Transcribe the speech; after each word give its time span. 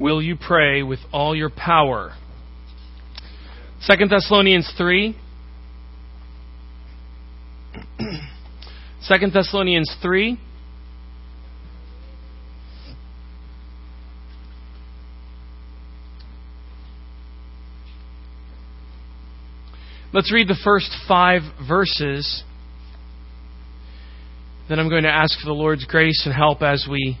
will 0.00 0.22
you 0.22 0.36
pray 0.36 0.82
with 0.82 1.00
all 1.12 1.36
your 1.36 1.50
power? 1.50 2.14
2 3.86 4.06
Thessalonians 4.08 4.72
3. 4.76 5.16
2 9.08 9.30
Thessalonians 9.32 9.94
3. 10.02 10.38
Let's 20.12 20.32
read 20.32 20.48
the 20.48 20.58
first 20.64 20.90
five 21.06 21.42
verses. 21.68 22.42
Then 24.68 24.80
I'm 24.80 24.88
going 24.88 25.04
to 25.04 25.08
ask 25.08 25.38
for 25.38 25.46
the 25.46 25.52
Lord's 25.52 25.84
grace 25.84 26.22
and 26.24 26.34
help 26.34 26.62
as 26.62 26.86
we 26.90 27.16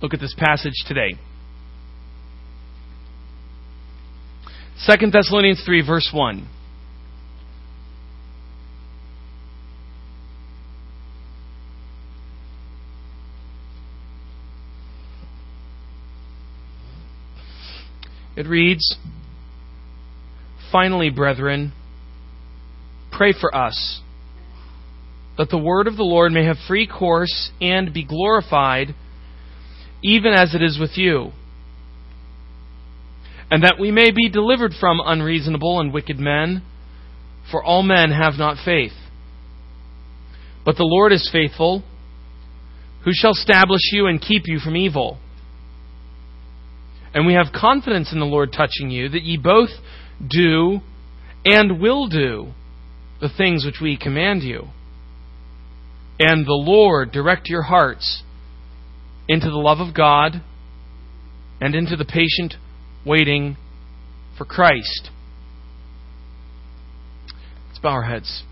look 0.00 0.14
at 0.14 0.20
this 0.20 0.34
passage 0.38 0.72
today. 0.88 1.18
2 4.86 5.10
Thessalonians 5.10 5.62
3, 5.64 5.86
verse 5.86 6.10
1. 6.12 6.46
It 18.36 18.46
reads, 18.46 18.96
Finally, 20.70 21.08
brethren, 21.08 21.72
pray 23.10 23.32
for 23.32 23.54
us, 23.56 24.02
that 25.38 25.48
the 25.48 25.56
word 25.56 25.86
of 25.86 25.96
the 25.96 26.02
Lord 26.02 26.32
may 26.32 26.44
have 26.44 26.56
free 26.68 26.86
course 26.86 27.52
and 27.58 27.94
be 27.94 28.04
glorified, 28.04 28.94
even 30.02 30.34
as 30.34 30.54
it 30.54 30.62
is 30.62 30.78
with 30.78 30.98
you, 30.98 31.30
and 33.50 33.62
that 33.62 33.76
we 33.78 33.90
may 33.90 34.10
be 34.10 34.28
delivered 34.28 34.72
from 34.78 35.00
unreasonable 35.04 35.80
and 35.80 35.92
wicked 35.92 36.18
men, 36.18 36.62
for 37.50 37.62
all 37.62 37.82
men 37.82 38.10
have 38.10 38.34
not 38.38 38.64
faith. 38.64 38.92
But 40.64 40.76
the 40.76 40.84
Lord 40.84 41.12
is 41.12 41.28
faithful, 41.30 41.82
who 43.04 43.10
shall 43.12 43.32
establish 43.32 43.92
you 43.92 44.06
and 44.06 44.20
keep 44.20 44.44
you 44.46 44.58
from 44.58 44.76
evil. 44.76 45.18
And 47.12 47.26
we 47.26 47.34
have 47.34 47.52
confidence 47.54 48.12
in 48.12 48.18
the 48.18 48.24
Lord 48.24 48.52
touching 48.52 48.90
you, 48.90 49.08
that 49.10 49.22
ye 49.22 49.36
both 49.36 49.70
do 50.26 50.80
and 51.44 51.80
will 51.80 52.08
do 52.08 52.52
the 53.20 53.28
things 53.28 53.64
which 53.64 53.80
we 53.80 53.96
command 53.96 54.42
you. 54.42 54.68
And 56.18 56.46
the 56.46 56.52
Lord 56.52 57.12
direct 57.12 57.48
your 57.48 57.62
hearts 57.62 58.22
into 59.28 59.48
the 59.48 59.56
love 59.56 59.80
of 59.80 59.94
God 59.94 60.42
and 61.60 61.74
into 61.74 61.96
the 61.96 62.04
patient 62.04 62.54
waiting 63.06 63.56
for 64.36 64.44
Christ. 64.44 65.10
Let's 67.68 67.78
bow 67.78 67.90
our 67.90 68.02
heads. 68.04 68.42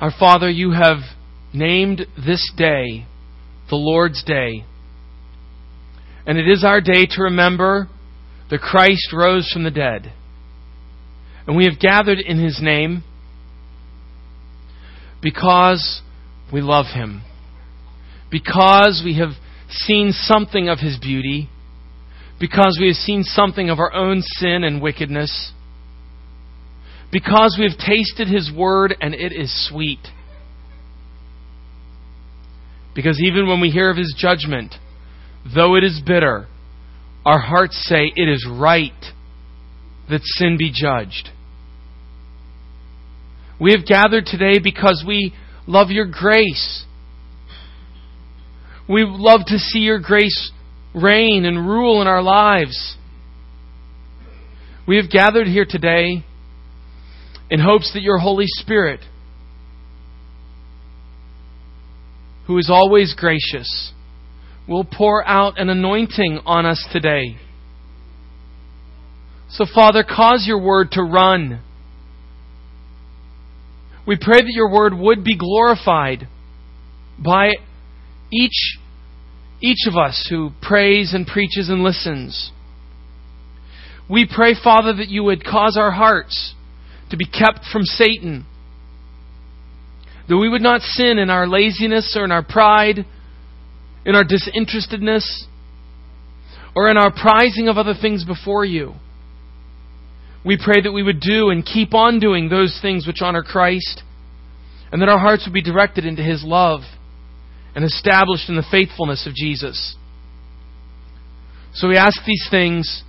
Our 0.00 0.12
Father, 0.18 0.50
you 0.50 0.72
have 0.72 0.98
named 1.52 2.06
this 2.16 2.52
day 2.56 3.06
the 3.70 3.76
Lord's 3.76 4.22
Day 4.22 4.64
and 6.26 6.38
it 6.38 6.48
is 6.48 6.64
our 6.64 6.80
day 6.80 7.06
to 7.10 7.22
remember 7.22 7.88
that 8.50 8.60
Christ 8.60 9.12
rose 9.12 9.48
from 9.52 9.62
the 9.62 9.70
dead. 9.70 10.12
And 11.46 11.56
we 11.56 11.64
have 11.66 11.78
gathered 11.78 12.18
in 12.18 12.42
His 12.42 12.58
name 12.60 13.04
because 15.22 16.02
we 16.52 16.60
love 16.60 16.86
Him. 16.92 17.22
Because 18.28 19.02
we 19.04 19.18
have 19.18 19.30
seen 19.68 20.12
something 20.12 20.68
of 20.68 20.78
His 20.78 20.98
beauty. 20.98 21.48
Because 22.38 22.78
we 22.80 22.88
have 22.88 22.96
seen 22.96 23.22
something 23.22 23.70
of 23.70 23.78
our 23.78 23.92
own 23.92 24.20
sin 24.22 24.62
and 24.64 24.82
wickedness. 24.82 25.52
Because 27.10 27.56
we 27.58 27.68
have 27.68 27.78
tasted 27.78 28.28
His 28.28 28.52
Word 28.54 28.94
and 29.00 29.14
it 29.14 29.32
is 29.32 29.68
sweet. 29.68 30.00
Because 32.94 33.20
even 33.22 33.46
when 33.46 33.60
we 33.60 33.70
hear 33.70 33.90
of 33.90 33.96
His 33.96 34.14
judgment, 34.18 34.74
though 35.54 35.76
it 35.76 35.84
is 35.84 36.00
bitter, 36.04 36.46
our 37.24 37.38
hearts 37.38 37.76
say 37.88 38.12
it 38.14 38.28
is 38.28 38.46
right 38.50 38.92
that 40.08 40.20
sin 40.22 40.56
be 40.58 40.70
judged. 40.72 41.30
We 43.60 43.72
have 43.72 43.86
gathered 43.86 44.26
today 44.26 44.58
because 44.62 45.04
we 45.06 45.34
love 45.66 45.90
your 45.90 46.06
grace. 46.06 46.84
We 48.88 49.04
love 49.06 49.40
to 49.46 49.58
see 49.58 49.80
your 49.80 49.98
grace 49.98 50.52
reign 50.94 51.44
and 51.44 51.66
rule 51.68 52.00
in 52.00 52.06
our 52.06 52.22
lives. 52.22 52.96
We 54.86 54.96
have 54.96 55.10
gathered 55.10 55.48
here 55.48 55.66
today 55.68 56.24
in 57.50 57.60
hopes 57.60 57.92
that 57.94 58.02
your 58.02 58.18
Holy 58.18 58.46
Spirit, 58.46 59.00
who 62.46 62.58
is 62.58 62.70
always 62.70 63.14
gracious, 63.16 63.92
will 64.68 64.84
pour 64.84 65.26
out 65.26 65.58
an 65.58 65.68
anointing 65.68 66.40
on 66.46 66.64
us 66.64 66.84
today. 66.92 67.36
So, 69.48 69.64
Father, 69.72 70.04
cause 70.04 70.44
your 70.46 70.60
word 70.60 70.92
to 70.92 71.02
run. 71.02 71.60
We 74.06 74.16
pray 74.20 74.40
that 74.40 74.52
your 74.52 74.70
word 74.70 74.94
would 74.94 75.24
be 75.24 75.36
glorified 75.36 76.28
by 77.18 77.52
each, 78.36 78.78
each 79.60 79.86
of 79.88 79.96
us 79.96 80.26
who 80.28 80.50
prays 80.60 81.14
and 81.14 81.26
preaches 81.26 81.68
and 81.68 81.82
listens. 81.82 82.52
We 84.08 84.28
pray, 84.32 84.54
Father, 84.62 84.92
that 84.94 85.08
you 85.08 85.24
would 85.24 85.44
cause 85.44 85.76
our 85.76 85.90
hearts 85.90 86.54
to 87.10 87.16
be 87.16 87.26
kept 87.26 87.64
from 87.72 87.82
Satan. 87.82 88.46
That 90.28 90.36
we 90.36 90.48
would 90.48 90.62
not 90.62 90.82
sin 90.82 91.18
in 91.18 91.30
our 91.30 91.46
laziness 91.46 92.14
or 92.16 92.24
in 92.24 92.32
our 92.32 92.44
pride 92.44 93.04
in 94.06 94.14
our 94.14 94.24
disinterestedness, 94.24 95.46
or 96.76 96.88
in 96.88 96.96
our 96.96 97.10
prizing 97.10 97.68
of 97.68 97.76
other 97.76 97.94
things 98.00 98.24
before 98.24 98.64
you. 98.64 98.94
We 100.44 100.56
pray 100.62 100.80
that 100.80 100.92
we 100.92 101.02
would 101.02 101.18
do 101.18 101.50
and 101.50 101.66
keep 101.66 101.92
on 101.92 102.20
doing 102.20 102.48
those 102.48 102.78
things 102.80 103.04
which 103.06 103.20
honor 103.20 103.42
Christ, 103.42 104.04
and 104.92 105.02
that 105.02 105.08
our 105.08 105.18
hearts 105.18 105.44
would 105.44 105.52
be 105.52 105.62
directed 105.62 106.06
into 106.06 106.22
His 106.22 106.44
love 106.44 106.82
and 107.76 107.84
established 107.84 108.48
in 108.48 108.56
the 108.56 108.64
faithfulness 108.70 109.26
of 109.26 109.34
Jesus. 109.34 109.94
So 111.74 111.88
we 111.88 111.98
ask 111.98 112.18
these 112.26 112.48
things 112.50 113.02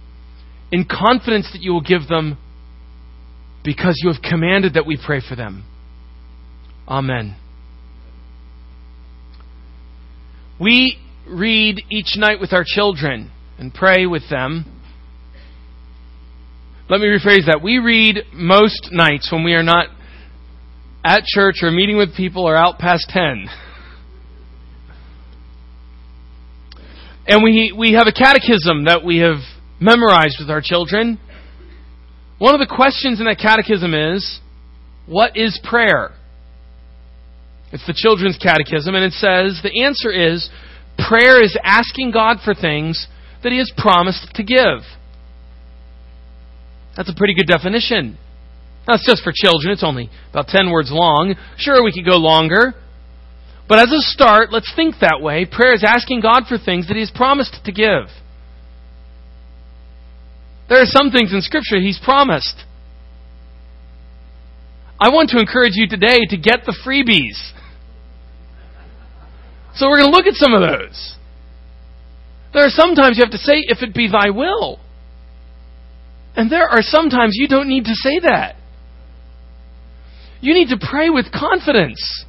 in 0.73 0.85
confidence 0.85 1.49
that 1.53 1.61
you 1.61 1.71
will 1.71 1.81
give 1.81 2.09
them 2.09 2.37
because 3.63 3.97
you 4.03 4.11
have 4.11 4.21
commanded 4.21 4.73
that 4.73 4.85
we 4.85 4.99
pray 5.03 5.21
for 5.27 5.37
them. 5.37 5.63
Amen. 6.85 7.37
We 10.59 10.97
read 11.25 11.81
each 11.89 12.15
night 12.17 12.41
with 12.41 12.51
our 12.51 12.65
children 12.65 13.31
and 13.57 13.73
pray 13.73 14.05
with 14.05 14.29
them. 14.29 14.65
Let 16.89 16.99
me 16.99 17.07
rephrase 17.07 17.45
that. 17.45 17.61
We 17.63 17.77
read 17.77 18.17
most 18.33 18.89
nights 18.91 19.29
when 19.31 19.45
we 19.45 19.53
are 19.53 19.63
not 19.63 19.87
at 21.05 21.23
church 21.23 21.59
or 21.61 21.71
meeting 21.71 21.95
with 21.95 22.17
people 22.17 22.43
or 22.43 22.57
out 22.57 22.79
past 22.79 23.07
10. 23.09 23.47
And 27.27 27.43
we, 27.43 27.73
we 27.77 27.93
have 27.93 28.07
a 28.07 28.13
catechism 28.13 28.85
that 28.85 29.03
we 29.03 29.17
have 29.17 29.43
memorized 29.81 30.37
with 30.39 30.49
our 30.49 30.61
children. 30.63 31.19
One 32.37 32.53
of 32.53 32.61
the 32.61 32.73
questions 32.73 33.19
in 33.19 33.25
that 33.25 33.37
catechism 33.37 33.93
is, 33.93 34.39
What 35.07 35.35
is 35.35 35.59
prayer? 35.63 36.11
It's 37.73 37.85
the 37.85 37.93
Children's 37.93 38.37
Catechism, 38.37 38.95
and 38.95 39.03
it 39.03 39.11
says 39.11 39.59
the 39.61 39.83
answer 39.83 40.09
is 40.09 40.49
prayer 41.09 41.43
is 41.43 41.57
asking 41.63 42.11
God 42.11 42.37
for 42.43 42.53
things 42.53 43.07
that 43.43 43.51
He 43.51 43.57
has 43.57 43.69
promised 43.75 44.33
to 44.35 44.43
give. 44.43 44.87
That's 46.95 47.09
a 47.09 47.15
pretty 47.15 47.35
good 47.35 47.47
definition. 47.47 48.17
That's 48.87 49.05
just 49.05 49.21
for 49.21 49.33
children. 49.35 49.73
It's 49.73 49.83
only 49.83 50.09
about 50.31 50.47
10 50.47 50.71
words 50.71 50.89
long. 50.91 51.35
Sure, 51.57 51.83
we 51.83 51.91
could 51.91 52.05
go 52.05 52.17
longer. 52.17 52.73
But 53.67 53.79
as 53.79 53.91
a 53.91 53.99
start, 53.99 54.51
let's 54.51 54.71
think 54.75 54.95
that 55.01 55.19
way. 55.21 55.45
Prayer 55.45 55.73
is 55.73 55.83
asking 55.85 56.21
God 56.21 56.43
for 56.47 56.57
things 56.57 56.87
that 56.87 56.93
He 56.93 57.01
has 57.01 57.11
promised 57.13 57.57
to 57.65 57.71
give. 57.71 58.07
There 60.69 60.81
are 60.81 60.85
some 60.85 61.11
things 61.11 61.33
in 61.33 61.41
Scripture 61.41 61.79
He's 61.79 61.99
promised. 62.03 62.63
I 64.99 65.09
want 65.09 65.29
to 65.31 65.39
encourage 65.39 65.73
you 65.75 65.87
today 65.87 66.19
to 66.29 66.37
get 66.37 66.65
the 66.65 66.75
freebies. 66.85 67.53
So 69.75 69.87
we're 69.89 69.99
going 69.99 70.11
to 70.11 70.17
look 70.17 70.25
at 70.25 70.33
some 70.33 70.53
of 70.53 70.61
those. 70.61 71.15
There 72.53 72.65
are 72.65 72.69
sometimes 72.69 73.17
you 73.17 73.23
have 73.23 73.31
to 73.31 73.37
say, 73.37 73.63
if 73.67 73.83
it 73.83 73.93
be 73.93 74.07
thy 74.07 74.31
will. 74.31 74.79
And 76.35 76.51
there 76.51 76.67
are 76.67 76.81
sometimes 76.81 77.33
you 77.35 77.47
don't 77.47 77.67
need 77.67 77.85
to 77.85 77.93
say 77.93 78.19
that. 78.23 78.55
You 80.41 80.53
need 80.53 80.69
to 80.69 80.77
pray 80.79 81.09
with 81.09 81.31
confidence. 81.31 82.25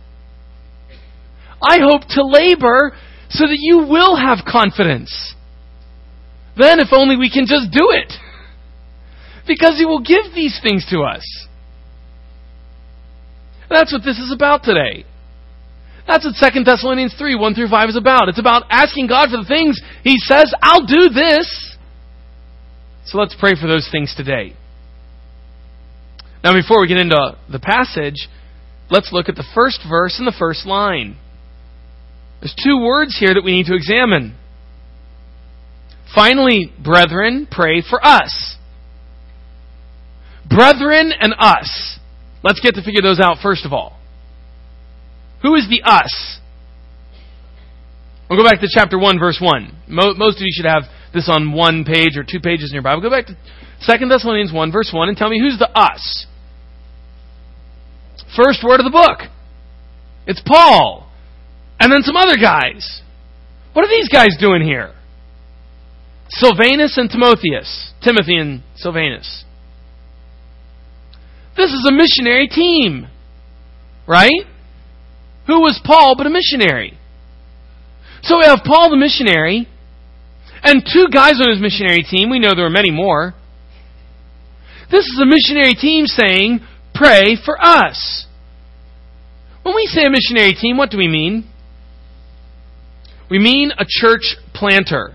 I 1.62 1.78
hope 1.80 2.02
to 2.10 2.24
labor 2.24 2.92
so 3.30 3.46
that 3.46 3.58
you 3.58 3.78
will 3.78 4.16
have 4.16 4.38
confidence. 4.46 5.34
Then, 6.56 6.80
if 6.80 6.88
only 6.92 7.16
we 7.16 7.30
can 7.30 7.46
just 7.46 7.70
do 7.70 7.90
it. 7.90 8.12
Because 9.46 9.76
He 9.78 9.86
will 9.86 10.02
give 10.02 10.34
these 10.34 10.58
things 10.62 10.86
to 10.90 11.00
us. 11.02 11.24
That's 13.70 13.92
what 13.92 14.02
this 14.04 14.18
is 14.18 14.32
about 14.32 14.62
today. 14.62 15.04
That's 16.06 16.24
what 16.24 16.52
2 16.52 16.64
Thessalonians 16.64 17.14
3, 17.18 17.34
1 17.36 17.54
through 17.54 17.68
5 17.68 17.88
is 17.90 17.96
about. 17.96 18.28
It's 18.28 18.40
about 18.40 18.64
asking 18.70 19.08
God 19.08 19.28
for 19.30 19.36
the 19.36 19.48
things 19.48 19.80
He 20.02 20.16
says, 20.18 20.52
I'll 20.62 20.86
do 20.86 21.10
this. 21.10 21.76
So 23.04 23.18
let's 23.18 23.36
pray 23.38 23.54
for 23.60 23.66
those 23.66 23.88
things 23.90 24.14
today. 24.16 24.54
Now, 26.42 26.54
before 26.54 26.80
we 26.80 26.88
get 26.88 26.98
into 26.98 27.36
the 27.50 27.58
passage, 27.58 28.28
let's 28.90 29.12
look 29.12 29.28
at 29.28 29.34
the 29.34 29.46
first 29.54 29.80
verse 29.88 30.18
and 30.18 30.26
the 30.26 30.36
first 30.38 30.66
line. 30.66 31.16
There's 32.40 32.54
two 32.54 32.78
words 32.80 33.16
here 33.18 33.34
that 33.34 33.42
we 33.44 33.52
need 33.52 33.66
to 33.66 33.74
examine. 33.74 34.36
Finally, 36.14 36.72
brethren, 36.82 37.46
pray 37.50 37.82
for 37.88 38.04
us. 38.04 38.56
Brethren 40.48 41.12
and 41.18 41.34
us. 41.38 41.98
Let's 42.42 42.60
get 42.60 42.74
to 42.76 42.82
figure 42.82 43.02
those 43.02 43.20
out 43.20 43.38
first 43.42 43.66
of 43.66 43.72
all. 43.72 43.98
Who 45.42 45.54
is 45.54 45.68
the 45.68 45.82
us? 45.84 46.38
We'll 48.28 48.38
go 48.38 48.48
back 48.48 48.60
to 48.60 48.68
chapter 48.70 48.98
1, 48.98 49.18
verse 49.18 49.38
1. 49.40 49.76
Most 49.88 50.36
of 50.36 50.42
you 50.42 50.52
should 50.52 50.66
have 50.66 50.84
this 51.14 51.28
on 51.32 51.52
one 51.52 51.84
page 51.84 52.16
or 52.16 52.24
two 52.24 52.40
pages 52.40 52.70
in 52.70 52.74
your 52.74 52.82
Bible. 52.82 53.02
Go 53.02 53.10
back 53.10 53.26
to 53.26 53.36
2 53.86 54.08
Thessalonians 54.08 54.52
1, 54.52 54.72
verse 54.72 54.90
1, 54.92 55.08
and 55.08 55.16
tell 55.16 55.30
me 55.30 55.40
who's 55.40 55.58
the 55.58 55.70
us. 55.78 56.26
First 58.36 58.62
word 58.62 58.80
of 58.80 58.84
the 58.84 58.90
book. 58.90 59.30
It's 60.26 60.42
Paul. 60.44 61.07
And 61.80 61.92
then 61.92 62.02
some 62.02 62.16
other 62.16 62.36
guys. 62.36 63.02
What 63.72 63.84
are 63.84 63.88
these 63.88 64.08
guys 64.08 64.36
doing 64.40 64.62
here? 64.62 64.94
Silvanus 66.28 66.98
and 66.98 67.10
Timotheus. 67.10 67.92
Timothy 68.02 68.36
and 68.36 68.62
Silvanus. 68.76 69.44
This 71.56 71.70
is 71.70 71.86
a 71.88 71.92
missionary 71.92 72.48
team. 72.48 73.08
Right? 74.06 74.46
Who 75.46 75.60
was 75.60 75.80
Paul 75.84 76.14
but 76.16 76.26
a 76.26 76.30
missionary? 76.30 76.98
So 78.22 78.38
we 78.38 78.44
have 78.44 78.60
Paul 78.64 78.90
the 78.90 78.96
missionary 78.96 79.68
and 80.62 80.82
two 80.84 81.06
guys 81.12 81.40
on 81.40 81.50
his 81.50 81.60
missionary 81.60 82.02
team. 82.02 82.30
We 82.30 82.38
know 82.38 82.54
there 82.54 82.66
are 82.66 82.70
many 82.70 82.90
more. 82.90 83.34
This 84.90 85.04
is 85.04 85.20
a 85.20 85.26
missionary 85.26 85.74
team 85.74 86.06
saying, 86.06 86.60
Pray 86.94 87.36
for 87.44 87.56
us. 87.60 88.26
When 89.62 89.74
we 89.74 89.86
say 89.86 90.04
a 90.04 90.10
missionary 90.10 90.54
team, 90.54 90.76
what 90.76 90.90
do 90.90 90.98
we 90.98 91.08
mean? 91.08 91.48
We 93.30 93.38
mean 93.38 93.72
a 93.76 93.84
church 93.86 94.36
planter. 94.54 95.14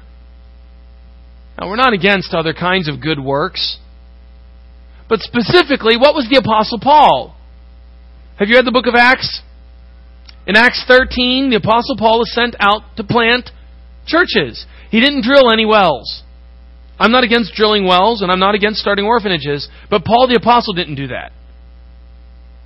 Now, 1.59 1.69
we're 1.69 1.75
not 1.75 1.93
against 1.93 2.33
other 2.33 2.53
kinds 2.53 2.87
of 2.87 3.01
good 3.01 3.19
works. 3.19 3.77
But 5.09 5.19
specifically, 5.19 5.97
what 5.97 6.15
was 6.15 6.27
the 6.29 6.37
Apostle 6.37 6.79
Paul? 6.79 7.35
Have 8.37 8.47
you 8.47 8.55
read 8.55 8.65
the 8.65 8.71
book 8.71 8.87
of 8.87 8.95
Acts? 8.95 9.41
In 10.47 10.55
Acts 10.55 10.83
13, 10.87 11.49
the 11.49 11.57
Apostle 11.57 11.95
Paul 11.97 12.21
is 12.23 12.33
sent 12.33 12.55
out 12.59 12.81
to 12.97 13.03
plant 13.03 13.51
churches. 14.05 14.65
He 14.89 14.99
didn't 14.99 15.23
drill 15.23 15.51
any 15.51 15.65
wells. 15.65 16.23
I'm 16.99 17.11
not 17.11 17.23
against 17.23 17.53
drilling 17.53 17.85
wells, 17.85 18.21
and 18.21 18.31
I'm 18.31 18.39
not 18.39 18.55
against 18.55 18.79
starting 18.79 19.05
orphanages, 19.05 19.69
but 19.89 20.05
Paul 20.05 20.27
the 20.27 20.35
Apostle 20.35 20.73
didn't 20.73 20.95
do 20.95 21.07
that. 21.07 21.31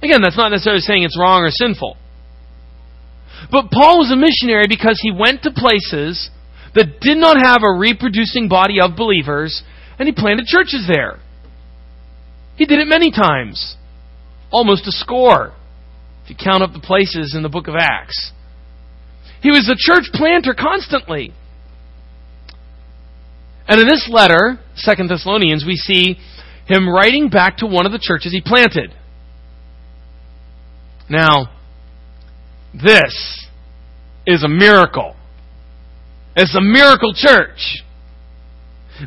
Again, 0.01 0.21
that's 0.21 0.37
not 0.37 0.49
necessarily 0.49 0.81
saying 0.81 1.03
it's 1.03 1.17
wrong 1.19 1.43
or 1.43 1.49
sinful. 1.51 1.97
But 3.51 3.71
Paul 3.71 3.99
was 3.99 4.11
a 4.11 4.15
missionary 4.15 4.65
because 4.67 4.99
he 5.01 5.11
went 5.11 5.43
to 5.43 5.51
places 5.51 6.29
that 6.75 6.99
did 7.01 7.17
not 7.17 7.37
have 7.41 7.61
a 7.63 7.77
reproducing 7.77 8.47
body 8.47 8.79
of 8.81 8.95
believers, 8.95 9.63
and 9.97 10.07
he 10.07 10.13
planted 10.13 10.45
churches 10.45 10.85
there. 10.87 11.19
He 12.55 12.65
did 12.65 12.79
it 12.79 12.87
many 12.87 13.11
times, 13.11 13.75
almost 14.51 14.87
a 14.87 14.91
score, 14.91 15.53
if 16.23 16.29
you 16.29 16.35
count 16.35 16.63
up 16.63 16.73
the 16.73 16.79
places 16.79 17.33
in 17.35 17.43
the 17.43 17.49
book 17.49 17.67
of 17.67 17.75
Acts. 17.75 18.31
He 19.41 19.49
was 19.49 19.69
a 19.69 19.77
church 19.77 20.05
planter 20.13 20.53
constantly. 20.53 21.31
And 23.67 23.81
in 23.81 23.87
this 23.87 24.09
letter, 24.11 24.59
Second 24.75 25.09
Thessalonians, 25.09 25.65
we 25.65 25.75
see 25.75 26.17
him 26.67 26.89
writing 26.89 27.29
back 27.29 27.57
to 27.57 27.65
one 27.65 27.85
of 27.85 27.91
the 27.91 27.99
churches 28.01 28.31
he 28.31 28.41
planted. 28.41 28.93
Now, 31.09 31.56
this 32.83 33.47
is 34.25 34.43
a 34.43 34.47
miracle. 34.47 35.15
It's 36.35 36.55
a 36.55 36.61
miracle 36.61 37.13
church. 37.15 37.83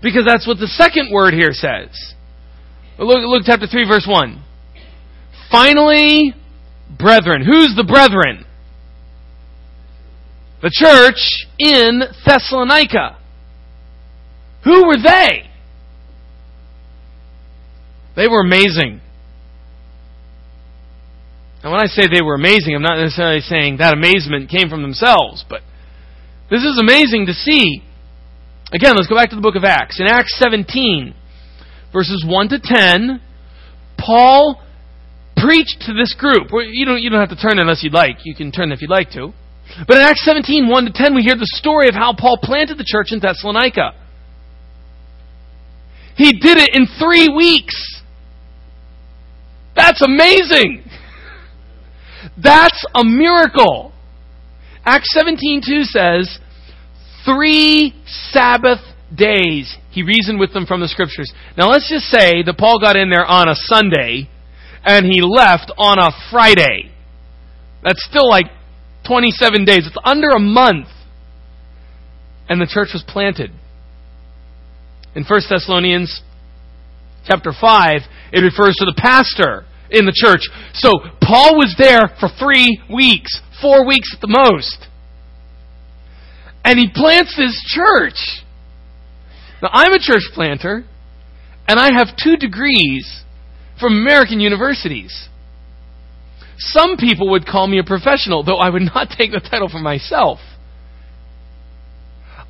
Because 0.02 0.24
that's 0.26 0.46
what 0.46 0.58
the 0.58 0.66
second 0.66 1.12
word 1.12 1.34
here 1.34 1.52
says. 1.52 2.14
Look, 2.98 3.18
look 3.24 3.42
chapter 3.44 3.66
3, 3.66 3.88
verse 3.88 4.06
1. 4.08 4.42
Finally, 5.50 6.34
brethren. 6.98 7.44
Who's 7.44 7.74
the 7.76 7.84
brethren? 7.84 8.44
The 10.62 10.70
church 10.72 11.46
in 11.58 12.02
Thessalonica. 12.24 13.18
Who 14.64 14.86
were 14.86 14.98
they? 15.02 15.48
They 18.16 18.28
were 18.28 18.40
amazing. 18.40 19.00
And 21.62 21.70
when 21.70 21.80
I 21.80 21.86
say 21.86 22.08
they 22.08 22.22
were 22.22 22.34
amazing, 22.34 22.74
I'm 22.74 22.82
not 22.82 22.98
necessarily 22.98 23.40
saying 23.40 23.78
that 23.78 23.92
amazement 23.92 24.48
came 24.48 24.70
from 24.70 24.82
themselves, 24.82 25.44
but 25.48 25.60
this 26.50 26.64
is 26.64 26.78
amazing 26.80 27.26
to 27.26 27.34
see. 27.34 27.82
Again, 28.72 28.94
let's 28.96 29.08
go 29.08 29.16
back 29.16 29.30
to 29.30 29.36
the 29.36 29.42
book 29.42 29.56
of 29.56 29.64
Acts. 29.64 30.00
In 30.00 30.06
Acts 30.06 30.38
17, 30.38 31.14
verses 31.92 32.24
1 32.26 32.48
to 32.48 32.60
10, 32.62 33.20
Paul 33.98 34.62
preached 35.36 35.82
to 35.86 35.92
this 35.92 36.14
group. 36.14 36.48
You 36.52 36.86
don't, 36.86 37.02
you 37.02 37.10
don't 37.10 37.20
have 37.20 37.36
to 37.36 37.40
turn 37.40 37.58
unless 37.58 37.82
you'd 37.82 37.92
like. 37.92 38.24
You 38.24 38.34
can 38.34 38.52
turn 38.52 38.72
if 38.72 38.80
you'd 38.80 38.90
like 38.90 39.10
to. 39.12 39.32
But 39.86 39.98
in 39.98 40.02
Acts 40.02 40.24
17, 40.24 40.68
1 40.68 40.84
to 40.86 40.92
10, 40.92 41.14
we 41.14 41.22
hear 41.22 41.36
the 41.36 41.50
story 41.60 41.88
of 41.88 41.94
how 41.94 42.14
Paul 42.16 42.38
planted 42.42 42.78
the 42.78 42.86
church 42.86 43.12
in 43.12 43.20
Thessalonica. 43.20 43.92
He 46.16 46.32
did 46.32 46.58
it 46.58 46.70
in 46.74 46.86
three 46.98 47.28
weeks. 47.28 48.02
That's 49.74 50.02
amazing. 50.02 50.84
That's 52.36 52.84
a 52.94 53.04
miracle. 53.04 53.92
Acts 54.84 55.08
17:2 55.14 55.84
says, 55.84 56.38
"3 57.24 57.94
Sabbath 58.30 58.80
days 59.14 59.76
he 59.90 60.02
reasoned 60.02 60.38
with 60.38 60.52
them 60.52 60.66
from 60.66 60.80
the 60.80 60.88
scriptures." 60.88 61.32
Now 61.56 61.68
let's 61.68 61.88
just 61.88 62.06
say 62.06 62.42
that 62.42 62.58
Paul 62.58 62.78
got 62.78 62.96
in 62.96 63.10
there 63.10 63.26
on 63.26 63.48
a 63.48 63.54
Sunday 63.54 64.28
and 64.84 65.06
he 65.06 65.20
left 65.20 65.70
on 65.76 65.98
a 65.98 66.10
Friday. 66.30 66.90
That's 67.82 68.04
still 68.04 68.28
like 68.28 68.46
27 69.04 69.64
days. 69.64 69.86
It's 69.86 69.96
under 70.04 70.30
a 70.30 70.38
month. 70.38 70.88
And 72.48 72.60
the 72.60 72.66
church 72.66 72.92
was 72.92 73.02
planted. 73.02 73.52
In 75.14 75.24
1 75.24 75.40
Thessalonians 75.48 76.22
chapter 77.26 77.52
5, 77.52 78.02
it 78.32 78.40
refers 78.40 78.74
to 78.76 78.84
the 78.84 78.94
pastor 78.96 79.64
in 79.90 80.06
the 80.06 80.14
church. 80.14 80.48
So 80.74 80.90
Paul 81.20 81.56
was 81.56 81.74
there 81.78 82.08
for 82.18 82.28
three 82.28 82.80
weeks, 82.92 83.40
four 83.60 83.86
weeks 83.86 84.10
at 84.14 84.20
the 84.20 84.28
most. 84.28 84.86
And 86.64 86.78
he 86.78 86.88
plants 86.94 87.36
this 87.36 87.56
church. 87.66 88.44
Now, 89.62 89.70
I'm 89.72 89.92
a 89.92 89.98
church 89.98 90.22
planter, 90.34 90.84
and 91.68 91.78
I 91.78 91.92
have 91.92 92.16
two 92.16 92.36
degrees 92.36 93.22
from 93.78 93.94
American 93.94 94.40
universities. 94.40 95.28
Some 96.58 96.96
people 96.96 97.30
would 97.30 97.46
call 97.46 97.66
me 97.66 97.78
a 97.78 97.84
professional, 97.84 98.42
though 98.42 98.58
I 98.58 98.70
would 98.70 98.82
not 98.82 99.08
take 99.16 99.32
the 99.32 99.40
title 99.40 99.68
for 99.68 99.80
myself. 99.80 100.38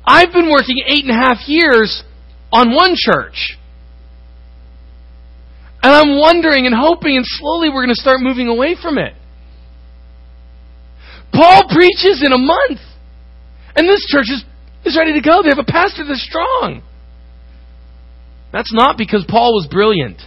I've 0.03 0.33
been 0.33 0.51
working 0.51 0.77
eight 0.87 1.05
and 1.05 1.11
a 1.11 1.27
half 1.27 1.47
years 1.47 2.03
on 2.51 2.73
one 2.73 2.95
church. 2.95 3.57
And 5.83 5.91
I'm 5.91 6.19
wondering 6.19 6.65
and 6.65 6.75
hoping, 6.75 7.17
and 7.17 7.25
slowly 7.25 7.69
we're 7.69 7.83
going 7.83 7.95
to 7.95 8.01
start 8.01 8.21
moving 8.21 8.47
away 8.47 8.75
from 8.79 8.97
it. 8.97 9.13
Paul 11.33 11.63
preaches 11.69 12.21
in 12.23 12.31
a 12.31 12.37
month. 12.37 12.79
And 13.75 13.87
this 13.87 14.05
church 14.07 14.27
is, 14.29 14.43
is 14.85 14.97
ready 14.97 15.13
to 15.13 15.21
go. 15.21 15.41
They 15.41 15.49
have 15.49 15.57
a 15.57 15.63
pastor 15.63 16.03
that's 16.05 16.21
strong. 16.21 16.83
That's 18.51 18.73
not 18.73 18.97
because 18.97 19.25
Paul 19.27 19.53
was 19.53 19.67
brilliant. 19.71 20.21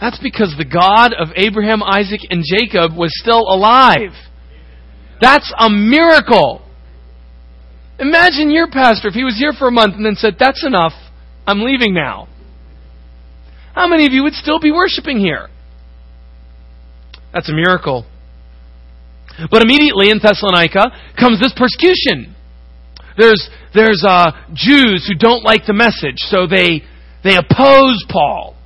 That's 0.00 0.18
because 0.18 0.54
the 0.56 0.64
God 0.64 1.12
of 1.12 1.28
Abraham, 1.34 1.82
Isaac, 1.82 2.20
and 2.30 2.44
Jacob 2.44 2.96
was 2.96 3.10
still 3.14 3.40
alive. 3.40 4.12
That's 5.20 5.52
a 5.58 5.68
miracle. 5.68 6.62
Imagine 7.98 8.50
your 8.50 8.70
pastor 8.70 9.08
if 9.08 9.14
he 9.14 9.24
was 9.24 9.36
here 9.36 9.52
for 9.52 9.68
a 9.68 9.72
month 9.72 9.94
and 9.94 10.04
then 10.04 10.14
said, 10.14 10.36
That's 10.38 10.64
enough. 10.64 10.92
I'm 11.46 11.60
leaving 11.60 11.94
now. 11.94 12.28
How 13.74 13.86
many 13.86 14.06
of 14.06 14.12
you 14.12 14.22
would 14.24 14.34
still 14.34 14.60
be 14.60 14.70
worshiping 14.70 15.18
here? 15.18 15.48
That's 17.32 17.48
a 17.48 17.52
miracle. 17.52 18.06
But 19.50 19.62
immediately 19.62 20.10
in 20.10 20.18
Thessalonica 20.18 20.90
comes 21.18 21.40
this 21.40 21.54
persecution. 21.56 22.34
There's, 23.16 23.48
there's 23.74 24.04
uh, 24.06 24.32
Jews 24.52 25.06
who 25.06 25.14
don't 25.14 25.44
like 25.44 25.66
the 25.66 25.72
message, 25.72 26.18
so 26.18 26.46
they, 26.46 26.82
they 27.22 27.36
oppose 27.36 28.04
Paul. 28.08 28.56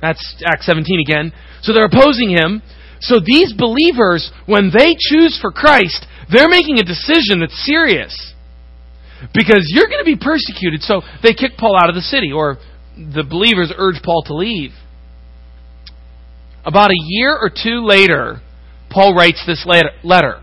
That's 0.00 0.20
Acts 0.46 0.66
17 0.66 1.00
again. 1.00 1.32
So 1.62 1.72
they're 1.72 1.86
opposing 1.86 2.30
him. 2.30 2.62
So 3.00 3.16
these 3.24 3.52
believers, 3.52 4.30
when 4.46 4.70
they 4.76 4.96
choose 4.98 5.38
for 5.40 5.50
Christ, 5.50 6.06
they're 6.32 6.48
making 6.48 6.78
a 6.78 6.84
decision 6.84 7.40
that's 7.40 7.64
serious. 7.64 8.14
Because 9.34 9.68
you're 9.68 9.88
going 9.88 10.00
to 10.00 10.08
be 10.08 10.16
persecuted. 10.16 10.80
So 10.82 11.02
they 11.22 11.34
kick 11.34 11.52
Paul 11.58 11.76
out 11.76 11.88
of 11.88 11.94
the 11.94 12.00
city, 12.00 12.32
or 12.32 12.56
the 12.96 13.24
believers 13.28 13.72
urge 13.76 14.02
Paul 14.02 14.22
to 14.26 14.34
leave. 14.34 14.72
About 16.64 16.90
a 16.90 16.98
year 16.98 17.36
or 17.36 17.50
two 17.50 17.84
later, 17.86 18.40
Paul 18.90 19.14
writes 19.14 19.42
this 19.46 19.66
letter. 20.02 20.40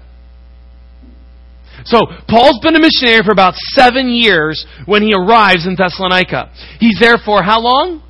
So, 1.86 2.00
Paul's 2.27 2.60
been 2.63 2.75
a 2.75 2.82
missionary 2.82 3.24
for 3.24 3.32
about 3.32 3.54
seven 3.56 4.10
years 4.10 4.66
when 4.86 5.04
he 5.04 5.13
arrives 5.13 5.68
in 5.68 5.75
Thessalonica. 5.75 6.51
He's 6.80 6.98
there 7.00 7.18
for 7.24 7.44
how 7.44 7.62
long? 7.62 8.04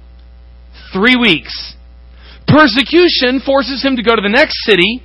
Three 0.93 1.15
weeks. 1.15 1.75
Persecution 2.47 3.41
forces 3.45 3.83
him 3.83 3.97
to 3.97 4.03
go 4.03 4.15
to 4.15 4.21
the 4.21 4.31
next 4.31 4.63
city, 4.63 5.03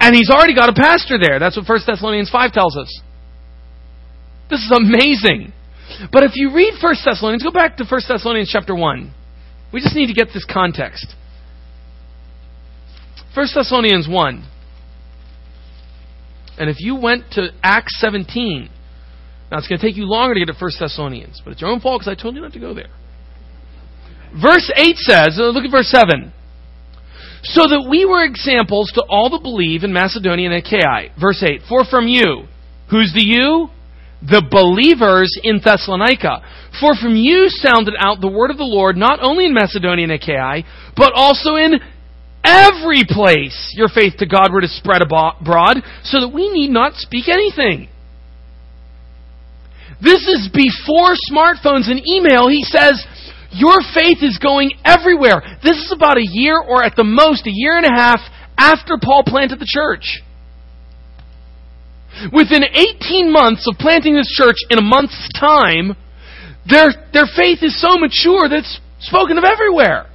and 0.00 0.14
he's 0.16 0.30
already 0.30 0.54
got 0.54 0.68
a 0.68 0.74
pastor 0.74 1.16
there. 1.16 1.38
That's 1.38 1.56
what 1.56 1.68
1 1.68 1.78
Thessalonians 1.86 2.28
5 2.28 2.52
tells 2.52 2.76
us. 2.76 3.00
This 4.50 4.60
is 4.60 4.72
amazing. 4.76 5.52
But 6.12 6.24
if 6.24 6.32
you 6.34 6.54
read 6.54 6.74
1 6.80 6.94
Thessalonians, 7.04 7.42
go 7.42 7.50
back 7.50 7.76
to 7.78 7.84
1 7.84 8.00
Thessalonians 8.08 8.50
chapter 8.52 8.74
1. 8.74 9.12
We 9.72 9.80
just 9.80 9.94
need 9.94 10.06
to 10.08 10.14
get 10.14 10.28
this 10.32 10.44
context. 10.44 11.14
1 13.34 13.46
Thessalonians 13.54 14.08
1. 14.08 14.48
And 16.58 16.70
if 16.70 16.76
you 16.80 16.96
went 16.96 17.32
to 17.32 17.48
Acts 17.62 18.00
17, 18.00 18.70
now 19.50 19.58
it's 19.58 19.68
going 19.68 19.78
to 19.78 19.86
take 19.86 19.96
you 19.96 20.04
longer 20.06 20.34
to 20.34 20.40
get 20.40 20.52
to 20.52 20.58
1 20.58 20.70
Thessalonians, 20.80 21.40
but 21.44 21.52
it's 21.52 21.60
your 21.60 21.70
own 21.70 21.80
fault 21.80 22.00
because 22.00 22.16
I 22.18 22.20
told 22.20 22.34
you 22.34 22.40
not 22.40 22.52
to 22.54 22.58
go 22.58 22.74
there. 22.74 22.90
Verse 24.32 24.70
8 24.74 24.96
says, 24.96 25.38
uh, 25.38 25.50
look 25.50 25.64
at 25.64 25.70
verse 25.70 25.88
7. 25.88 26.32
So 27.42 27.62
that 27.62 27.86
we 27.88 28.04
were 28.04 28.24
examples 28.24 28.90
to 28.94 29.04
all 29.08 29.30
that 29.30 29.42
believe 29.42 29.84
in 29.84 29.92
Macedonia 29.92 30.50
and 30.50 30.64
Achaia. 30.64 31.10
Verse 31.20 31.42
8. 31.42 31.62
For 31.68 31.84
from 31.84 32.08
you, 32.08 32.48
who's 32.90 33.12
the 33.14 33.22
you? 33.22 33.68
The 34.22 34.42
believers 34.50 35.30
in 35.42 35.60
Thessalonica. 35.62 36.42
For 36.80 36.94
from 36.96 37.16
you 37.16 37.48
sounded 37.48 37.94
out 37.98 38.20
the 38.20 38.32
word 38.32 38.50
of 38.50 38.56
the 38.56 38.64
Lord, 38.64 38.96
not 38.96 39.20
only 39.22 39.46
in 39.46 39.54
Macedonia 39.54 40.04
and 40.04 40.12
Achaia, 40.12 40.64
but 40.96 41.12
also 41.14 41.56
in 41.56 41.80
every 42.42 43.02
place 43.08 43.74
your 43.76 43.88
faith 43.88 44.14
to 44.18 44.26
God 44.26 44.52
were 44.52 44.60
to 44.60 44.68
spread 44.68 45.02
abroad, 45.02 45.82
so 46.04 46.20
that 46.20 46.32
we 46.32 46.48
need 46.50 46.70
not 46.70 46.94
speak 46.94 47.28
anything. 47.28 47.88
This 50.00 50.22
is 50.28 50.48
before 50.52 51.16
smartphones 51.32 51.90
and 51.90 52.00
email. 52.06 52.48
He 52.48 52.64
says, 52.64 53.04
your 53.52 53.78
faith 53.94 54.18
is 54.20 54.38
going 54.38 54.72
everywhere. 54.84 55.40
This 55.62 55.76
is 55.76 55.92
about 55.94 56.18
a 56.18 56.24
year 56.24 56.60
or 56.60 56.84
at 56.84 56.96
the 56.96 57.04
most 57.04 57.46
a 57.46 57.52
year 57.52 57.76
and 57.76 57.86
a 57.86 57.94
half 57.94 58.20
after 58.58 58.98
Paul 59.02 59.24
planted 59.24 59.58
the 59.58 59.68
church. 59.68 60.20
Within 62.32 62.64
18 62.64 63.32
months 63.32 63.66
of 63.68 63.78
planting 63.78 64.14
this 64.14 64.28
church 64.28 64.56
in 64.70 64.78
a 64.78 64.82
month's 64.82 65.28
time, 65.38 65.96
their, 66.68 66.88
their 67.12 67.26
faith 67.36 67.58
is 67.62 67.80
so 67.80 67.98
mature 67.98 68.48
that 68.48 68.58
it's 68.58 68.80
spoken 69.00 69.38
of 69.38 69.44
everywhere. 69.44 70.06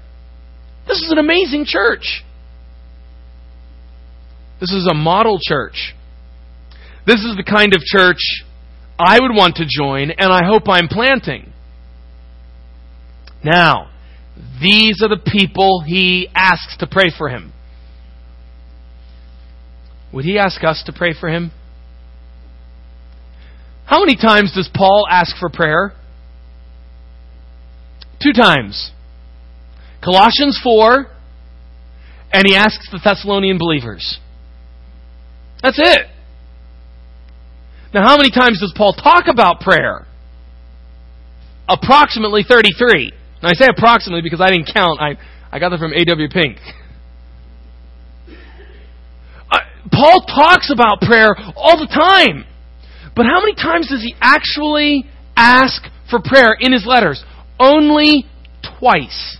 This 0.87 0.97
is 0.97 1.11
an 1.11 1.19
amazing 1.19 1.65
church. 1.65 2.23
This 4.59 4.71
is 4.71 4.87
a 4.89 4.93
model 4.93 5.39
church. 5.41 5.93
This 7.05 7.23
is 7.23 7.35
the 7.35 7.43
kind 7.43 7.73
of 7.73 7.81
church 7.81 8.43
I 8.99 9.19
would 9.19 9.31
want 9.31 9.55
to 9.55 9.65
join, 9.67 10.11
and 10.11 10.31
I 10.31 10.45
hope 10.45 10.63
I'm 10.67 10.87
planting. 10.87 11.51
Now, 13.43 13.89
these 14.61 15.01
are 15.01 15.09
the 15.09 15.21
people 15.25 15.83
he 15.85 16.29
asks 16.35 16.77
to 16.77 16.87
pray 16.87 17.11
for 17.15 17.29
him. 17.29 17.53
Would 20.13 20.25
he 20.25 20.37
ask 20.37 20.63
us 20.63 20.83
to 20.85 20.93
pray 20.93 21.13
for 21.19 21.29
him? 21.29 21.51
How 23.91 23.99
many 23.99 24.15
times 24.15 24.53
does 24.55 24.69
Paul 24.73 25.05
ask 25.11 25.35
for 25.37 25.49
prayer? 25.49 25.91
Two 28.23 28.31
times. 28.31 28.89
Colossians 30.01 30.57
4, 30.63 31.07
and 32.31 32.43
he 32.47 32.55
asks 32.55 32.87
the 32.89 33.01
Thessalonian 33.03 33.57
believers. 33.57 34.17
That's 35.61 35.77
it. 35.77 36.07
Now, 37.93 38.07
how 38.07 38.15
many 38.15 38.31
times 38.31 38.61
does 38.61 38.73
Paul 38.77 38.93
talk 38.93 39.25
about 39.27 39.59
prayer? 39.59 40.07
Approximately 41.67 42.45
33. 42.47 43.11
Now, 43.43 43.49
I 43.49 43.53
say 43.55 43.67
approximately 43.67 44.21
because 44.21 44.39
I 44.39 44.51
didn't 44.51 44.71
count. 44.73 45.01
I, 45.01 45.17
I 45.51 45.59
got 45.59 45.71
that 45.71 45.79
from 45.79 45.91
A.W. 45.91 46.29
Pink. 46.29 46.59
Uh, 49.51 49.57
Paul 49.91 50.21
talks 50.33 50.71
about 50.71 51.01
prayer 51.01 51.35
all 51.57 51.77
the 51.77 51.87
time. 51.87 52.45
But 53.15 53.25
how 53.25 53.39
many 53.39 53.55
times 53.55 53.89
does 53.89 54.01
he 54.01 54.15
actually 54.21 55.05
ask 55.35 55.81
for 56.09 56.19
prayer 56.23 56.55
in 56.59 56.71
his 56.71 56.85
letters? 56.85 57.23
Only 57.59 58.25
twice. 58.79 59.37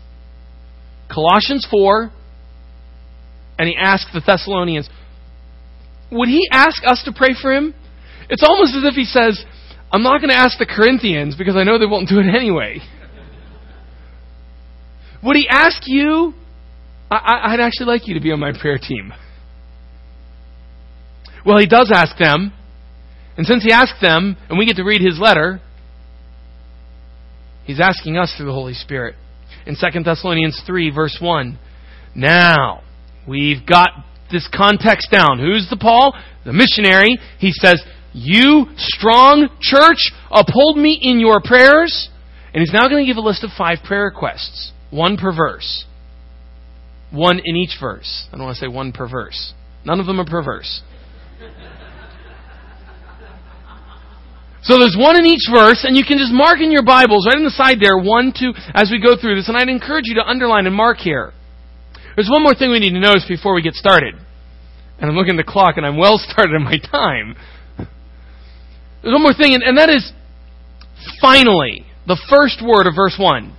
Colossians 1.13 1.67
4, 1.69 2.11
and 3.59 3.67
he 3.67 3.75
asked 3.77 4.07
the 4.13 4.21
Thessalonians. 4.25 4.89
Would 6.11 6.29
he 6.29 6.47
ask 6.51 6.81
us 6.85 7.01
to 7.05 7.13
pray 7.13 7.35
for 7.41 7.53
him? 7.53 7.73
It's 8.29 8.43
almost 8.43 8.75
as 8.75 8.83
if 8.83 8.95
he 8.95 9.05
says, 9.05 9.43
I'm 9.91 10.03
not 10.03 10.21
going 10.21 10.29
to 10.29 10.37
ask 10.37 10.57
the 10.57 10.65
Corinthians 10.65 11.35
because 11.35 11.55
I 11.55 11.63
know 11.63 11.77
they 11.77 11.85
won't 11.85 12.07
do 12.07 12.19
it 12.19 12.33
anyway. 12.33 12.79
Would 15.23 15.35
he 15.35 15.47
ask 15.49 15.83
you? 15.85 16.33
I, 17.09 17.51
would 17.51 17.59
actually 17.59 17.87
like 17.87 18.07
you 18.07 18.13
to 18.13 18.21
be 18.21 18.31
on 18.31 18.39
my 18.39 18.53
prayer 18.57 18.77
team. 18.77 19.11
Well, 21.45 21.57
he 21.57 21.67
does 21.67 21.91
ask 21.93 22.17
them. 22.17 22.53
And 23.41 23.47
since 23.47 23.63
he 23.63 23.71
asked 23.71 23.99
them, 23.99 24.37
and 24.49 24.59
we 24.59 24.67
get 24.67 24.75
to 24.75 24.83
read 24.83 25.01
his 25.01 25.17
letter, 25.19 25.59
he's 27.63 27.79
asking 27.79 28.15
us 28.15 28.31
through 28.37 28.45
the 28.45 28.53
Holy 28.53 28.75
Spirit 28.75 29.15
in 29.65 29.75
2 29.75 30.03
Thessalonians 30.03 30.61
3, 30.63 30.91
verse 30.91 31.17
1. 31.19 31.57
Now, 32.13 32.83
we've 33.27 33.65
got 33.65 33.87
this 34.31 34.47
context 34.55 35.09
down. 35.09 35.39
Who's 35.39 35.67
the 35.71 35.77
Paul? 35.77 36.13
The 36.45 36.53
missionary. 36.53 37.17
He 37.39 37.51
says, 37.51 37.81
You 38.13 38.67
strong 38.77 39.49
church, 39.59 40.11
uphold 40.29 40.77
me 40.77 40.99
in 41.01 41.19
your 41.19 41.41
prayers. 41.43 42.11
And 42.53 42.61
he's 42.61 42.71
now 42.71 42.87
going 42.89 43.03
to 43.03 43.11
give 43.11 43.17
a 43.17 43.25
list 43.25 43.43
of 43.43 43.49
five 43.57 43.79
prayer 43.83 44.03
requests, 44.03 44.71
one 44.91 45.17
per 45.17 45.35
verse. 45.35 45.85
One 47.09 47.41
in 47.43 47.55
each 47.55 47.77
verse. 47.81 48.27
I 48.31 48.37
don't 48.37 48.45
want 48.45 48.57
to 48.57 48.61
say 48.61 48.67
one 48.67 48.91
per 48.91 49.09
verse. 49.09 49.55
None 49.83 49.99
of 49.99 50.05
them 50.05 50.19
are 50.19 50.25
perverse. 50.25 50.83
So 54.63 54.77
there's 54.77 54.95
one 54.97 55.17
in 55.17 55.25
each 55.25 55.49
verse, 55.51 55.83
and 55.83 55.97
you 55.97 56.05
can 56.05 56.19
just 56.19 56.31
mark 56.31 56.61
in 56.61 56.71
your 56.71 56.85
Bibles 56.85 57.25
right 57.25 57.35
on 57.35 57.43
the 57.43 57.49
side 57.49 57.81
there, 57.81 57.97
one, 57.97 58.29
two, 58.29 58.53
as 58.75 58.93
we 58.93 59.01
go 59.01 59.17
through 59.17 59.35
this. 59.35 59.49
And 59.49 59.57
I'd 59.57 59.69
encourage 59.69 60.05
you 60.05 60.15
to 60.15 60.25
underline 60.25 60.67
and 60.67 60.75
mark 60.75 60.97
here. 60.97 61.33
There's 62.15 62.29
one 62.29 62.43
more 62.43 62.53
thing 62.53 62.69
we 62.69 62.79
need 62.79 62.93
to 62.93 62.99
notice 62.99 63.25
before 63.27 63.55
we 63.55 63.63
get 63.63 63.73
started. 63.73 64.13
And 64.99 65.09
I'm 65.09 65.17
looking 65.17 65.33
at 65.33 65.43
the 65.43 65.51
clock, 65.51 65.77
and 65.77 65.85
I'm 65.85 65.97
well 65.97 66.17
started 66.21 66.53
in 66.53 66.63
my 66.63 66.77
time. 66.77 67.35
There's 69.01 69.13
one 69.13 69.23
more 69.23 69.33
thing, 69.33 69.55
and, 69.55 69.63
and 69.63 69.77
that 69.79 69.89
is 69.89 70.13
finally, 71.19 71.85
the 72.05 72.21
first 72.29 72.61
word 72.61 72.85
of 72.85 72.93
verse 72.95 73.17
1. 73.17 73.57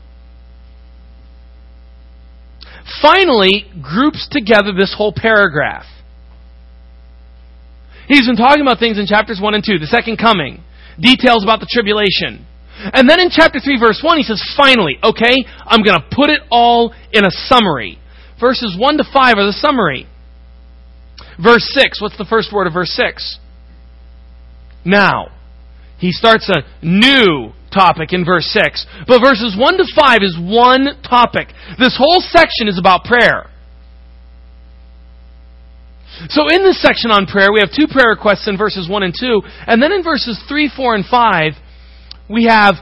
Finally 3.01 3.67
groups 3.83 4.29
together 4.31 4.71
this 4.73 4.95
whole 4.97 5.13
paragraph. 5.17 5.87
He's 8.07 8.27
been 8.27 8.37
talking 8.37 8.63
about 8.63 8.79
things 8.79 8.99
in 8.99 9.07
chapters 9.07 9.41
1 9.43 9.55
and 9.55 9.65
2, 9.67 9.81
the 9.81 9.87
second 9.87 10.19
coming 10.19 10.63
details 10.99 11.43
about 11.43 11.61
the 11.61 11.69
tribulation. 11.71 12.47
And 12.93 13.09
then 13.09 13.21
in 13.21 13.31
chapter 13.31 13.61
3, 13.61 13.79
verse 13.79 14.01
1, 14.03 14.17
he 14.19 14.25
says, 14.25 14.43
finally, 14.57 14.99
okay, 15.03 15.45
I'm 15.67 15.83
going 15.83 16.01
to 16.01 16.07
put 16.11 16.31
it 16.31 16.41
all 16.51 16.95
in 17.13 17.25
a 17.25 17.31
summary. 17.31 17.99
Verses 18.41 18.77
1 18.79 18.99
to 18.99 19.05
5 19.05 19.37
are 19.39 19.47
the 19.47 19.53
summary. 19.53 20.07
Verse 21.43 21.69
6, 21.75 22.01
what's 22.01 22.19
the 22.19 22.27
first 22.29 22.53
word 22.53 22.67
of 22.67 22.73
verse 22.73 22.91
6? 22.91 23.39
Now. 24.85 25.29
He 25.99 26.11
starts 26.11 26.51
a 26.51 26.67
new 26.85 27.53
topic 27.73 28.13
in 28.13 28.25
verse 28.25 28.47
6. 28.47 28.87
But 29.07 29.21
verses 29.21 29.55
1 29.57 29.77
to 29.77 29.85
5 29.95 30.19
is 30.23 30.37
one 30.41 31.01
topic. 31.09 31.49
This 31.79 31.95
whole 31.97 32.21
section 32.21 32.67
is 32.67 32.79
about 32.79 33.05
prayer. 33.05 33.52
So 36.29 36.49
in 36.49 36.63
this 36.63 36.81
section 36.81 37.11
on 37.11 37.27
prayer, 37.27 37.53
we 37.53 37.61
have 37.61 37.71
two 37.75 37.87
prayer 37.91 38.11
requests 38.11 38.47
in 38.47 38.57
verses 38.57 38.89
1 38.89 39.03
and 39.03 39.15
2, 39.19 39.43
and 39.67 39.83
then 39.83 39.93
in 39.93 40.03
verses 40.03 40.39
3, 40.49 40.71
4, 40.75 40.95
and 40.95 41.05
5, 41.05 41.53
we 42.29 42.45
have 42.45 42.75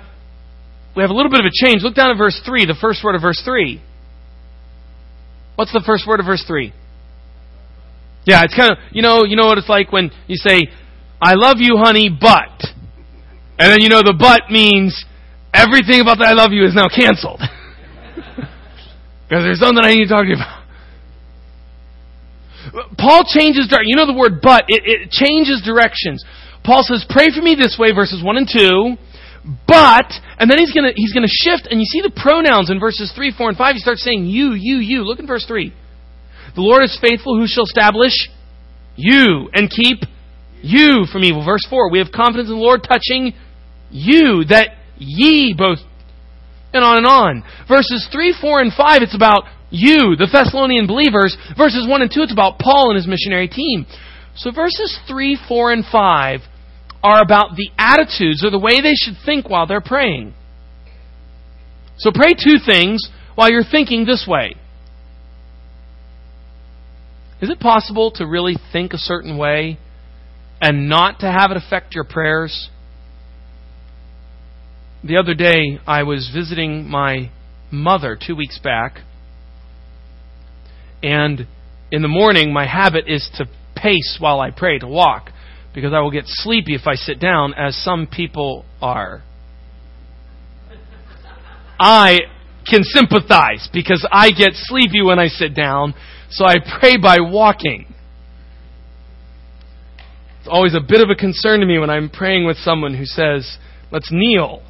we 0.96 1.02
have 1.02 1.10
a 1.10 1.14
little 1.14 1.30
bit 1.30 1.40
of 1.40 1.46
a 1.46 1.54
change. 1.54 1.82
Look 1.82 1.94
down 1.94 2.10
at 2.10 2.18
verse 2.18 2.40
3, 2.44 2.66
the 2.66 2.76
first 2.80 3.04
word 3.04 3.14
of 3.14 3.22
verse 3.22 3.40
3. 3.44 3.80
What's 5.54 5.72
the 5.72 5.82
first 5.86 6.06
word 6.06 6.20
of 6.20 6.26
verse 6.26 6.44
3? 6.46 6.72
Yeah, 8.24 8.42
it's 8.44 8.54
kind 8.54 8.72
of 8.72 8.78
you 8.92 9.02
know 9.02 9.24
you 9.24 9.36
know 9.36 9.46
what 9.46 9.58
it's 9.58 9.68
like 9.68 9.92
when 9.92 10.10
you 10.26 10.36
say, 10.36 10.60
"I 11.20 11.34
love 11.34 11.56
you, 11.58 11.78
honey," 11.78 12.10
but, 12.10 12.64
and 13.58 13.72
then 13.72 13.80
you 13.80 13.88
know 13.88 14.02
the 14.02 14.12
but 14.12 14.50
means 14.52 15.04
everything 15.54 16.00
about 16.00 16.18
the 16.18 16.26
"I 16.26 16.32
love 16.32 16.52
you" 16.52 16.64
is 16.64 16.74
now 16.74 16.88
canceled 16.88 17.40
because 19.24 19.42
there's 19.44 19.58
something 19.58 19.82
I 19.82 19.94
need 19.94 20.04
to 20.04 20.08
talk 20.08 20.24
to 20.24 20.28
you 20.28 20.36
about. 20.36 20.59
Paul 22.98 23.24
changes 23.26 23.68
direction. 23.68 23.88
You 23.88 23.96
know 23.96 24.06
the 24.06 24.16
word 24.16 24.40
but, 24.42 24.64
it, 24.68 24.82
it 24.84 25.10
changes 25.10 25.62
directions. 25.64 26.24
Paul 26.64 26.82
says, 26.82 27.06
pray 27.08 27.28
for 27.34 27.40
me 27.40 27.54
this 27.54 27.76
way, 27.78 27.92
verses 27.92 28.22
1 28.22 28.36
and 28.36 28.48
2, 28.48 28.96
but, 29.66 30.12
and 30.38 30.50
then 30.50 30.58
he's 30.58 30.72
gonna, 30.72 30.92
he's 30.94 31.12
gonna 31.12 31.30
shift, 31.30 31.66
and 31.70 31.80
you 31.80 31.86
see 31.86 32.02
the 32.02 32.12
pronouns 32.12 32.70
in 32.70 32.78
verses 32.78 33.12
3, 33.14 33.32
4, 33.32 33.48
and 33.48 33.58
5. 33.58 33.74
He 33.74 33.80
starts 33.80 34.04
saying 34.04 34.26
you, 34.26 34.52
you, 34.52 34.76
you. 34.76 35.02
Look 35.02 35.18
in 35.18 35.26
verse 35.26 35.46
3. 35.46 35.72
The 36.54 36.60
Lord 36.60 36.84
is 36.84 36.98
faithful 37.00 37.38
who 37.38 37.46
shall 37.46 37.64
establish 37.64 38.12
you 38.96 39.48
and 39.54 39.70
keep 39.70 40.04
you 40.60 41.06
from 41.10 41.24
evil. 41.24 41.44
Verse 41.44 41.64
4. 41.70 41.90
We 41.90 41.98
have 41.98 42.12
confidence 42.12 42.48
in 42.48 42.56
the 42.56 42.60
Lord 42.60 42.84
touching 42.84 43.32
you, 43.90 44.44
that 44.50 44.76
ye 44.98 45.54
both, 45.56 45.78
and 46.74 46.84
on 46.84 46.98
and 46.98 47.06
on. 47.06 47.42
Verses 47.66 48.06
3, 48.12 48.36
4, 48.38 48.60
and 48.60 48.72
5, 48.72 49.02
it's 49.02 49.16
about 49.16 49.44
you, 49.70 50.16
the 50.16 50.28
Thessalonian 50.30 50.86
believers. 50.86 51.36
Verses 51.56 51.86
1 51.88 52.02
and 52.02 52.10
2, 52.12 52.22
it's 52.22 52.32
about 52.32 52.58
Paul 52.58 52.90
and 52.90 52.96
his 52.96 53.06
missionary 53.06 53.48
team. 53.48 53.86
So 54.36 54.50
verses 54.52 54.98
3, 55.08 55.38
4, 55.48 55.72
and 55.72 55.84
5 55.84 56.40
are 57.02 57.22
about 57.22 57.56
the 57.56 57.70
attitudes 57.78 58.44
or 58.44 58.50
the 58.50 58.58
way 58.58 58.80
they 58.80 58.94
should 58.94 59.14
think 59.24 59.48
while 59.48 59.66
they're 59.66 59.80
praying. 59.80 60.34
So 61.96 62.10
pray 62.14 62.34
two 62.34 62.56
things 62.64 63.08
while 63.34 63.50
you're 63.50 63.64
thinking 63.64 64.04
this 64.04 64.26
way. 64.28 64.54
Is 67.40 67.48
it 67.48 67.58
possible 67.58 68.10
to 68.12 68.26
really 68.26 68.56
think 68.72 68.92
a 68.92 68.98
certain 68.98 69.38
way 69.38 69.78
and 70.60 70.88
not 70.88 71.20
to 71.20 71.26
have 71.26 71.50
it 71.50 71.56
affect 71.56 71.94
your 71.94 72.04
prayers? 72.04 72.68
The 75.02 75.16
other 75.16 75.32
day, 75.32 75.78
I 75.86 76.02
was 76.02 76.30
visiting 76.34 76.86
my 76.86 77.30
mother 77.70 78.18
two 78.20 78.36
weeks 78.36 78.58
back, 78.58 79.00
and 81.02 81.46
in 81.90 82.02
the 82.02 82.08
morning, 82.08 82.52
my 82.52 82.66
habit 82.66 83.04
is 83.08 83.28
to 83.36 83.46
pace 83.74 84.16
while 84.20 84.40
I 84.40 84.50
pray, 84.50 84.78
to 84.78 84.86
walk, 84.86 85.30
because 85.74 85.92
I 85.92 86.00
will 86.00 86.10
get 86.10 86.24
sleepy 86.26 86.74
if 86.74 86.86
I 86.86 86.94
sit 86.94 87.20
down, 87.20 87.54
as 87.54 87.76
some 87.76 88.06
people 88.06 88.64
are. 88.80 89.22
I 91.78 92.20
can 92.68 92.82
sympathize 92.82 93.68
because 93.72 94.06
I 94.12 94.30
get 94.30 94.50
sleepy 94.52 95.02
when 95.02 95.18
I 95.18 95.28
sit 95.28 95.54
down, 95.54 95.94
so 96.28 96.44
I 96.44 96.56
pray 96.78 96.96
by 96.98 97.18
walking. 97.20 97.92
It's 100.40 100.48
always 100.48 100.74
a 100.74 100.80
bit 100.80 101.00
of 101.00 101.08
a 101.10 101.14
concern 101.14 101.60
to 101.60 101.66
me 101.66 101.78
when 101.78 101.90
I'm 101.90 102.10
praying 102.10 102.46
with 102.46 102.58
someone 102.58 102.94
who 102.94 103.06
says, 103.06 103.58
let's 103.90 104.10
kneel, 104.12 104.62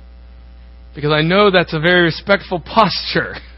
because 0.94 1.12
I 1.12 1.22
know 1.22 1.50
that's 1.50 1.75
a 1.75 1.80
very 1.80 2.02
respectful 2.02 2.60
posture. 2.60 3.34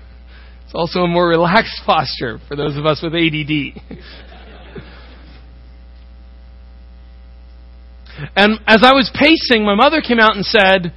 It's 0.73 0.79
also 0.79 1.01
a 1.01 1.07
more 1.07 1.29
relaxed 1.29 1.83
posture 1.87 2.39
for 2.49 2.57
those 2.57 2.79
of 2.79 2.87
us 2.87 3.03
with 3.03 3.13
ADD. 3.13 3.77
and 8.35 8.59
as 8.67 8.81
I 8.83 8.95
was 8.95 9.11
pacing, 9.15 9.67
my 9.67 9.75
mother 9.75 10.01
came 10.01 10.19
out 10.19 10.35
and 10.35 10.47
said, 10.47 10.95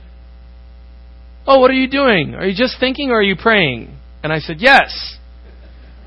Oh, 1.46 1.60
what 1.60 1.70
are 1.72 1.74
you 1.74 1.89
doing? 1.89 2.36
Are 2.36 2.46
you 2.48 2.55
just 2.55 2.79
thinking 2.79 3.10
or 3.10 3.15
are 3.15 3.22
you 3.22 3.36
praying? 3.36 3.94
And 4.24 4.32
I 4.32 4.39
said, 4.39 4.62
Yes. 4.62 5.17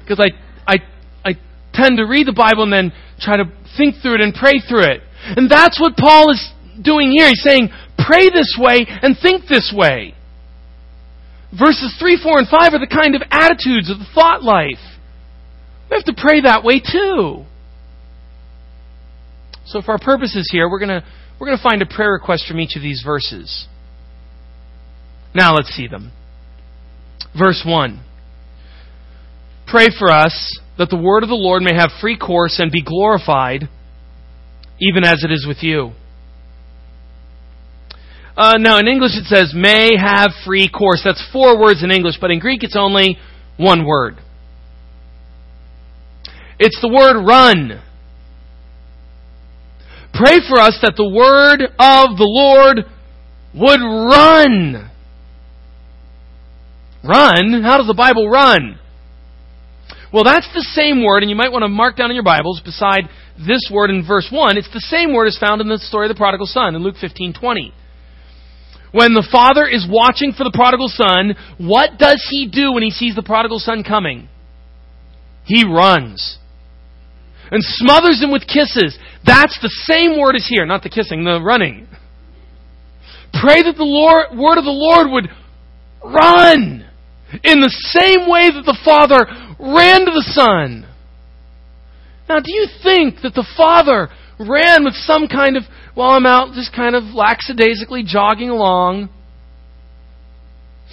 Because 0.00 0.18
I, 0.18 0.30
I, 0.66 0.76
I 1.22 1.32
tend 1.74 1.98
to 1.98 2.04
read 2.04 2.26
the 2.26 2.32
Bible 2.32 2.62
and 2.62 2.72
then 2.72 2.90
try 3.20 3.36
to 3.36 3.44
think 3.76 3.96
through 4.00 4.14
it 4.14 4.20
and 4.22 4.32
pray 4.32 4.60
through 4.66 4.84
it. 4.84 5.02
And 5.36 5.50
that's 5.50 5.78
what 5.78 5.94
Paul 5.94 6.32
is 6.32 6.52
doing 6.80 7.10
here. 7.10 7.28
He's 7.28 7.42
saying, 7.46 7.68
Pray 7.98 8.30
this 8.30 8.56
way 8.58 8.86
and 8.88 9.14
think 9.20 9.46
this 9.46 9.74
way. 9.76 10.14
Verses 11.56 11.94
3, 11.98 12.20
4, 12.22 12.38
and 12.38 12.48
5 12.48 12.74
are 12.74 12.78
the 12.78 12.86
kind 12.86 13.14
of 13.14 13.22
attitudes 13.30 13.90
of 13.90 13.98
the 13.98 14.06
thought 14.14 14.42
life. 14.42 14.82
We 15.90 15.96
have 15.96 16.04
to 16.04 16.14
pray 16.16 16.42
that 16.42 16.62
way 16.62 16.80
too. 16.80 17.44
So, 19.64 19.80
for 19.80 19.92
our 19.92 19.98
purposes 19.98 20.48
here, 20.52 20.68
we're 20.68 20.78
going 20.78 21.02
we're 21.38 21.46
going 21.46 21.58
to 21.58 21.62
find 21.62 21.82
a 21.82 21.86
prayer 21.86 22.12
request 22.12 22.46
from 22.46 22.58
each 22.60 22.76
of 22.76 22.82
these 22.82 23.02
verses. 23.04 23.66
Now, 25.34 25.54
let's 25.54 25.68
see 25.68 25.86
them. 25.86 26.12
Verse 27.38 27.62
1 27.64 28.02
Pray 29.66 29.88
for 29.98 30.10
us 30.10 30.60
that 30.78 30.90
the 30.90 30.96
word 30.96 31.22
of 31.22 31.28
the 31.28 31.34
Lord 31.34 31.62
may 31.62 31.74
have 31.74 31.90
free 32.00 32.16
course 32.16 32.58
and 32.58 32.72
be 32.72 32.82
glorified, 32.82 33.68
even 34.80 35.04
as 35.04 35.22
it 35.24 35.30
is 35.30 35.46
with 35.46 35.62
you. 35.62 35.92
Uh, 38.38 38.54
now, 38.56 38.78
in 38.78 38.86
English 38.86 39.16
it 39.16 39.24
says, 39.24 39.52
may 39.52 39.96
have 39.98 40.30
free 40.46 40.70
course. 40.70 41.02
That's 41.04 41.26
four 41.32 41.58
words 41.58 41.82
in 41.82 41.90
English, 41.90 42.18
but 42.20 42.30
in 42.30 42.38
Greek 42.38 42.62
it's 42.62 42.76
only 42.78 43.18
one 43.56 43.84
word. 43.84 44.14
It's 46.56 46.80
the 46.80 46.88
word 46.88 47.20
run. 47.20 47.82
Pray 50.14 50.38
for 50.48 50.60
us 50.60 50.78
that 50.82 50.94
the 50.96 51.08
word 51.08 51.62
of 51.62 52.16
the 52.16 52.30
Lord 52.30 52.84
would 53.54 53.80
run. 53.80 54.88
Run? 57.02 57.62
How 57.64 57.78
does 57.78 57.88
the 57.88 57.94
Bible 57.94 58.30
run? 58.30 58.78
Well, 60.12 60.22
that's 60.22 60.48
the 60.54 60.62
same 60.62 61.02
word, 61.02 61.24
and 61.24 61.30
you 61.30 61.36
might 61.36 61.50
want 61.50 61.64
to 61.64 61.68
mark 61.68 61.96
down 61.96 62.12
in 62.12 62.14
your 62.14 62.22
Bibles 62.22 62.60
beside 62.64 63.08
this 63.36 63.68
word 63.68 63.90
in 63.90 64.06
verse 64.06 64.28
1. 64.30 64.56
It's 64.56 64.72
the 64.72 64.78
same 64.78 65.12
word 65.12 65.26
as 65.26 65.36
found 65.38 65.60
in 65.60 65.68
the 65.68 65.78
story 65.78 66.06
of 66.06 66.14
the 66.14 66.18
prodigal 66.18 66.46
son 66.46 66.76
in 66.76 66.84
Luke 66.84 66.96
15 67.00 67.34
20. 67.34 67.74
When 68.92 69.12
the 69.12 69.26
father 69.30 69.66
is 69.66 69.86
watching 69.88 70.32
for 70.32 70.44
the 70.44 70.54
prodigal 70.54 70.88
son, 70.88 71.36
what 71.58 71.98
does 71.98 72.24
he 72.30 72.48
do 72.48 72.72
when 72.72 72.82
he 72.82 72.90
sees 72.90 73.14
the 73.14 73.22
prodigal 73.22 73.58
son 73.58 73.84
coming? 73.84 74.28
He 75.44 75.64
runs 75.64 76.38
and 77.50 77.62
smothers 77.62 78.22
him 78.22 78.30
with 78.30 78.46
kisses. 78.46 78.98
That's 79.24 79.58
the 79.60 79.72
same 79.84 80.18
word 80.18 80.36
as 80.36 80.46
here, 80.48 80.66
not 80.66 80.82
the 80.82 80.90
kissing, 80.90 81.24
the 81.24 81.40
running. 81.40 81.88
Pray 83.40 83.62
that 83.62 83.76
the 83.76 83.84
Lord, 83.84 84.36
word 84.36 84.58
of 84.58 84.64
the 84.64 84.70
Lord 84.70 85.10
would 85.10 85.28
run 86.02 86.88
in 87.44 87.60
the 87.60 87.74
same 87.92 88.28
way 88.28 88.50
that 88.50 88.64
the 88.64 88.78
father 88.84 89.26
ran 89.58 90.04
to 90.06 90.12
the 90.12 90.24
son. 90.32 90.86
Now, 92.28 92.40
do 92.40 92.52
you 92.52 92.68
think 92.82 93.22
that 93.22 93.34
the 93.34 93.46
father 93.56 94.08
ran 94.38 94.84
with 94.84 94.94
some 94.94 95.28
kind 95.28 95.56
of 95.56 95.64
while 95.98 96.10
I'm 96.10 96.26
out 96.26 96.54
just 96.54 96.72
kind 96.72 96.94
of 96.94 97.02
lackadaisically 97.12 98.04
jogging 98.06 98.50
along. 98.50 99.08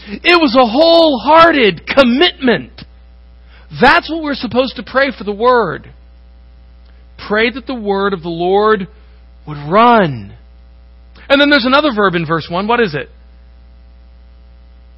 It 0.08 0.42
was 0.42 0.56
a 0.56 0.66
wholehearted 0.66 1.86
commitment. 1.86 2.82
That's 3.80 4.10
what 4.10 4.24
we're 4.24 4.34
supposed 4.34 4.78
to 4.78 4.84
pray 4.84 5.12
for 5.16 5.24
the 5.24 5.32
Word. 5.32 5.94
Pray 7.28 7.52
that 7.52 7.68
the 7.68 7.76
Word 7.76 8.14
of 8.14 8.24
the 8.24 8.30
Lord 8.30 8.88
would 9.48 9.58
run. 9.72 10.36
And 11.30 11.40
then 11.40 11.52
there's 11.52 11.68
another 11.68 11.92
verb 11.96 12.16
in 12.16 12.26
verse 12.26 12.48
1. 12.50 12.68
What 12.68 12.80
is 12.80 12.96
it? 12.96 13.10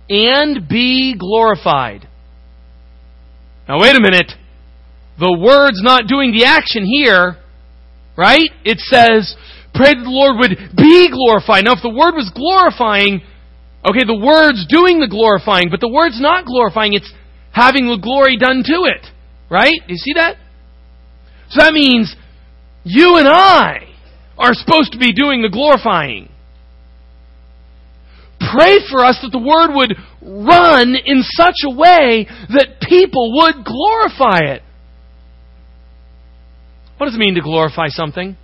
And 0.09 0.69
be 0.69 1.17
glorified. 1.19 2.07
Now, 3.67 3.81
wait 3.81 3.97
a 3.97 4.01
minute. 4.01 4.31
The 5.19 5.37
Word's 5.37 5.83
not 5.83 6.07
doing 6.07 6.31
the 6.31 6.45
action 6.45 6.85
here, 6.85 7.35
right? 8.17 8.49
It 8.63 8.79
says, 8.79 9.35
Pray 9.77 9.93
that 9.93 10.01
the 10.01 10.09
Lord 10.09 10.41
would 10.41 10.57
be 10.75 11.05
glorified. 11.13 11.63
Now, 11.65 11.77
if 11.77 11.85
the 11.85 11.93
Word 11.93 12.17
was 12.17 12.33
glorifying, 12.33 13.21
okay, 13.85 14.01
the 14.09 14.17
Word's 14.17 14.65
doing 14.65 14.99
the 14.99 15.07
glorifying, 15.07 15.69
but 15.69 15.79
the 15.79 15.87
Word's 15.87 16.19
not 16.19 16.49
glorifying, 16.49 16.93
it's 16.93 17.13
having 17.53 17.85
the 17.85 18.01
glory 18.01 18.37
done 18.37 18.65
to 18.65 18.89
it. 18.89 19.05
Right? 19.49 19.77
You 19.85 19.95
see 19.95 20.17
that? 20.17 20.35
So 21.49 21.61
that 21.61 21.73
means 21.73 22.15
you 22.83 23.17
and 23.17 23.27
I 23.27 23.93
are 24.37 24.53
supposed 24.53 24.93
to 24.93 24.97
be 24.97 25.13
doing 25.13 25.41
the 25.41 25.49
glorifying. 25.49 26.29
Pray 28.39 28.81
for 28.89 29.05
us 29.05 29.19
that 29.21 29.29
the 29.31 29.39
Word 29.39 29.77
would 29.77 29.93
run 30.21 30.95
in 30.95 31.21
such 31.21 31.61
a 31.63 31.69
way 31.69 32.27
that 32.49 32.81
people 32.81 33.37
would 33.37 33.63
glorify 33.63 34.57
it. 34.57 34.61
What 36.97 37.05
does 37.05 37.15
it 37.15 37.19
mean 37.19 37.35
to 37.35 37.41
glorify 37.41 37.87
something? 37.89 38.37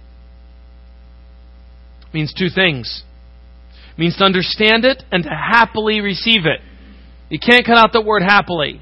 Means 2.13 2.33
two 2.33 2.49
things. 2.53 3.03
It 3.93 3.99
means 3.99 4.17
to 4.17 4.23
understand 4.23 4.85
it 4.85 5.03
and 5.11 5.23
to 5.23 5.29
happily 5.29 6.01
receive 6.01 6.45
it. 6.45 6.61
You 7.29 7.39
can't 7.39 7.65
cut 7.65 7.77
out 7.77 7.93
the 7.93 8.01
word 8.01 8.23
happily. 8.23 8.81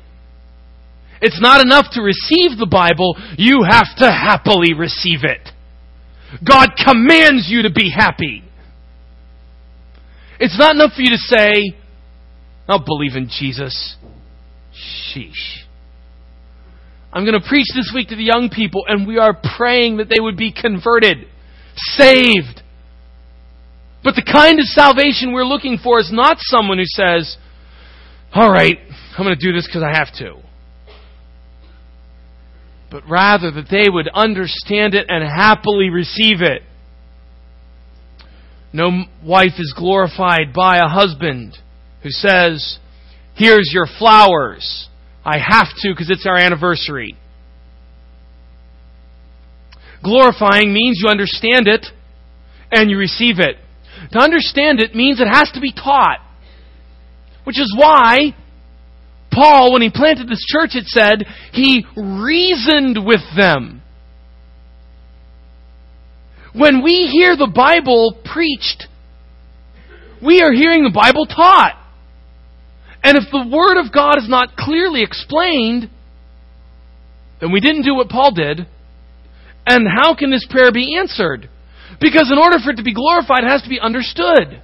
It's 1.22 1.40
not 1.40 1.64
enough 1.64 1.86
to 1.92 2.02
receive 2.02 2.58
the 2.58 2.68
Bible, 2.70 3.16
you 3.38 3.64
have 3.70 3.96
to 3.98 4.06
happily 4.06 4.74
receive 4.74 5.20
it. 5.24 5.50
God 6.44 6.70
commands 6.84 7.48
you 7.50 7.64
to 7.64 7.72
be 7.72 7.92
happy. 7.96 8.44
It's 10.40 10.58
not 10.58 10.76
enough 10.76 10.94
for 10.96 11.02
you 11.02 11.12
to 11.12 11.18
say, 11.18 11.76
I'll 12.68 12.84
believe 12.84 13.16
in 13.16 13.30
Jesus. 13.30 13.96
Sheesh. 14.74 15.66
I'm 17.14 17.26
going 17.26 17.40
to 17.40 17.48
preach 17.48 17.68
this 17.76 17.92
week 17.94 18.08
to 18.10 18.16
the 18.16 18.24
young 18.24 18.50
people, 18.50 18.86
and 18.88 19.06
we 19.06 19.18
are 19.18 19.38
praying 19.58 19.98
that 19.98 20.08
they 20.10 20.20
would 20.20 20.38
be 20.38 20.54
converted, 20.54 21.28
saved. 21.76 22.61
But 24.04 24.16
the 24.16 24.24
kind 24.24 24.60
of 24.60 24.66
salvation 24.66 25.32
we're 25.32 25.46
looking 25.46 25.78
for 25.78 26.00
is 26.00 26.12
not 26.12 26.38
someone 26.40 26.80
who 26.80 26.86
says, 26.86 27.38
All 28.34 28.50
right, 28.50 28.78
I'm 29.18 29.24
going 29.24 29.38
to 29.38 29.46
do 29.46 29.54
this 29.54 29.68
because 29.68 29.84
I 29.84 29.96
have 29.96 30.14
to. 30.18 30.42
But 32.90 33.04
rather 33.08 33.52
that 33.52 33.68
they 33.70 33.86
would 33.90 34.10
understand 34.14 34.96
it 34.96 35.06
and 35.08 35.24
happily 35.24 35.90
receive 35.90 36.42
it. 36.42 36.64
No 38.74 39.04
wife 39.24 39.54
is 39.60 39.74
glorified 39.78 40.54
by 40.54 40.78
a 40.78 40.88
husband 40.88 41.58
who 42.04 42.10
says, 42.10 42.80
Here's 43.36 43.70
your 43.72 43.88
flowers. 44.00 44.88
I 45.24 45.38
have 45.38 45.68
to 45.82 45.94
because 45.94 46.10
it's 46.10 46.26
our 46.26 46.38
anniversary. 46.38 47.16
Glorifying 50.04 50.74
means 50.74 51.00
you 51.02 51.10
understand 51.10 51.68
it 51.68 51.86
and 52.72 52.90
you 52.90 52.98
receive 52.98 53.40
it. 53.40 53.58
To 54.14 54.20
understand 54.20 54.80
it 54.80 54.96
means 54.96 55.20
it 55.20 55.28
has 55.28 55.52
to 55.54 55.62
be 55.62 55.72
taught. 55.72 56.20
Which 57.44 57.60
is 57.60 57.74
why 57.78 58.36
Paul, 59.32 59.74
when 59.74 59.82
he 59.82 59.90
planted 59.90 60.28
this 60.28 60.46
church, 60.48 60.72
it 60.74 60.86
said, 60.88 61.24
he 61.54 61.86
reasoned 61.96 63.06
with 63.06 63.22
them. 63.36 63.82
When 66.54 66.84
we 66.84 67.10
hear 67.12 67.38
the 67.38 67.52
Bible 67.54 68.20
preached, 68.26 68.88
we 70.24 70.42
are 70.42 70.52
hearing 70.52 70.84
the 70.84 70.92
Bible 70.94 71.26
taught. 71.26 71.78
And 73.04 73.18
if 73.18 73.24
the 73.32 73.48
Word 73.50 73.80
of 73.84 73.92
God 73.92 74.18
is 74.18 74.30
not 74.30 74.56
clearly 74.58 75.02
explained, 75.02 75.90
then 77.40 77.52
we 77.52 77.62
didn't 77.62 77.84
do 77.84 77.96
what 77.96 78.10
Paul 78.10 78.32
did. 78.34 78.68
And 79.66 79.88
how 79.88 80.14
can 80.16 80.30
this 80.30 80.46
prayer 80.50 80.72
be 80.72 80.98
answered? 80.98 81.50
Because 82.00 82.30
in 82.32 82.38
order 82.38 82.58
for 82.64 82.72
it 82.72 82.78
to 82.78 82.84
be 82.84 82.94
glorified, 82.94 83.44
it 83.44 83.50
has 83.50 83.62
to 83.64 83.70
be 83.70 83.80
understood. 83.80 84.62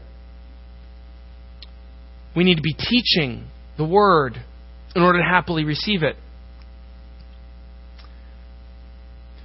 We 2.36 2.44
need 2.44 2.56
to 2.56 2.62
be 2.62 2.74
teaching 2.74 3.48
the 3.78 3.86
Word 3.86 4.38
in 4.96 5.02
order 5.02 5.20
to 5.20 5.26
happily 5.26 5.64
receive 5.64 6.04
it. 6.04 6.16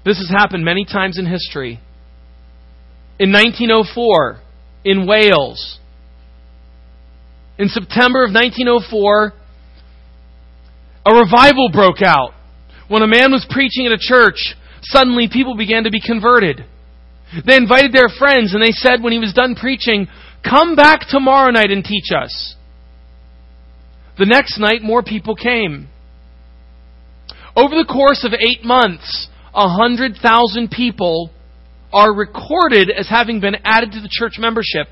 This 0.05 0.19
has 0.19 0.29
happened 0.29 0.65
many 0.65 0.85
times 0.85 1.19
in 1.19 1.27
history. 1.27 1.81
In 3.19 3.31
1904, 3.31 4.41
in 4.85 5.07
Wales, 5.07 5.79
in 7.59 7.69
September 7.69 8.25
of 8.25 8.33
1904, 8.33 9.33
a 11.07 11.15
revival 11.15 11.71
broke 11.73 12.03
out. 12.03 12.33
When 12.89 13.03
a 13.03 13.07
man 13.07 13.31
was 13.31 13.47
preaching 13.49 13.87
at 13.87 13.93
a 13.93 13.99
church, 13.99 14.55
suddenly 14.83 15.29
people 15.33 15.57
began 15.57 15.85
to 15.85 15.91
be 15.91 16.01
converted. 16.01 16.65
They 17.47 17.57
invited 17.57 17.93
their 17.93 18.09
friends 18.09 18.55
and 18.55 18.63
they 18.63 18.73
said 18.73 19.03
when 19.03 19.13
he 19.13 19.19
was 19.19 19.33
done 19.33 19.55
preaching, 19.55 20.07
Come 20.49 20.75
back 20.75 21.09
tomorrow 21.09 21.51
night 21.51 21.71
and 21.71 21.85
teach 21.85 22.11
us. 22.15 22.57
The 24.19 24.27
next 24.27 24.59
night, 24.59 24.83
more 24.83 25.03
people 25.03 25.35
came. 25.35 25.89
Over 27.57 27.75
the 27.75 27.89
course 27.91 28.25
of 28.25 28.33
eight 28.35 28.65
months, 28.65 29.29
a 29.55 29.69
hundred 29.69 30.17
thousand 30.23 30.71
people 30.71 31.31
are 31.93 32.15
recorded 32.15 32.91
as 32.91 33.09
having 33.09 33.41
been 33.41 33.57
added 33.65 33.93
to 33.93 34.01
the 34.01 34.09
church 34.11 34.35
membership 34.39 34.87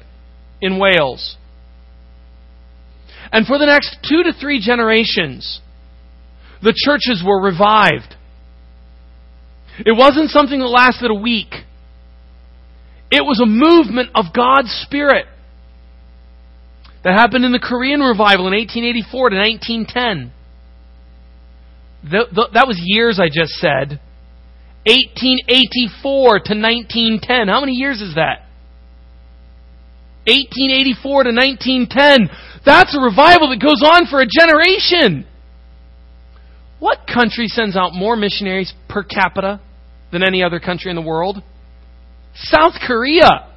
in 0.60 0.78
Wales. 0.78 1.36
And 3.32 3.46
for 3.46 3.58
the 3.58 3.66
next 3.66 3.98
two 4.08 4.22
to 4.24 4.32
three 4.38 4.60
generations, 4.60 5.60
the 6.62 6.74
churches 6.76 7.22
were 7.24 7.42
revived. 7.42 8.16
It 9.78 9.96
wasn't 9.96 10.30
something 10.30 10.58
that 10.58 10.66
lasted 10.66 11.10
a 11.10 11.14
week. 11.14 11.54
It 13.10 13.24
was 13.24 13.40
a 13.40 13.46
movement 13.46 14.10
of 14.14 14.32
God's 14.34 14.70
Spirit 14.86 15.26
that 17.02 17.12
happened 17.14 17.44
in 17.44 17.52
the 17.52 17.58
Korean 17.58 18.00
revival 18.00 18.46
in 18.46 18.54
1884 18.54 19.30
to 19.30 19.36
1910. 19.36 20.32
that 22.54 22.66
was 22.66 22.78
years 22.78 23.18
I 23.18 23.26
just 23.26 23.52
said. 23.58 23.98
1884 24.86 26.30
to 26.48 26.54
1910. 26.54 27.48
How 27.48 27.60
many 27.60 27.72
years 27.72 28.00
is 28.00 28.14
that? 28.14 28.46
1884 30.28 31.24
to 31.24 31.32
1910. 31.32 32.30
That's 32.64 32.96
a 32.96 33.00
revival 33.00 33.50
that 33.50 33.60
goes 33.60 33.82
on 33.82 34.06
for 34.06 34.20
a 34.20 34.28
generation. 34.28 35.26
What 36.78 37.06
country 37.06 37.48
sends 37.48 37.76
out 37.76 37.92
more 37.92 38.16
missionaries 38.16 38.72
per 38.88 39.02
capita 39.02 39.60
than 40.12 40.22
any 40.22 40.42
other 40.42 40.60
country 40.60 40.90
in 40.90 40.96
the 40.96 41.02
world? 41.02 41.42
South 42.34 42.74
Korea. 42.86 43.48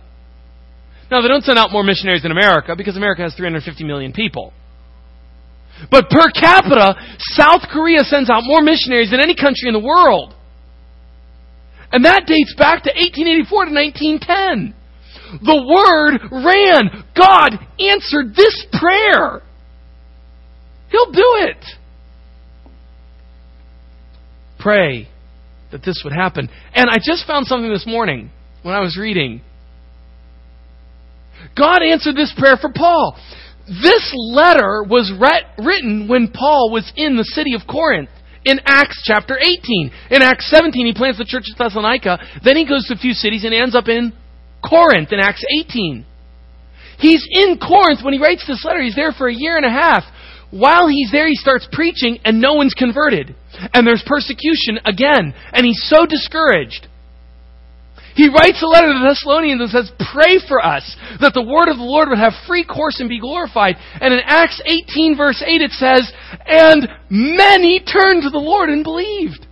Now, 1.12 1.22
they 1.22 1.28
don't 1.28 1.44
send 1.44 1.60
out 1.60 1.72
more 1.72 1.84
missionaries 1.84 2.24
than 2.24 2.32
America 2.32 2.76
because 2.76 2.98
America 2.98 3.22
has 3.22 3.36
350 3.36 3.84
million 3.84 4.14
people. 4.14 4.54
But 5.92 6.10
per 6.10 6.32
capita, 6.32 6.96
South 7.20 7.64
Korea 7.72 8.00
sends 8.04 8.30
out 8.30 8.44
more 8.44 8.62
missionaries 8.62 9.12
than 9.12 9.20
any 9.20 9.36
country 9.36 9.68
in 9.68 9.74
the 9.74 9.80
world. 9.80 10.34
And 11.92 12.06
that 12.06 12.26
dates 12.26 12.56
back 12.58 12.84
to 12.84 12.90
1884 12.90 13.66
to 13.66 13.72
1910. 13.72 14.74
The 15.42 15.62
Word 15.66 16.22
ran. 16.32 17.04
God 17.16 17.60
answered 17.80 18.36
this 18.36 18.66
prayer. 18.72 19.42
He'll 20.90 21.12
do 21.12 21.38
it. 21.42 21.66
Pray 24.60 25.10
that 25.72 25.84
this 25.84 26.02
would 26.04 26.14
happen. 26.14 26.50
And 26.74 26.88
I 26.90 26.98
just 27.04 27.28
found 27.28 27.48
something 27.48 27.72
this 27.72 27.86
morning 27.86 28.32
when 28.64 28.74
I 28.74 28.80
was 28.80 28.98
reading. 28.98 29.42
God 31.56 31.84
answered 31.84 32.16
this 32.16 32.34
prayer 32.38 32.58
for 32.58 32.72
Paul. 32.74 33.18
This 33.68 34.14
letter 34.16 34.84
was 34.84 35.12
written 35.58 36.08
when 36.08 36.30
Paul 36.30 36.72
was 36.72 36.92
in 36.96 37.16
the 37.16 37.24
city 37.24 37.54
of 37.54 37.62
Corinth 37.70 38.10
in 38.46 38.60
Acts 38.66 39.02
chapter 39.06 39.38
18. 39.40 39.92
In 40.12 40.22
Acts 40.22 40.50
17, 40.50 40.86
he 40.86 40.94
plants 40.94 41.18
the 41.18 41.26
church 41.26 41.46
at 41.52 41.58
Thessalonica. 41.58 42.20
Then 42.44 42.58
he 42.58 42.68
goes 42.68 42.88
to 42.88 42.96
a 42.96 42.98
few 42.98 43.14
cities 43.14 43.44
and 43.44 43.54
ends 43.54 43.76
up 43.76 43.88
in 43.88 44.12
Corinth 44.68 45.12
in 45.12 45.20
Acts 45.20 45.44
18. 45.62 46.06
He's 47.00 47.26
in 47.30 47.58
Corinth 47.60 48.04
when 48.04 48.14
he 48.14 48.22
writes 48.22 48.46
this 48.48 48.64
letter. 48.66 48.82
He's 48.82 48.96
there 48.96 49.12
for 49.12 49.28
a 49.28 49.34
year 49.34 49.58
and 49.58 49.66
a 49.66 49.70
half. 49.70 50.04
While 50.52 50.88
he's 50.88 51.12
there, 51.12 51.28
he 51.28 51.36
starts 51.36 51.68
preaching, 51.72 52.20
and 52.24 52.40
no 52.40 52.54
one's 52.54 52.76
converted. 52.76 53.36
And 53.74 53.88
there's 53.88 54.04
persecution 54.06 54.80
again. 54.86 55.34
And 55.52 55.66
he's 55.66 55.82
so 55.88 56.06
discouraged. 56.06 56.88
He 58.16 58.30
writes 58.30 58.62
a 58.62 58.68
letter 58.68 58.94
to 58.94 59.00
the 59.00 59.10
Thessalonians 59.10 59.62
and 59.62 59.70
says, 59.72 59.92
Pray 60.14 60.38
for 60.48 60.64
us 60.64 60.86
that 61.20 61.34
the 61.34 61.42
word 61.42 61.70
of 61.70 61.78
the 61.78 61.84
Lord 61.84 62.10
would 62.10 62.20
have 62.20 62.34
free 62.48 62.64
course 62.64 63.00
and 63.00 63.10
be 63.10 63.20
glorified. 63.20 63.76
And 64.00 64.14
in 64.14 64.20
Acts 64.26 64.62
18, 64.66 65.18
verse 65.18 65.44
8, 65.46 65.62
it 65.62 65.72
says, 65.72 66.12
And 66.46 66.88
many 67.10 67.80
turned 67.80 68.22
to 68.24 68.30
the 68.30 68.38
Lord 68.38 68.70
and 68.70 68.84
believed. 68.84 69.48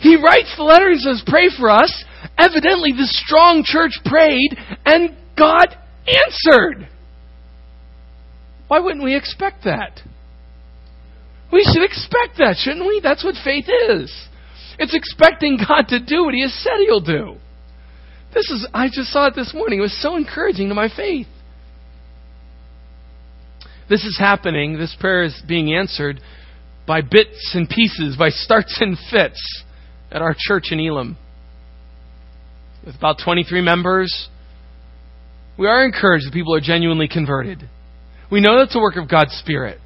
He 0.00 0.16
writes 0.16 0.54
the 0.56 0.62
letter 0.62 0.88
and 0.88 1.00
says, 1.00 1.22
Pray 1.26 1.50
for 1.56 1.68
us. 1.68 1.92
Evidently, 2.38 2.92
the 2.92 3.06
strong 3.06 3.62
church 3.64 3.92
prayed 4.04 4.56
and 4.86 5.16
God 5.36 5.76
answered. 6.06 6.88
Why 8.68 8.80
wouldn't 8.80 9.04
we 9.04 9.16
expect 9.16 9.64
that? 9.64 10.00
We 11.52 11.64
should 11.64 11.82
expect 11.82 12.38
that, 12.38 12.56
shouldn't 12.58 12.86
we? 12.86 13.00
That's 13.02 13.24
what 13.24 13.34
faith 13.42 13.66
is. 13.68 14.27
It's 14.78 14.94
expecting 14.94 15.58
God 15.58 15.88
to 15.88 15.98
do 15.98 16.24
what 16.24 16.34
He 16.34 16.42
has 16.42 16.54
said 16.54 16.78
He'll 16.86 17.00
do. 17.00 17.36
This 18.34 18.50
is, 18.50 18.66
I 18.72 18.88
just 18.88 19.10
saw 19.10 19.26
it 19.26 19.34
this 19.34 19.52
morning. 19.54 19.78
It 19.78 19.82
was 19.82 20.00
so 20.00 20.16
encouraging 20.16 20.68
to 20.68 20.74
my 20.74 20.88
faith. 20.94 21.26
This 23.88 24.04
is 24.04 24.18
happening. 24.18 24.78
This 24.78 24.94
prayer 25.00 25.22
is 25.22 25.42
being 25.48 25.74
answered 25.74 26.20
by 26.86 27.00
bits 27.00 27.52
and 27.54 27.68
pieces, 27.68 28.16
by 28.16 28.28
starts 28.28 28.78
and 28.80 28.96
fits 29.10 29.64
at 30.10 30.22
our 30.22 30.34
church 30.38 30.68
in 30.70 30.80
Elam. 30.80 31.16
With 32.84 32.96
about 32.96 33.16
23 33.24 33.62
members, 33.62 34.28
we 35.58 35.66
are 35.66 35.84
encouraged 35.84 36.26
that 36.26 36.32
people 36.32 36.54
are 36.54 36.60
genuinely 36.60 37.08
converted. 37.08 37.68
We 38.30 38.40
know 38.40 38.58
that's 38.58 38.76
a 38.76 38.80
work 38.80 38.96
of 38.96 39.08
God's 39.10 39.32
Spirit. 39.32 39.80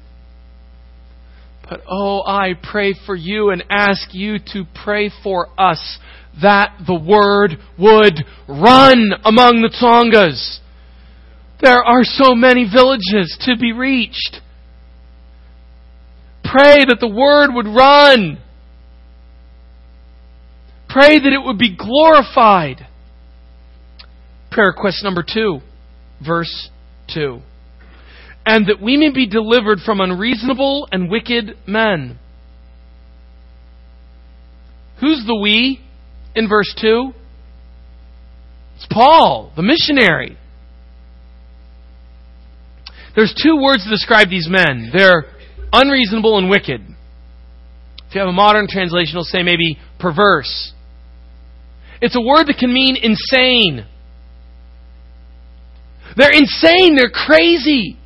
But 1.69 1.81
oh, 1.89 2.23
I 2.25 2.53
pray 2.61 2.93
for 3.05 3.15
you 3.15 3.49
and 3.49 3.63
ask 3.69 4.13
you 4.13 4.37
to 4.53 4.65
pray 4.83 5.09
for 5.23 5.47
us 5.57 5.99
that 6.41 6.77
the 6.85 6.95
word 6.95 7.57
would 7.79 8.25
run 8.47 9.11
among 9.23 9.61
the 9.61 9.73
Tongas. 9.79 10.59
There 11.61 11.83
are 11.83 12.03
so 12.03 12.35
many 12.35 12.67
villages 12.69 13.37
to 13.45 13.55
be 13.57 13.71
reached. 13.71 14.41
Pray 16.43 16.85
that 16.85 16.97
the 16.99 17.07
word 17.07 17.53
would 17.53 17.67
run. 17.67 18.39
Pray 20.89 21.17
that 21.17 21.33
it 21.33 21.43
would 21.43 21.57
be 21.57 21.75
glorified. 21.75 22.85
Prayer 24.51 24.67
request 24.67 25.03
number 25.03 25.23
two, 25.23 25.61
verse 26.23 26.69
2. 27.13 27.41
And 28.45 28.67
that 28.67 28.81
we 28.81 28.97
may 28.97 29.09
be 29.09 29.27
delivered 29.27 29.79
from 29.79 30.01
unreasonable 30.01 30.87
and 30.91 31.09
wicked 31.09 31.57
men. 31.65 32.19
Who's 34.99 35.23
the 35.25 35.35
we 35.35 35.79
in 36.35 36.49
verse 36.49 36.73
2? 36.79 37.13
It's 38.75 38.87
Paul, 38.91 39.51
the 39.55 39.61
missionary. 39.61 40.37
There's 43.15 43.33
two 43.41 43.61
words 43.61 43.83
to 43.83 43.89
describe 43.89 44.29
these 44.29 44.47
men. 44.49 44.91
They're 44.93 45.25
unreasonable 45.71 46.37
and 46.37 46.49
wicked. 46.49 46.81
If 48.07 48.15
you 48.15 48.19
have 48.19 48.29
a 48.29 48.33
modern 48.33 48.67
translation, 48.69 49.11
it'll 49.11 49.23
say 49.23 49.43
maybe 49.43 49.77
perverse. 49.99 50.73
It's 52.01 52.15
a 52.15 52.21
word 52.21 52.47
that 52.47 52.57
can 52.59 52.73
mean 52.73 52.95
insane. 52.95 53.85
They're 56.17 56.33
insane. 56.33 56.95
They're 56.95 57.09
crazy. 57.09 57.97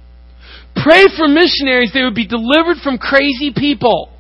Pray 0.84 1.06
for 1.18 1.28
missionaries. 1.28 1.92
They 1.94 2.04
would 2.04 2.16
be 2.16 2.28
delivered 2.28 2.78
from 2.84 2.98
crazy 2.98 3.54
people. 3.56 4.12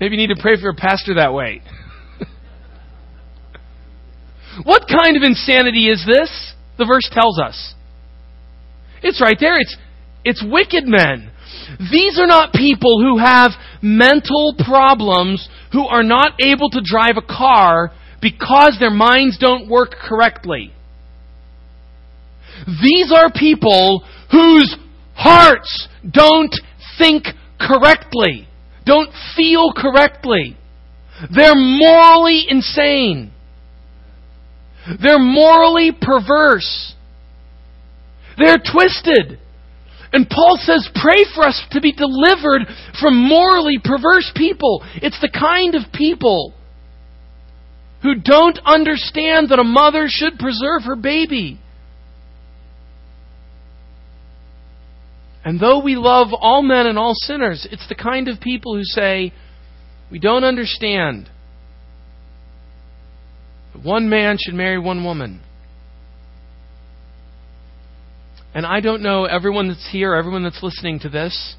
Maybe 0.00 0.16
you 0.16 0.26
need 0.26 0.34
to 0.34 0.40
pray 0.40 0.56
for 0.60 0.70
a 0.70 0.74
pastor 0.74 1.14
that 1.16 1.34
way. 1.34 1.60
what 4.64 4.88
kind 4.88 5.16
of 5.16 5.22
insanity 5.22 5.88
is 5.88 6.04
this? 6.06 6.54
The 6.78 6.86
verse 6.86 7.08
tells 7.12 7.38
us. 7.38 7.74
It's 9.02 9.20
right 9.20 9.36
there. 9.38 9.58
It's, 9.58 9.76
it's 10.24 10.44
wicked 10.44 10.84
men. 10.86 11.30
These 11.90 12.18
are 12.18 12.26
not 12.26 12.52
people 12.52 13.00
who 13.00 13.18
have 13.18 13.52
mental 13.82 14.54
problems, 14.58 15.48
who 15.72 15.86
are 15.86 16.02
not 16.02 16.32
able 16.40 16.70
to 16.70 16.80
drive 16.82 17.16
a 17.16 17.22
car 17.22 17.92
because 18.20 18.76
their 18.78 18.90
minds 18.90 19.38
don't 19.38 19.68
work 19.68 19.92
correctly. 19.92 20.72
These 22.82 23.12
are 23.12 23.32
people 23.32 24.04
whose 24.30 24.76
hearts 25.14 25.88
don't 26.08 26.54
think 26.98 27.24
correctly, 27.60 28.48
don't 28.86 29.10
feel 29.36 29.72
correctly. 29.76 30.56
They're 31.34 31.54
morally 31.54 32.46
insane. 32.48 33.32
They're 35.02 35.18
morally 35.18 35.92
perverse. 35.92 36.94
They're 38.38 38.56
twisted. 38.58 39.38
And 40.12 40.28
Paul 40.28 40.58
says, 40.60 40.88
pray 40.94 41.24
for 41.34 41.44
us 41.44 41.62
to 41.72 41.80
be 41.80 41.92
delivered 41.92 42.62
from 43.00 43.16
morally 43.16 43.78
perverse 43.82 44.32
people. 44.34 44.82
It's 44.96 45.20
the 45.20 45.30
kind 45.30 45.74
of 45.74 45.92
people 45.92 46.54
who 48.02 48.14
don't 48.16 48.58
understand 48.64 49.50
that 49.50 49.58
a 49.60 49.64
mother 49.64 50.06
should 50.08 50.38
preserve 50.38 50.82
her 50.84 50.96
baby. 50.96 51.60
And 55.44 55.58
though 55.58 55.82
we 55.82 55.96
love 55.96 56.28
all 56.32 56.62
men 56.62 56.86
and 56.86 56.98
all 56.98 57.14
sinners, 57.14 57.66
it's 57.70 57.88
the 57.88 57.94
kind 57.94 58.28
of 58.28 58.40
people 58.40 58.76
who 58.76 58.84
say, 58.84 59.32
we 60.10 60.18
don't 60.18 60.44
understand. 60.44 61.30
That 63.72 63.84
One 63.84 64.08
man 64.08 64.36
should 64.38 64.54
marry 64.54 64.78
one 64.78 65.04
woman. 65.04 65.40
And 68.52 68.66
I 68.66 68.80
don't 68.80 69.02
know 69.02 69.24
everyone 69.24 69.68
that's 69.68 69.88
here, 69.90 70.14
everyone 70.14 70.42
that's 70.42 70.62
listening 70.62 70.98
to 71.00 71.08
this, 71.08 71.54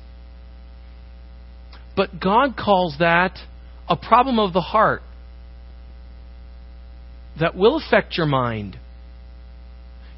but 1.96 2.20
God 2.20 2.56
calls 2.58 2.98
that 3.00 3.38
a 3.88 3.96
problem 3.96 4.40
of 4.40 4.54
the 4.54 4.62
heart 4.62 5.02
that 7.40 7.56
will 7.56 7.78
affect 7.78 8.18
your 8.18 8.26
mind. 8.26 8.78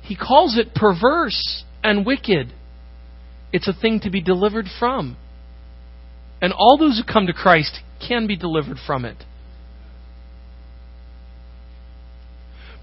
He 0.02 0.15
calls 0.15 0.58
it 0.58 0.73
perverse 0.73 1.63
and 1.84 2.06
wicked. 2.06 2.54
It's 3.54 3.68
a 3.68 3.74
thing 3.74 4.02
to 4.02 4.10
be 4.10 4.22
delivered 4.22 4.66
from. 4.80 5.16
And 6.42 6.52
all 6.52 6.78
those 6.78 6.98
who 6.98 7.12
come 7.13 7.28
to 7.28 7.34
Christ 7.34 7.80
can 8.06 8.28
be 8.28 8.36
delivered 8.36 8.78
from 8.86 9.06
it. 9.06 9.16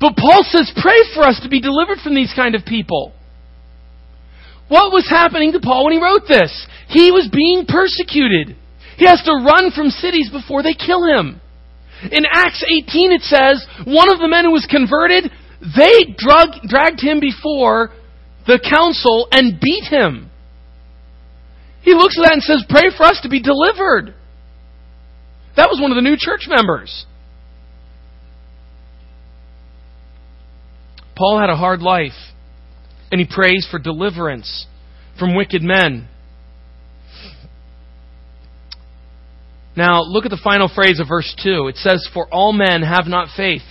But 0.01 0.17
Paul 0.17 0.41
says, 0.45 0.73
pray 0.81 0.97
for 1.15 1.25
us 1.25 1.41
to 1.43 1.51
be 1.51 1.61
delivered 1.61 1.99
from 2.03 2.15
these 2.15 2.33
kind 2.35 2.55
of 2.55 2.65
people. 2.65 3.13
What 4.69 4.93
was 4.93 5.07
happening 5.11 5.53
to 5.53 5.61
Paul 5.61 5.85
when 5.85 5.93
he 5.93 6.03
wrote 6.03 6.27
this? 6.27 6.67
He 6.89 7.11
was 7.11 7.29
being 7.31 7.67
persecuted. 7.67 8.57
He 8.97 9.05
has 9.07 9.21
to 9.25 9.33
run 9.33 9.73
from 9.73 9.91
cities 9.91 10.31
before 10.31 10.63
they 10.63 10.73
kill 10.73 11.05
him. 11.05 11.41
In 12.11 12.25
Acts 12.33 12.65
18 12.65 13.13
it 13.13 13.23
says, 13.23 13.67
one 13.85 14.11
of 14.11 14.21
the 14.21 14.29
men 14.29 14.47
who 14.47 14.53
was 14.53 14.67
converted, 14.71 15.31
they 15.61 16.17
drug, 16.17 16.63
dragged 16.67 17.01
him 17.01 17.21
before 17.21 17.91
the 18.47 18.59
council 18.63 19.29
and 19.33 19.61
beat 19.61 19.85
him. 19.85 20.30
He 21.83 21.95
looks 21.95 22.17
at 22.19 22.25
that 22.25 22.33
and 22.35 22.43
says, 22.43 22.65
pray 22.69 22.91
for 22.97 23.05
us 23.05 23.21
to 23.23 23.29
be 23.29 23.41
delivered. 23.41 24.15
That 25.57 25.69
was 25.71 25.81
one 25.81 25.91
of 25.91 25.97
the 25.97 26.03
new 26.03 26.17
church 26.19 26.47
members. 26.49 27.07
Paul 31.17 31.39
had 31.39 31.51
a 31.51 31.57
hard 31.57 31.81
life 31.83 32.13
and 33.11 33.21
he 33.21 33.27
prays 33.29 33.67
for 33.71 33.79
deliverance 33.79 34.67
from 35.19 35.35
wicked 35.35 35.63
men. 35.63 36.09
Now, 39.77 40.03
look 40.03 40.25
at 40.25 40.31
the 40.31 40.41
final 40.43 40.71
phrase 40.73 41.01
of 41.01 41.09
verse 41.09 41.35
2. 41.43 41.69
It 41.69 41.77
says, 41.77 42.09
For 42.13 42.27
all 42.33 42.53
men 42.53 42.83
have 42.83 43.07
not 43.07 43.29
faith. 43.37 43.63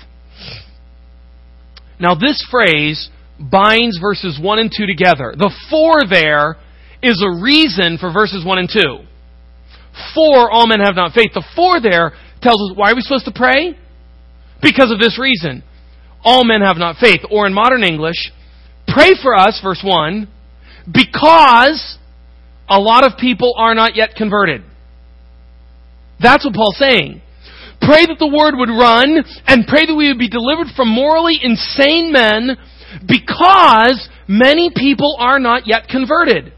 Now, 1.99 2.15
this 2.15 2.45
phrase 2.49 3.09
binds 3.39 3.99
verses 3.99 4.39
1 4.41 4.59
and 4.59 4.71
2 4.75 4.85
together. 4.85 5.33
The 5.37 5.53
for 5.69 6.07
there 6.09 6.55
is 7.01 7.23
a 7.23 7.41
reason 7.41 7.97
for 7.97 8.11
verses 8.11 8.45
1 8.45 8.57
and 8.57 8.69
2. 8.69 8.79
For 10.15 10.49
all 10.51 10.67
men 10.67 10.79
have 10.79 10.95
not 10.95 11.13
faith. 11.13 11.31
The 11.33 11.43
for 11.55 11.81
there 11.81 12.13
tells 12.41 12.61
us 12.61 12.77
why 12.77 12.91
are 12.91 12.95
we 12.95 13.01
supposed 13.01 13.25
to 13.25 13.33
pray? 13.35 13.77
Because 14.61 14.91
of 14.91 14.99
this 14.99 15.19
reason. 15.19 15.63
All 16.23 16.43
men 16.43 16.61
have 16.61 16.77
not 16.77 16.97
faith. 16.97 17.21
Or 17.31 17.47
in 17.47 17.53
modern 17.53 17.83
English, 17.83 18.31
Pray 18.93 19.11
for 19.21 19.35
us, 19.35 19.59
verse 19.63 19.81
1, 19.83 20.27
because 20.91 21.97
a 22.67 22.79
lot 22.79 23.05
of 23.05 23.19
people 23.19 23.53
are 23.57 23.75
not 23.75 23.95
yet 23.95 24.15
converted. 24.15 24.63
That's 26.19 26.43
what 26.43 26.55
Paul's 26.55 26.77
saying. 26.77 27.21
Pray 27.81 28.05
that 28.07 28.17
the 28.19 28.27
word 28.27 28.55
would 28.57 28.69
run 28.69 29.23
and 29.47 29.67
pray 29.67 29.85
that 29.85 29.95
we 29.95 30.07
would 30.09 30.19
be 30.19 30.29
delivered 30.29 30.67
from 30.75 30.89
morally 30.89 31.39
insane 31.41 32.11
men 32.11 32.57
because 33.07 34.09
many 34.27 34.71
people 34.75 35.15
are 35.19 35.39
not 35.39 35.67
yet 35.67 35.87
converted. 35.87 36.51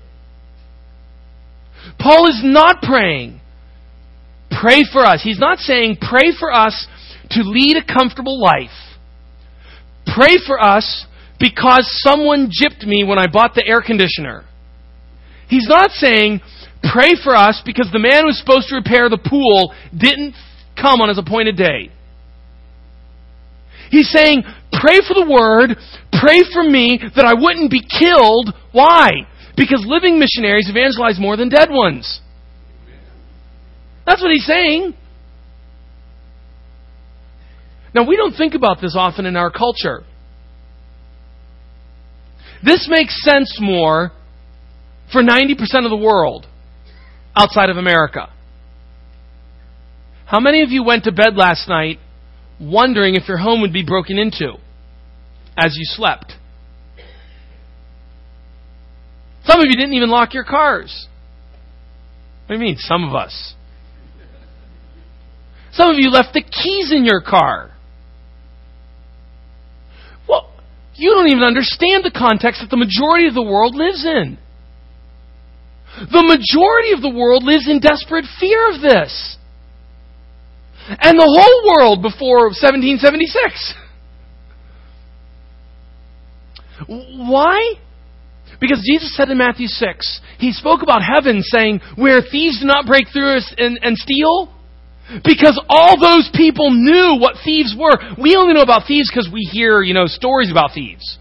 Paul 2.02 2.28
is 2.30 2.42
not 2.44 2.82
praying, 2.82 3.40
pray 4.50 4.84
for 4.92 5.06
us. 5.06 5.22
He's 5.24 5.40
not 5.40 5.60
saying, 5.60 5.98
pray 6.02 6.32
for 6.38 6.52
us 6.52 6.88
to 7.32 7.42
lead 7.44 7.78
a 7.78 7.94
comfortable 7.94 8.42
life. 8.42 8.70
Pray 10.16 10.38
for 10.46 10.60
us 10.60 11.06
because 11.40 11.88
someone 12.04 12.50
gypped 12.50 12.86
me 12.86 13.04
when 13.04 13.20
I 13.20 13.28
bought 13.28 13.54
the 13.54 13.66
air 13.66 13.82
conditioner. 13.82 14.46
He's 15.48 15.68
not 15.68 15.92
saying, 15.92 16.42
pray 16.92 17.12
for 17.24 17.36
us 17.36 17.62
because 17.66 17.90
the 17.92 18.00
man 18.00 18.22
who 18.22 18.28
was 18.28 18.40
supposed 18.40 18.70
to 18.70 18.76
repair 18.76 19.10
the 19.10 19.18
pool 19.18 19.74
didn't 19.96 20.36
come 20.76 21.02
on 21.02 21.10
his 21.10 21.18
appointed 21.18 21.56
day. 21.56 21.92
He's 23.92 24.10
saying, 24.10 24.44
pray 24.72 25.00
for 25.06 25.14
the 25.14 25.28
word, 25.30 25.76
pray 26.12 26.40
for 26.54 26.64
me 26.64 27.00
that 27.16 27.26
I 27.26 27.34
wouldn't 27.34 27.70
be 27.70 27.84
killed. 27.84 28.54
Why? 28.72 29.28
Because 29.62 29.86
living 29.86 30.17
missionaries 30.17 30.71
evangelize 30.71 31.19
more 31.19 31.38
than 31.38 31.47
dead 31.47 31.69
ones. 31.69 32.19
That's 34.08 34.19
what 34.19 34.32
he's 34.32 34.47
saying. 34.47 34.95
Now, 37.93 38.08
we 38.08 38.15
don't 38.17 38.34
think 38.36 38.56
about 38.56 38.82
this 38.82 38.95
often 38.97 39.28
in 39.28 39.36
our 39.36 39.52
culture. 39.52 40.04
This 42.63 42.88
makes 42.89 43.24
sense 43.24 43.60
more 43.62 44.12
for 45.13 45.21
90% 45.21 45.52
of 45.84 45.91
the 45.91 46.02
world 46.04 46.47
outside 47.36 47.69
of 47.69 47.78
America. 47.78 48.34
How 50.26 50.39
many 50.39 50.63
of 50.63 50.71
you 50.71 50.84
went 50.84 51.04
to 51.04 51.12
bed 51.12 51.36
last 51.36 51.69
night 51.69 52.00
wondering 52.60 53.13
if 53.13 53.28
your 53.28 53.38
home 53.38 53.62
would 53.62 53.74
be 53.74 53.86
broken 53.86 54.17
into 54.17 54.54
as 55.56 55.76
you 55.78 55.86
slept? 55.86 56.34
Some 59.46 59.60
of 59.60 59.66
you 59.68 59.76
didn't 59.76 59.94
even 59.94 60.10
lock 60.10 60.34
your 60.34 60.44
cars. 60.44 61.08
What 62.46 62.58
do 62.58 62.62
you 62.62 62.68
mean, 62.68 62.78
some 62.78 63.08
of 63.08 63.16
us? 63.16 63.56
Some 65.74 65.90
of 65.90 65.96
you 65.98 66.10
left 66.10 66.34
the 66.34 66.42
keys 66.42 66.92
in 66.92 67.06
your 67.06 67.22
car. 67.22 67.72
Well, 70.28 70.52
you 70.96 71.12
don't 71.12 71.30
even 71.30 71.44
understand 71.44 72.04
the 72.04 72.12
context 72.12 72.62
that 72.62 72.70
the 72.70 72.78
majority 72.78 73.28
of 73.28 73.34
the 73.34 73.42
world 73.42 73.74
lives 73.76 74.06
in. 74.06 74.38
The 76.12 76.24
majority 76.24 76.94
of 76.94 77.02
the 77.02 77.10
world 77.10 77.44
lives 77.44 77.70
in 77.70 77.80
desperate 77.80 78.26
fear 78.40 78.70
of 78.74 78.82
this. 78.82 79.38
And 80.88 81.18
the 81.18 81.24
whole 81.24 81.74
world 81.76 82.02
before 82.02 82.48
1776. 82.48 83.74
Why? 86.88 87.76
Because 88.60 88.84
Jesus 88.86 89.16
said 89.16 89.30
in 89.30 89.38
Matthew 89.38 89.68
6, 89.68 90.22
He 90.38 90.52
spoke 90.52 90.82
about 90.82 91.02
heaven 91.02 91.42
saying, 91.42 91.82
where 91.96 92.22
thieves 92.22 92.60
do 92.60 92.68
not 92.68 92.86
break 92.86 93.08
through 93.12 93.40
and, 93.58 93.80
and 93.82 93.98
steal. 93.98 94.54
Because 95.26 95.60
all 95.68 96.00
those 96.00 96.30
people 96.34 96.72
knew 96.72 97.18
what 97.20 97.36
thieves 97.44 97.76
were. 97.78 97.98
We 98.22 98.36
only 98.36 98.54
know 98.54 98.62
about 98.62 98.88
thieves 98.88 99.10
because 99.12 99.30
we 99.32 99.42
hear, 99.52 99.82
you 99.82 99.94
know, 99.94 100.06
stories 100.06 100.50
about 100.50 100.72
thieves. 100.74 101.18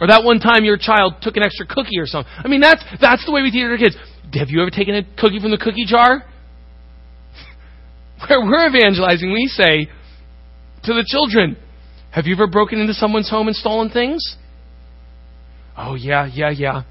Or 0.00 0.08
that 0.08 0.24
one 0.24 0.40
time 0.40 0.64
your 0.64 0.76
child 0.76 1.14
took 1.22 1.36
an 1.36 1.44
extra 1.44 1.64
cookie 1.64 1.98
or 1.98 2.06
something. 2.06 2.30
I 2.36 2.48
mean, 2.48 2.60
that's, 2.60 2.84
that's 3.00 3.24
the 3.24 3.32
way 3.32 3.40
we 3.40 3.50
teach 3.50 3.62
our 3.62 3.78
kids. 3.78 3.96
Have 4.34 4.50
you 4.50 4.60
ever 4.60 4.70
taken 4.70 4.96
a 4.96 5.04
cookie 5.16 5.40
from 5.40 5.52
the 5.52 5.58
cookie 5.58 5.86
jar? 5.86 6.24
Where 8.28 8.40
we're 8.40 8.66
evangelizing, 8.66 9.32
we 9.32 9.46
say 9.46 9.88
to 10.84 10.92
the 10.92 11.04
children, 11.06 11.56
Have 12.10 12.26
you 12.26 12.34
ever 12.34 12.46
broken 12.46 12.80
into 12.80 12.94
someone's 12.94 13.30
home 13.30 13.46
and 13.46 13.56
stolen 13.56 13.90
things? 13.90 14.36
Oh, 15.76 15.94
yeah, 15.94 16.26
yeah, 16.26 16.50
yeah. 16.50 16.82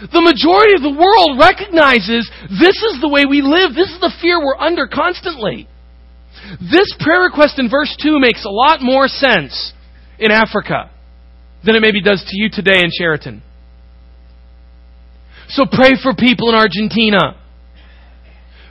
The 0.00 0.20
majority 0.20 0.74
of 0.74 0.82
the 0.82 0.98
world 0.98 1.38
recognizes 1.38 2.30
this 2.50 2.74
is 2.82 3.00
the 3.00 3.08
way 3.08 3.24
we 3.24 3.42
live. 3.42 3.74
This 3.74 3.90
is 3.90 4.00
the 4.00 4.12
fear 4.20 4.38
we're 4.42 4.58
under 4.58 4.86
constantly. 4.86 5.68
This 6.58 6.90
prayer 6.98 7.22
request 7.22 7.58
in 7.58 7.70
verse 7.70 7.94
2 8.02 8.18
makes 8.18 8.44
a 8.44 8.50
lot 8.50 8.82
more 8.82 9.06
sense 9.06 9.72
in 10.18 10.30
Africa 10.30 10.90
than 11.64 11.76
it 11.76 11.80
maybe 11.80 12.02
does 12.02 12.24
to 12.26 12.34
you 12.34 12.50
today 12.50 12.82
in 12.82 12.90
Chariton. 12.90 13.42
So 15.48 15.66
pray 15.70 15.92
for 16.02 16.14
people 16.14 16.48
in 16.48 16.56
Argentina. 16.56 17.38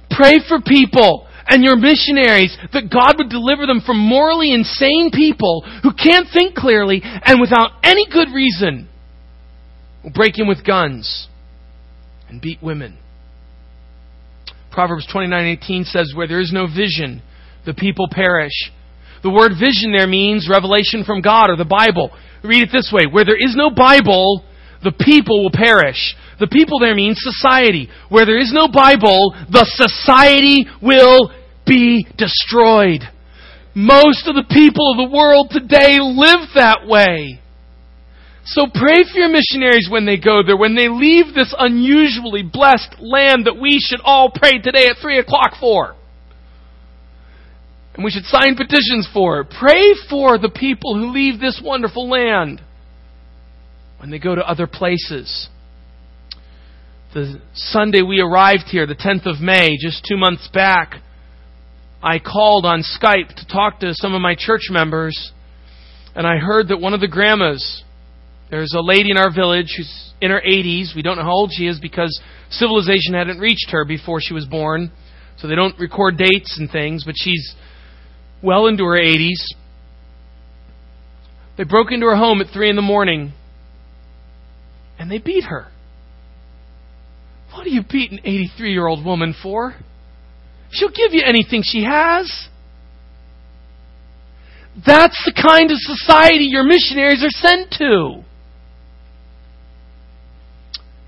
Pray 0.10 0.40
for 0.48 0.60
people 0.60 1.28
and 1.52 1.64
your 1.64 1.76
missionaries 1.76 2.58
that 2.72 2.90
God 2.90 3.16
would 3.18 3.30
deliver 3.30 3.68
them 3.68 3.82
from 3.86 4.00
morally 4.00 4.54
insane 4.54 5.12
people 5.14 5.68
who 5.84 5.92
can't 5.92 6.28
think 6.32 6.56
clearly 6.56 7.02
and 7.04 7.42
without 7.42 7.72
any 7.84 8.08
good 8.10 8.30
reason 8.34 8.88
will 10.02 10.12
break 10.12 10.40
in 10.40 10.48
with 10.48 10.66
guns 10.66 11.28
and 12.30 12.42
beat 12.42 12.64
women. 12.64 12.98
Proverbs 14.72 15.06
29:18 15.14 15.84
says 15.84 16.14
where 16.16 16.28
there 16.28 16.40
is 16.40 16.54
no 16.54 16.66
vision 16.66 17.22
the 17.66 17.74
people 17.74 18.08
perish. 18.10 18.72
The 19.22 19.30
word 19.30 19.52
vision 19.60 19.92
there 19.92 20.08
means 20.08 20.50
revelation 20.50 21.04
from 21.04 21.22
God 21.22 21.50
or 21.50 21.58
the 21.58 21.66
Bible. 21.66 22.12
Read 22.44 22.64
it 22.64 22.70
this 22.72 22.90
way, 22.92 23.06
where 23.06 23.26
there 23.26 23.38
is 23.38 23.56
no 23.56 23.70
Bible, 23.70 24.44
the 24.84 24.92
people 24.92 25.44
will 25.44 25.54
perish. 25.54 26.16
The 26.40 26.48
people 26.48 26.80
there 26.80 26.96
means 26.96 27.20
society. 27.22 27.88
Where 28.10 28.26
there 28.26 28.40
is 28.40 28.52
no 28.52 28.68
Bible, 28.68 29.36
the 29.52 29.66
society 29.70 30.66
will 30.82 31.30
be 31.72 32.06
destroyed. 32.18 33.02
Most 33.74 34.28
of 34.28 34.36
the 34.36 34.44
people 34.52 34.92
of 34.92 34.98
the 34.98 35.16
world 35.16 35.48
today 35.50 36.00
live 36.02 36.50
that 36.56 36.86
way. 36.86 37.40
So 38.44 38.68
pray 38.74 39.04
for 39.04 39.18
your 39.18 39.30
missionaries 39.30 39.88
when 39.90 40.06
they 40.06 40.18
go 40.18 40.42
there, 40.46 40.58
when 40.58 40.76
they 40.76 40.90
leave 40.90 41.34
this 41.34 41.56
unusually 41.58 42.44
blessed 42.44 42.96
land 43.00 43.46
that 43.46 43.56
we 43.56 43.80
should 43.80 44.02
all 44.04 44.32
pray 44.34 44.60
today 44.60 44.88
at 44.88 44.98
3 45.02 45.20
o'clock 45.20 45.54
for. 45.60 45.96
And 47.94 48.04
we 48.04 48.12
should 48.12 48.26
sign 48.26 48.56
petitions 48.58 49.08
for. 49.14 49.44
Pray 49.46 49.94
for 50.10 50.38
the 50.38 50.52
people 50.54 50.96
who 50.96 51.12
leave 51.12 51.40
this 51.40 51.62
wonderful 51.64 52.10
land 52.10 52.62
when 54.00 54.10
they 54.10 54.20
go 54.20 54.36
to 54.36 54.42
other 54.42 54.68
places. 54.68 55.48
The 57.14 57.40
Sunday 57.54 58.02
we 58.02 58.20
arrived 58.20 58.66
here, 58.72 58.88
the 58.88 58.96
10th 58.96 59.26
of 59.26 59.40
May, 59.40 59.76
just 59.80 60.06
two 60.10 60.18
months 60.18 60.50
back, 60.54 60.96
I 62.04 62.20
called 62.20 62.66
on 62.66 62.82
Skype 62.82 63.36
to 63.36 63.48
talk 63.48 63.80
to 63.82 63.94
some 63.94 64.14
of 64.14 64.22
my 64.22 64.36
church 64.38 64.70
members, 64.70 65.32
and 66.16 66.26
I 66.26 66.38
heard 66.38 66.70
that 66.70 66.80
one 66.80 66.94
of 66.94 67.00
the 67.00 67.08
grandmas 67.08 67.84
there's 68.52 68.74
a 68.78 68.82
lady 68.82 69.12
in 69.12 69.18
our 69.18 69.34
village 69.34 69.74
who's 69.78 70.14
in 70.20 70.30
her 70.30 70.42
80s. 70.46 70.94
We 70.94 71.02
don't 71.02 71.16
know 71.16 71.24
how 71.24 71.32
old 71.32 71.52
she 71.54 71.68
is 71.68 71.80
because 71.80 72.22
civilization 72.50 73.14
hadn't 73.14 73.40
reached 73.40 73.70
her 73.72 73.86
before 73.86 74.20
she 74.20 74.34
was 74.34 74.46
born. 74.46 74.92
So 75.38 75.48
they 75.48 75.56
don't 75.56 75.80
record 75.80 76.18
dates 76.18 76.58
and 76.60 76.70
things, 76.70 77.06
but 77.06 77.16
she's 77.18 77.56
well 78.44 78.68
into 78.68 78.84
her 78.84 79.00
80s. 79.00 79.40
They 81.58 81.64
broke 81.64 81.94
into 81.94 82.08
her 82.08 82.18
home 82.18 82.42
at 82.42 82.48
3 82.54 82.70
in 82.70 82.76
the 82.76 82.82
morning 82.82 83.32
and 85.00 85.10
they 85.10 85.18
beat 85.18 85.46
her. 85.46 85.68
What 87.54 87.64
do 87.64 87.72
you 87.72 87.84
beat 87.90 88.12
an 88.12 88.20
83 88.20 88.74
year 88.74 88.86
old 88.86 89.06
woman 89.06 89.34
for? 89.42 89.76
She'll 90.72 90.90
give 90.90 91.14
you 91.14 91.24
anything 91.26 91.62
she 91.64 91.84
has. 91.84 92.48
That's 94.86 95.22
the 95.26 95.34
kind 95.34 95.70
of 95.70 95.78
society 95.78 96.46
your 96.46 96.64
missionaries 96.64 97.24
are 97.24 97.30
sent 97.30 97.72
to. 97.78 98.24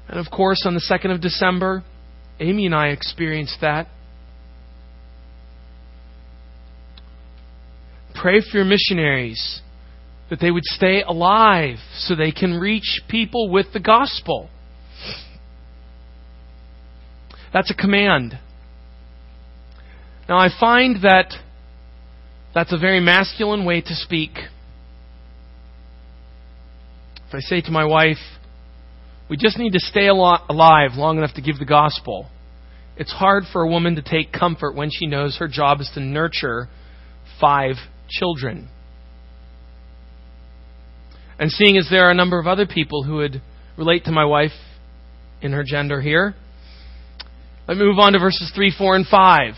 And 0.09 0.19
of 0.19 0.29
course, 0.29 0.63
on 0.65 0.73
the 0.73 0.81
2nd 0.81 1.13
of 1.13 1.21
December, 1.21 1.83
Amy 2.39 2.65
and 2.65 2.75
I 2.75 2.87
experienced 2.89 3.59
that. 3.61 3.87
Pray 8.13 8.41
for 8.41 8.57
your 8.57 8.65
missionaries 8.65 9.61
that 10.29 10.39
they 10.39 10.51
would 10.51 10.65
stay 10.65 11.01
alive 11.01 11.77
so 11.95 12.15
they 12.15 12.31
can 12.31 12.53
reach 12.53 13.01
people 13.07 13.49
with 13.49 13.67
the 13.73 13.79
gospel. 13.79 14.49
That's 17.53 17.71
a 17.71 17.75
command. 17.75 18.39
Now, 20.27 20.37
I 20.37 20.49
find 20.57 21.01
that 21.03 21.33
that's 22.53 22.71
a 22.71 22.77
very 22.77 22.99
masculine 22.99 23.65
way 23.65 23.81
to 23.81 23.95
speak. 23.95 24.31
If 27.27 27.33
I 27.33 27.39
say 27.39 27.61
to 27.61 27.71
my 27.71 27.85
wife, 27.85 28.17
we 29.29 29.37
just 29.37 29.57
need 29.57 29.73
to 29.73 29.79
stay 29.79 30.07
alive 30.07 30.91
long 30.95 31.17
enough 31.17 31.33
to 31.35 31.41
give 31.41 31.57
the 31.57 31.65
gospel. 31.65 32.29
It's 32.95 33.11
hard 33.11 33.45
for 33.51 33.63
a 33.63 33.67
woman 33.67 33.95
to 33.95 34.01
take 34.01 34.31
comfort 34.31 34.75
when 34.75 34.89
she 34.91 35.07
knows 35.07 35.37
her 35.37 35.47
job 35.47 35.81
is 35.81 35.89
to 35.95 35.99
nurture 35.99 36.67
five 37.41 37.75
children. 38.07 38.69
And 41.39 41.51
seeing 41.51 41.77
as 41.77 41.87
there 41.89 42.05
are 42.05 42.11
a 42.11 42.15
number 42.15 42.39
of 42.39 42.45
other 42.45 42.67
people 42.67 43.03
who 43.03 43.15
would 43.15 43.41
relate 43.77 44.05
to 44.05 44.11
my 44.11 44.25
wife 44.25 44.51
in 45.41 45.51
her 45.51 45.63
gender 45.63 45.99
here, 45.99 46.35
let 47.67 47.77
me 47.77 47.85
move 47.85 47.97
on 47.97 48.13
to 48.13 48.19
verses 48.19 48.51
3, 48.53 48.73
4, 48.77 48.95
and 48.95 49.07
5. 49.07 49.53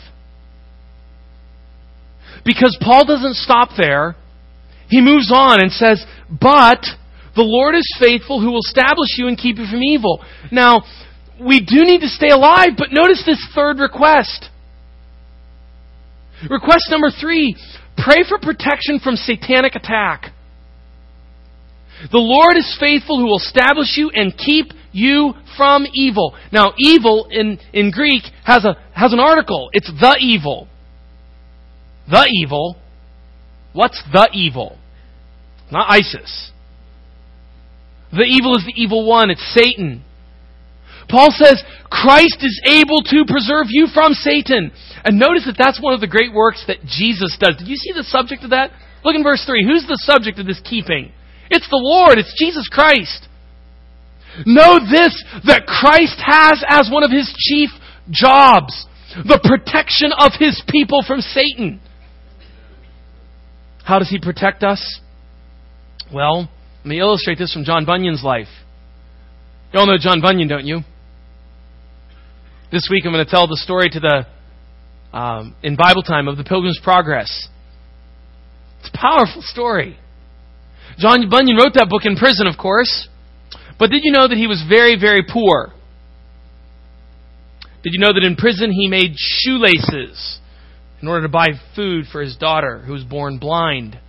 Because 2.43 2.77
Paul 2.81 3.05
doesn't 3.05 3.35
stop 3.35 3.69
there, 3.77 4.15
he 4.89 5.01
moves 5.01 5.31
on 5.31 5.61
and 5.61 5.71
says, 5.71 6.03
But 6.29 6.85
the 7.35 7.43
Lord 7.43 7.75
is 7.75 7.87
faithful 7.99 8.41
who 8.41 8.51
will 8.51 8.65
establish 8.65 9.17
you 9.17 9.27
and 9.27 9.37
keep 9.37 9.57
you 9.57 9.65
from 9.65 9.83
evil. 9.83 10.23
Now, 10.51 10.83
we 11.39 11.59
do 11.59 11.83
need 11.83 12.01
to 12.01 12.07
stay 12.07 12.29
alive, 12.29 12.71
but 12.77 12.89
notice 12.91 13.23
this 13.25 13.41
third 13.53 13.79
request. 13.79 14.49
Request 16.49 16.87
number 16.89 17.09
three 17.09 17.55
pray 17.97 18.23
for 18.27 18.37
protection 18.37 18.99
from 19.01 19.15
satanic 19.15 19.75
attack. 19.75 20.31
The 22.11 22.19
Lord 22.19 22.57
is 22.57 22.75
faithful 22.79 23.19
who 23.19 23.25
will 23.25 23.37
establish 23.37 23.95
you 23.95 24.11
and 24.13 24.37
keep 24.37 24.67
you 24.91 25.33
from 25.57 25.85
evil. 25.93 26.35
Now, 26.51 26.73
evil 26.77 27.27
in, 27.31 27.57
in 27.73 27.91
Greek 27.91 28.23
has, 28.43 28.65
a, 28.65 28.75
has 28.93 29.13
an 29.13 29.19
article. 29.19 29.69
It's 29.71 29.87
the 29.87 30.17
evil. 30.19 30.67
The 32.09 32.27
evil. 32.43 32.77
What's 33.73 34.01
the 34.11 34.29
evil? 34.33 34.77
Not 35.71 35.89
ISIS. 35.89 36.51
The 38.11 38.23
evil 38.23 38.55
is 38.55 38.65
the 38.65 38.73
evil 38.75 39.07
one. 39.07 39.29
It's 39.29 39.53
Satan. 39.53 40.03
Paul 41.09 41.29
says 41.31 41.61
Christ 41.89 42.37
is 42.41 42.61
able 42.65 43.01
to 43.03 43.25
preserve 43.27 43.67
you 43.69 43.87
from 43.93 44.13
Satan. 44.13 44.71
And 45.03 45.19
notice 45.19 45.45
that 45.45 45.57
that's 45.57 45.81
one 45.81 45.93
of 45.93 46.01
the 46.01 46.07
great 46.07 46.33
works 46.33 46.63
that 46.67 46.85
Jesus 46.85 47.37
does. 47.39 47.57
Did 47.57 47.67
you 47.67 47.75
see 47.75 47.91
the 47.93 48.03
subject 48.03 48.43
of 48.43 48.51
that? 48.51 48.71
Look 49.03 49.15
in 49.15 49.23
verse 49.23 49.43
3. 49.45 49.65
Who's 49.65 49.85
the 49.85 50.01
subject 50.01 50.39
of 50.39 50.47
this 50.47 50.61
keeping? 50.63 51.11
It's 51.49 51.69
the 51.69 51.81
Lord. 51.81 52.17
It's 52.17 52.33
Jesus 52.39 52.67
Christ. 52.69 53.27
Know 54.45 54.79
this, 54.79 55.13
that 55.45 55.67
Christ 55.67 56.19
has 56.19 56.63
as 56.67 56.89
one 56.91 57.03
of 57.03 57.11
his 57.11 57.31
chief 57.37 57.69
jobs 58.09 58.85
the 59.23 59.39
protection 59.39 60.11
of 60.11 60.33
his 60.37 60.61
people 60.67 61.03
from 61.07 61.21
Satan. 61.21 61.79
How 63.85 63.99
does 63.99 64.09
he 64.09 64.19
protect 64.19 64.63
us? 64.63 64.99
Well, 66.11 66.49
let 66.79 66.85
me 66.85 66.99
illustrate 66.99 67.37
this 67.37 67.53
from 67.53 67.63
John 67.63 67.85
Bunyan's 67.85 68.23
life. 68.23 68.47
You 69.71 69.79
all 69.79 69.85
know 69.85 69.97
John 69.99 70.21
Bunyan, 70.21 70.47
don't 70.47 70.65
you? 70.65 70.79
This 72.71 72.87
week 72.89 73.03
I'm 73.05 73.13
going 73.13 73.23
to 73.23 73.29
tell 73.29 73.47
the 73.47 73.57
story 73.57 73.89
to 73.89 73.99
the 73.99 75.17
um, 75.17 75.55
in 75.61 75.75
Bible 75.75 76.01
time 76.01 76.27
of 76.27 76.35
the 76.35 76.43
Pilgrim's 76.43 76.79
Progress. 76.83 77.47
It's 78.79 78.89
a 78.93 78.97
powerful 78.97 79.43
story. 79.43 79.97
John 80.97 81.29
Bunyan 81.29 81.55
wrote 81.55 81.75
that 81.75 81.87
book 81.87 82.05
in 82.05 82.15
prison, 82.15 82.47
of 82.47 82.57
course. 82.57 83.07
But 83.77 83.91
did 83.91 84.01
you 84.03 84.11
know 84.11 84.27
that 84.27 84.37
he 84.37 84.47
was 84.47 84.65
very, 84.67 84.99
very 84.99 85.23
poor? 85.27 85.73
Did 87.83 87.93
you 87.93 87.99
know 87.99 88.13
that 88.13 88.23
in 88.23 88.35
prison 88.35 88.71
he 88.71 88.87
made 88.87 89.13
shoelaces 89.15 90.39
in 91.01 91.07
order 91.07 91.23
to 91.23 91.31
buy 91.31 91.49
food 91.75 92.05
for 92.11 92.21
his 92.21 92.37
daughter 92.37 92.79
who 92.79 92.93
was 92.93 93.03
born 93.03 93.37
blind? 93.37 93.99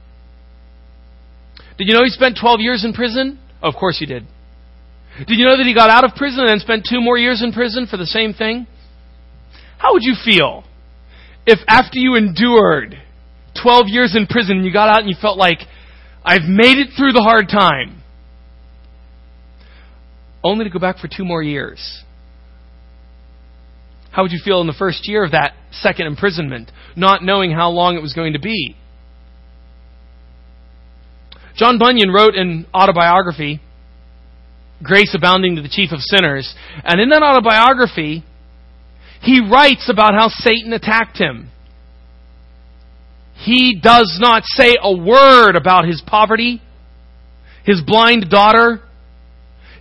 Did 1.78 1.88
you 1.88 1.94
know 1.94 2.04
he 2.04 2.10
spent 2.10 2.38
12 2.40 2.60
years 2.60 2.84
in 2.84 2.92
prison? 2.92 3.38
of 3.62 3.74
course 3.74 3.98
you 4.00 4.06
did. 4.06 4.26
Did 5.18 5.38
you 5.38 5.46
know 5.46 5.56
that 5.56 5.66
he 5.66 5.74
got 5.74 5.90
out 5.90 6.04
of 6.04 6.14
prison 6.14 6.44
and 6.46 6.60
spent 6.60 6.86
two 6.88 7.00
more 7.00 7.16
years 7.16 7.42
in 7.42 7.52
prison 7.52 7.86
for 7.86 7.96
the 7.96 8.06
same 8.06 8.34
thing? 8.34 8.66
How 9.78 9.92
would 9.94 10.02
you 10.02 10.14
feel 10.22 10.64
if 11.46 11.58
after 11.68 11.98
you 11.98 12.16
endured 12.16 12.96
12 13.62 13.86
years 13.88 14.14
in 14.14 14.26
prison, 14.26 14.62
you 14.62 14.72
got 14.72 14.88
out 14.88 15.00
and 15.00 15.08
you 15.08 15.16
felt 15.20 15.38
like, 15.38 15.58
I've 16.24 16.42
made 16.46 16.78
it 16.78 16.90
through 16.96 17.12
the 17.12 17.22
hard 17.22 17.48
time? 17.48 18.02
Only 20.44 20.64
to 20.64 20.70
go 20.70 20.78
back 20.78 20.98
for 20.98 21.08
two 21.08 21.24
more 21.24 21.42
years. 21.42 22.02
How 24.16 24.22
would 24.22 24.32
you 24.32 24.40
feel 24.42 24.62
in 24.62 24.66
the 24.66 24.72
first 24.72 25.06
year 25.06 25.24
of 25.24 25.32
that 25.32 25.52
second 25.72 26.06
imprisonment, 26.06 26.72
not 26.96 27.22
knowing 27.22 27.50
how 27.50 27.68
long 27.68 27.96
it 27.96 28.00
was 28.00 28.14
going 28.14 28.32
to 28.32 28.38
be? 28.38 28.74
John 31.54 31.78
Bunyan 31.78 32.10
wrote 32.10 32.34
an 32.34 32.66
autobiography, 32.72 33.60
Grace 34.82 35.14
Abounding 35.14 35.56
to 35.56 35.62
the 35.62 35.68
Chief 35.68 35.92
of 35.92 35.98
Sinners, 36.00 36.54
and 36.82 36.98
in 36.98 37.10
that 37.10 37.22
autobiography, 37.22 38.24
he 39.20 39.42
writes 39.52 39.90
about 39.92 40.14
how 40.14 40.28
Satan 40.28 40.72
attacked 40.72 41.18
him. 41.18 41.50
He 43.34 43.78
does 43.78 44.16
not 44.18 44.44
say 44.46 44.76
a 44.80 44.96
word 44.96 45.56
about 45.56 45.84
his 45.84 46.02
poverty, 46.06 46.62
his 47.66 47.82
blind 47.86 48.30
daughter. 48.30 48.80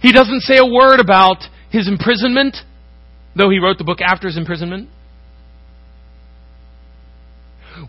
He 0.02 0.12
doesn't 0.12 0.42
say 0.42 0.58
a 0.58 0.66
word 0.70 1.00
about 1.00 1.38
his 1.70 1.88
imprisonment, 1.88 2.58
though 3.36 3.50
he 3.50 3.60
wrote 3.60 3.78
the 3.78 3.84
book 3.84 4.00
after 4.02 4.28
his 4.28 4.38
imprisonment. 4.38 4.90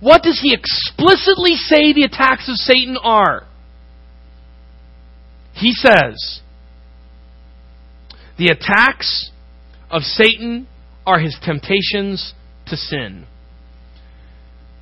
What 0.01 0.23
does 0.23 0.41
he 0.43 0.53
explicitly 0.53 1.55
say 1.55 1.93
the 1.93 2.03
attacks 2.03 2.49
of 2.49 2.57
Satan 2.57 2.97
are? 3.01 3.47
He 5.55 5.73
says, 5.73 6.41
the 8.37 8.49
attacks 8.49 9.31
of 9.91 10.03
Satan 10.03 10.67
are 11.07 11.19
his 11.19 11.37
temptations 11.43 12.35
to 12.67 12.77
sin. 12.77 13.27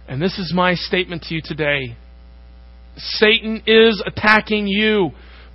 And 0.08 0.20
this 0.20 0.38
is 0.38 0.52
my 0.54 0.74
statement 0.74 1.22
to 1.24 1.34
you 1.34 1.42
today. 1.44 1.96
Satan 2.96 3.62
is 3.66 4.02
attacking 4.04 4.66
you 4.66 5.10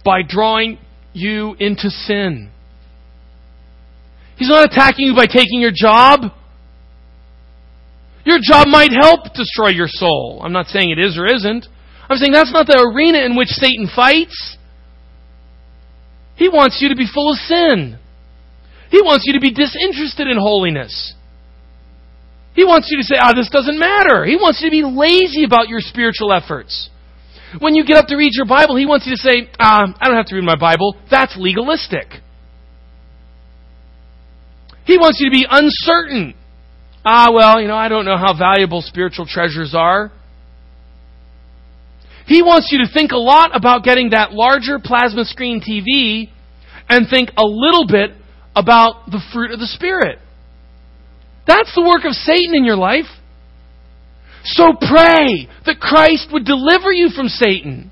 by 0.05 0.21
drawing 0.27 0.77
you 1.13 1.55
into 1.59 1.89
sin. 1.89 2.51
He's 4.39 4.47
not 4.47 4.71
attacking 4.71 5.05
you 5.05 5.15
by 5.15 5.25
taking 5.27 5.59
your 5.59 5.75
job. 5.75 6.31
Your 8.23 8.39
job 8.41 8.67
might 8.67 8.91
help 8.91 9.33
destroy 9.35 9.69
your 9.69 9.89
soul. 9.89 10.41
I'm 10.41 10.53
not 10.53 10.67
saying 10.67 10.91
it 10.91 10.99
is 10.99 11.17
or 11.17 11.27
isn't. 11.27 11.67
I'm 12.09 12.17
saying 12.17 12.31
that's 12.31 12.53
not 12.53 12.65
the 12.65 12.79
arena 12.79 13.19
in 13.19 13.35
which 13.35 13.49
Satan 13.49 13.89
fights. 13.93 14.57
He 16.35 16.47
wants 16.47 16.79
you 16.81 16.87
to 16.89 16.95
be 16.95 17.05
full 17.05 17.33
of 17.33 17.37
sin. 17.37 17.99
He 18.89 19.01
wants 19.01 19.25
you 19.27 19.33
to 19.33 19.41
be 19.41 19.51
disinterested 19.51 20.27
in 20.27 20.37
holiness. 20.37 21.13
He 22.55 22.63
wants 22.63 22.87
you 22.89 22.97
to 22.97 23.03
say, 23.03 23.15
ah, 23.19 23.31
oh, 23.31 23.35
this 23.35 23.49
doesn't 23.49 23.77
matter. 23.77 24.25
He 24.25 24.35
wants 24.35 24.61
you 24.61 24.69
to 24.69 24.71
be 24.71 24.83
lazy 24.83 25.43
about 25.43 25.67
your 25.67 25.81
spiritual 25.81 26.31
efforts. 26.31 26.89
When 27.59 27.75
you 27.75 27.85
get 27.85 27.97
up 27.97 28.07
to 28.07 28.15
read 28.15 28.31
your 28.33 28.45
Bible, 28.47 28.77
he 28.77 28.85
wants 28.85 29.05
you 29.05 29.15
to 29.15 29.21
say, 29.21 29.49
ah, 29.59 29.93
I 29.99 30.07
don't 30.07 30.17
have 30.17 30.27
to 30.27 30.35
read 30.35 30.45
my 30.45 30.57
Bible. 30.57 30.95
That's 31.11 31.35
legalistic. 31.37 32.23
He 34.85 34.97
wants 34.97 35.19
you 35.19 35.29
to 35.29 35.31
be 35.31 35.45
uncertain. 35.49 36.33
Ah, 37.05 37.29
well, 37.33 37.61
you 37.61 37.67
know, 37.67 37.77
I 37.77 37.87
don't 37.87 38.05
know 38.05 38.17
how 38.17 38.37
valuable 38.37 38.81
spiritual 38.81 39.25
treasures 39.25 39.73
are. 39.75 40.11
He 42.25 42.43
wants 42.43 42.69
you 42.71 42.85
to 42.85 42.93
think 42.93 43.11
a 43.11 43.17
lot 43.17 43.55
about 43.55 43.83
getting 43.83 44.11
that 44.11 44.31
larger 44.33 44.77
plasma 44.77 45.25
screen 45.25 45.61
TV 45.61 46.29
and 46.87 47.07
think 47.09 47.29
a 47.37 47.45
little 47.45 47.87
bit 47.87 48.11
about 48.55 49.07
the 49.07 49.21
fruit 49.33 49.51
of 49.51 49.59
the 49.59 49.67
Spirit. 49.67 50.19
That's 51.47 51.73
the 51.73 51.81
work 51.81 52.05
of 52.05 52.13
Satan 52.13 52.53
in 52.53 52.65
your 52.65 52.75
life. 52.75 53.09
So 54.43 54.73
pray 54.73 55.49
that 55.65 55.79
Christ 55.79 56.27
would 56.31 56.45
deliver 56.45 56.91
you 56.91 57.09
from 57.09 57.27
Satan. 57.27 57.91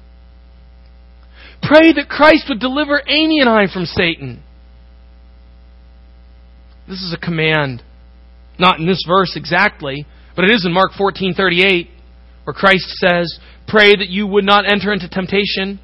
Pray 1.61 1.93
that 1.93 2.07
Christ 2.07 2.45
would 2.49 2.59
deliver 2.59 3.01
Amy 3.07 3.39
and 3.39 3.49
I 3.49 3.65
from 3.71 3.85
Satan. 3.85 4.43
This 6.87 7.01
is 7.01 7.13
a 7.13 7.17
command. 7.17 7.83
Not 8.59 8.79
in 8.79 8.87
this 8.87 9.03
verse 9.07 9.35
exactly, 9.35 10.05
but 10.35 10.45
it 10.45 10.51
is 10.51 10.65
in 10.65 10.71
Mark 10.71 10.93
14:38 10.93 11.89
where 12.43 12.53
Christ 12.53 12.89
says, 12.97 13.39
"Pray 13.67 13.95
that 13.95 14.09
you 14.09 14.25
would 14.25 14.45
not 14.45 14.69
enter 14.71 14.93
into 14.93 15.07
temptation." 15.07 15.79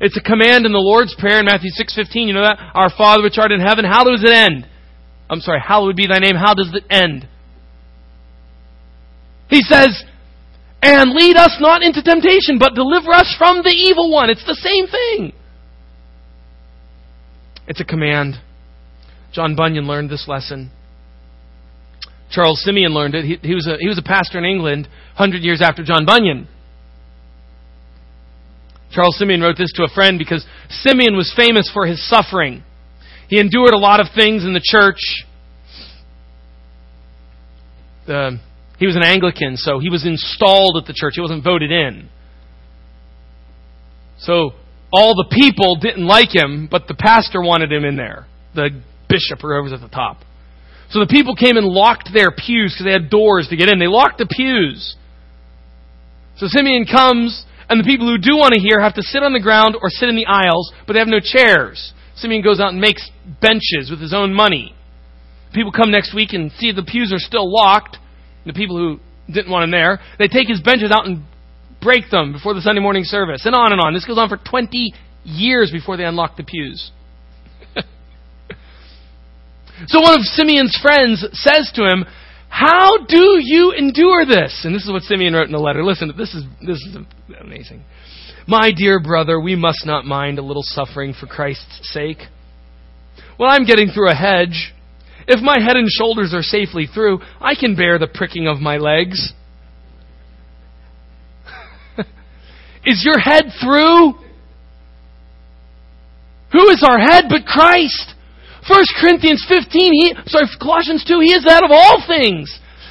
It's 0.00 0.16
a 0.16 0.22
command 0.22 0.64
in 0.64 0.72
the 0.72 0.78
Lord's 0.78 1.14
Prayer 1.14 1.40
in 1.40 1.44
Matthew 1.44 1.70
6:15. 1.70 2.28
You 2.28 2.34
know 2.34 2.42
that? 2.42 2.58
Our 2.74 2.90
Father 2.90 3.22
which 3.22 3.38
art 3.38 3.52
in 3.52 3.60
heaven, 3.60 3.84
how 3.84 4.04
does 4.04 4.22
it 4.22 4.30
end? 4.30 4.66
I'm 5.28 5.40
sorry, 5.40 5.60
hallowed 5.60 5.96
be 5.96 6.06
thy 6.06 6.18
name. 6.18 6.36
How 6.36 6.54
does 6.54 6.72
it 6.74 6.84
end? 6.90 7.26
He 9.48 9.62
says, 9.62 10.04
and 10.82 11.12
lead 11.12 11.36
us 11.36 11.56
not 11.60 11.82
into 11.82 12.02
temptation, 12.02 12.58
but 12.58 12.74
deliver 12.74 13.12
us 13.12 13.34
from 13.36 13.62
the 13.62 13.70
evil 13.70 14.10
one. 14.10 14.30
It's 14.30 14.44
the 14.44 14.54
same 14.54 14.86
thing. 14.86 15.32
It's 17.68 17.80
a 17.80 17.84
command. 17.84 18.38
John 19.32 19.54
Bunyan 19.54 19.86
learned 19.86 20.10
this 20.10 20.26
lesson. 20.26 20.70
Charles 22.30 22.62
Simeon 22.64 22.92
learned 22.92 23.14
it. 23.14 23.24
He, 23.24 23.48
he, 23.48 23.54
was, 23.54 23.66
a, 23.66 23.76
he 23.78 23.88
was 23.88 23.98
a 23.98 24.02
pastor 24.02 24.38
in 24.38 24.44
England 24.44 24.86
100 25.16 25.42
years 25.42 25.60
after 25.62 25.82
John 25.82 26.06
Bunyan. 26.06 26.48
Charles 28.92 29.16
Simeon 29.18 29.40
wrote 29.40 29.56
this 29.56 29.72
to 29.76 29.84
a 29.84 29.88
friend 29.88 30.18
because 30.18 30.44
Simeon 30.68 31.16
was 31.16 31.32
famous 31.36 31.70
for 31.72 31.86
his 31.86 32.08
suffering. 32.08 32.64
He 33.28 33.38
endured 33.38 33.72
a 33.72 33.78
lot 33.78 34.00
of 34.00 34.08
things 34.14 34.44
in 34.44 34.52
the 34.52 34.62
church. 34.62 34.98
He 38.78 38.86
was 38.86 38.96
an 38.96 39.04
Anglican, 39.04 39.56
so 39.56 39.78
he 39.78 39.88
was 39.88 40.04
installed 40.04 40.76
at 40.76 40.86
the 40.86 40.94
church. 40.96 41.12
He 41.14 41.20
wasn't 41.20 41.44
voted 41.44 41.70
in. 41.70 42.08
So 44.18 44.52
all 44.92 45.14
the 45.14 45.28
people 45.30 45.76
didn't 45.76 46.06
like 46.06 46.34
him, 46.34 46.66
but 46.70 46.88
the 46.88 46.94
pastor 46.94 47.40
wanted 47.40 47.70
him 47.70 47.84
in 47.84 47.96
there. 47.96 48.26
The 48.54 48.70
bishop 49.10 49.42
or 49.42 49.52
whoever's 49.52 49.74
at 49.74 49.82
the 49.82 49.92
top. 49.92 50.22
So 50.90 51.00
the 51.00 51.10
people 51.10 51.34
came 51.34 51.56
and 51.56 51.66
locked 51.66 52.10
their 52.14 52.30
pews 52.30 52.72
because 52.72 52.86
they 52.86 52.94
had 52.94 53.10
doors 53.10 53.48
to 53.50 53.56
get 53.56 53.68
in. 53.68 53.78
They 53.78 53.90
locked 53.90 54.18
the 54.18 54.30
pews. 54.30 54.96
So 56.38 56.46
Simeon 56.46 56.86
comes 56.86 57.44
and 57.68 57.78
the 57.78 57.84
people 57.84 58.06
who 58.06 58.18
do 58.18 58.34
want 58.34 58.54
to 58.54 58.60
hear 58.60 58.80
have 58.80 58.94
to 58.94 59.02
sit 59.02 59.22
on 59.22 59.32
the 59.32 59.40
ground 59.40 59.76
or 59.80 59.90
sit 59.90 60.08
in 60.08 60.16
the 60.16 60.26
aisles, 60.26 60.72
but 60.86 60.94
they 60.94 60.98
have 60.98 61.08
no 61.08 61.20
chairs. 61.22 61.92
Simeon 62.16 62.42
goes 62.42 62.58
out 62.58 62.72
and 62.72 62.80
makes 62.80 63.08
benches 63.40 63.90
with 63.90 64.00
his 64.00 64.12
own 64.12 64.34
money. 64.34 64.74
People 65.54 65.70
come 65.70 65.90
next 65.90 66.14
week 66.14 66.32
and 66.32 66.50
see 66.52 66.72
the 66.72 66.82
pews 66.82 67.12
are 67.12 67.18
still 67.18 67.50
locked. 67.50 67.98
The 68.46 68.52
people 68.52 68.76
who 68.76 68.98
didn't 69.32 69.50
want 69.50 69.64
him 69.64 69.70
there, 69.70 70.00
they 70.18 70.28
take 70.28 70.48
his 70.48 70.60
benches 70.60 70.90
out 70.90 71.06
and 71.06 71.22
break 71.80 72.10
them 72.10 72.32
before 72.32 72.54
the 72.54 72.60
Sunday 72.60 72.80
morning 72.80 73.04
service, 73.04 73.46
and 73.46 73.54
on 73.54 73.72
and 73.72 73.80
on. 73.80 73.94
This 73.94 74.04
goes 74.04 74.18
on 74.18 74.28
for 74.28 74.36
20 74.36 74.92
years 75.24 75.70
before 75.70 75.96
they 75.96 76.04
unlock 76.04 76.36
the 76.36 76.42
pews. 76.42 76.90
So 79.86 80.00
one 80.00 80.18
of 80.18 80.24
Simeon's 80.24 80.78
friends 80.80 81.24
says 81.32 81.70
to 81.74 81.84
him, 81.84 82.04
how 82.48 82.98
do 83.06 83.38
you 83.40 83.72
endure 83.72 84.26
this? 84.26 84.62
And 84.64 84.74
this 84.74 84.84
is 84.84 84.90
what 84.90 85.02
Simeon 85.02 85.34
wrote 85.34 85.46
in 85.46 85.52
the 85.52 85.58
letter. 85.58 85.84
Listen, 85.84 86.12
this 86.18 86.34
is, 86.34 86.44
this 86.60 86.78
is 86.78 86.96
amazing. 87.40 87.84
My 88.46 88.72
dear 88.76 88.98
brother, 89.00 89.40
we 89.40 89.54
must 89.54 89.86
not 89.86 90.04
mind 90.04 90.38
a 90.38 90.42
little 90.42 90.64
suffering 90.64 91.14
for 91.18 91.26
Christ's 91.26 91.92
sake. 91.92 92.18
When 93.36 93.48
I'm 93.48 93.64
getting 93.64 93.90
through 93.90 94.10
a 94.10 94.14
hedge, 94.14 94.74
if 95.28 95.40
my 95.40 95.60
head 95.60 95.76
and 95.76 95.88
shoulders 95.88 96.34
are 96.34 96.42
safely 96.42 96.86
through, 96.92 97.20
I 97.40 97.54
can 97.54 97.76
bear 97.76 97.98
the 97.98 98.08
pricking 98.08 98.48
of 98.48 98.58
my 98.58 98.78
legs. 98.78 99.32
is 102.84 103.02
your 103.04 103.18
head 103.20 103.44
through? 103.62 104.14
Who 106.52 106.68
is 106.70 106.84
our 106.86 106.98
head 106.98 107.26
but 107.28 107.46
Christ? 107.46 108.14
1 108.68 108.84
Corinthians 109.00 109.44
15, 109.48 109.92
he, 109.92 110.14
sorry, 110.26 110.46
Colossians 110.60 111.04
2, 111.04 111.20
He 111.20 111.32
is 111.32 111.44
the 111.44 111.52
head 111.52 111.64
of 111.64 111.72
all 111.72 112.04
things. 112.06 112.50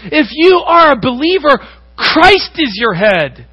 If 0.10 0.28
you 0.32 0.64
are 0.66 0.94
a 0.94 1.00
believer, 1.00 1.62
Christ 1.96 2.58
is 2.58 2.74
your 2.80 2.94
head. 2.94 3.46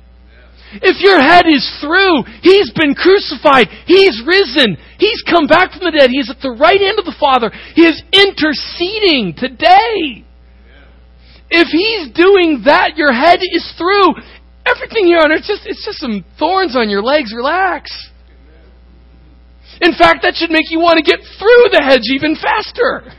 If 0.80 1.00
your 1.00 1.20
head 1.20 1.44
is 1.46 1.64
through, 1.80 2.24
He's 2.42 2.72
been 2.72 2.94
crucified. 2.94 3.68
He's 3.86 4.22
risen. 4.24 4.76
He's 4.98 5.22
come 5.28 5.46
back 5.46 5.72
from 5.72 5.84
the 5.84 5.92
dead. 5.92 6.10
He's 6.10 6.30
at 6.30 6.40
the 6.40 6.56
right 6.56 6.80
hand 6.80 6.98
of 6.98 7.04
the 7.04 7.16
Father. 7.20 7.50
He 7.74 7.84
is 7.84 8.02
interceding 8.12 9.34
today. 9.36 10.24
If 11.50 11.68
He's 11.68 12.10
doing 12.16 12.62
that, 12.64 12.96
your 12.96 13.12
head 13.12 13.40
is 13.42 13.66
through. 13.76 14.16
Everything 14.66 15.06
here 15.06 15.18
on 15.22 15.30
earth, 15.30 15.46
it's 15.46 15.48
just, 15.48 15.66
it's 15.66 15.84
just 15.84 15.98
some 15.98 16.24
thorns 16.38 16.76
on 16.76 16.88
your 16.88 17.02
legs. 17.02 17.32
Relax. 17.34 18.10
In 19.80 19.92
fact, 19.92 20.22
that 20.22 20.34
should 20.34 20.50
make 20.50 20.70
you 20.70 20.80
want 20.80 20.96
to 20.96 21.02
get 21.02 21.20
through 21.38 21.68
the 21.72 21.82
hedge 21.82 22.08
even 22.12 22.34
faster. 22.34 23.12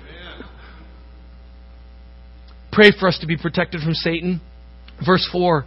Pray 2.71 2.91
for 2.99 3.07
us 3.07 3.17
to 3.19 3.27
be 3.27 3.37
protected 3.37 3.81
from 3.81 3.93
Satan. 3.93 4.41
Verse 5.05 5.27
4. 5.31 5.65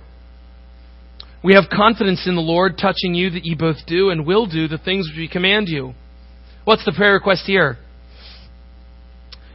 We 1.42 1.54
have 1.54 1.64
confidence 1.72 2.26
in 2.26 2.34
the 2.34 2.42
Lord 2.42 2.76
touching 2.76 3.14
you 3.14 3.30
that 3.30 3.44
ye 3.44 3.54
both 3.54 3.86
do 3.86 4.10
and 4.10 4.26
will 4.26 4.46
do 4.46 4.68
the 4.68 4.78
things 4.78 5.08
which 5.08 5.18
we 5.18 5.28
command 5.28 5.68
you. 5.68 5.94
What's 6.64 6.84
the 6.84 6.92
prayer 6.92 7.14
request 7.14 7.44
here? 7.46 7.78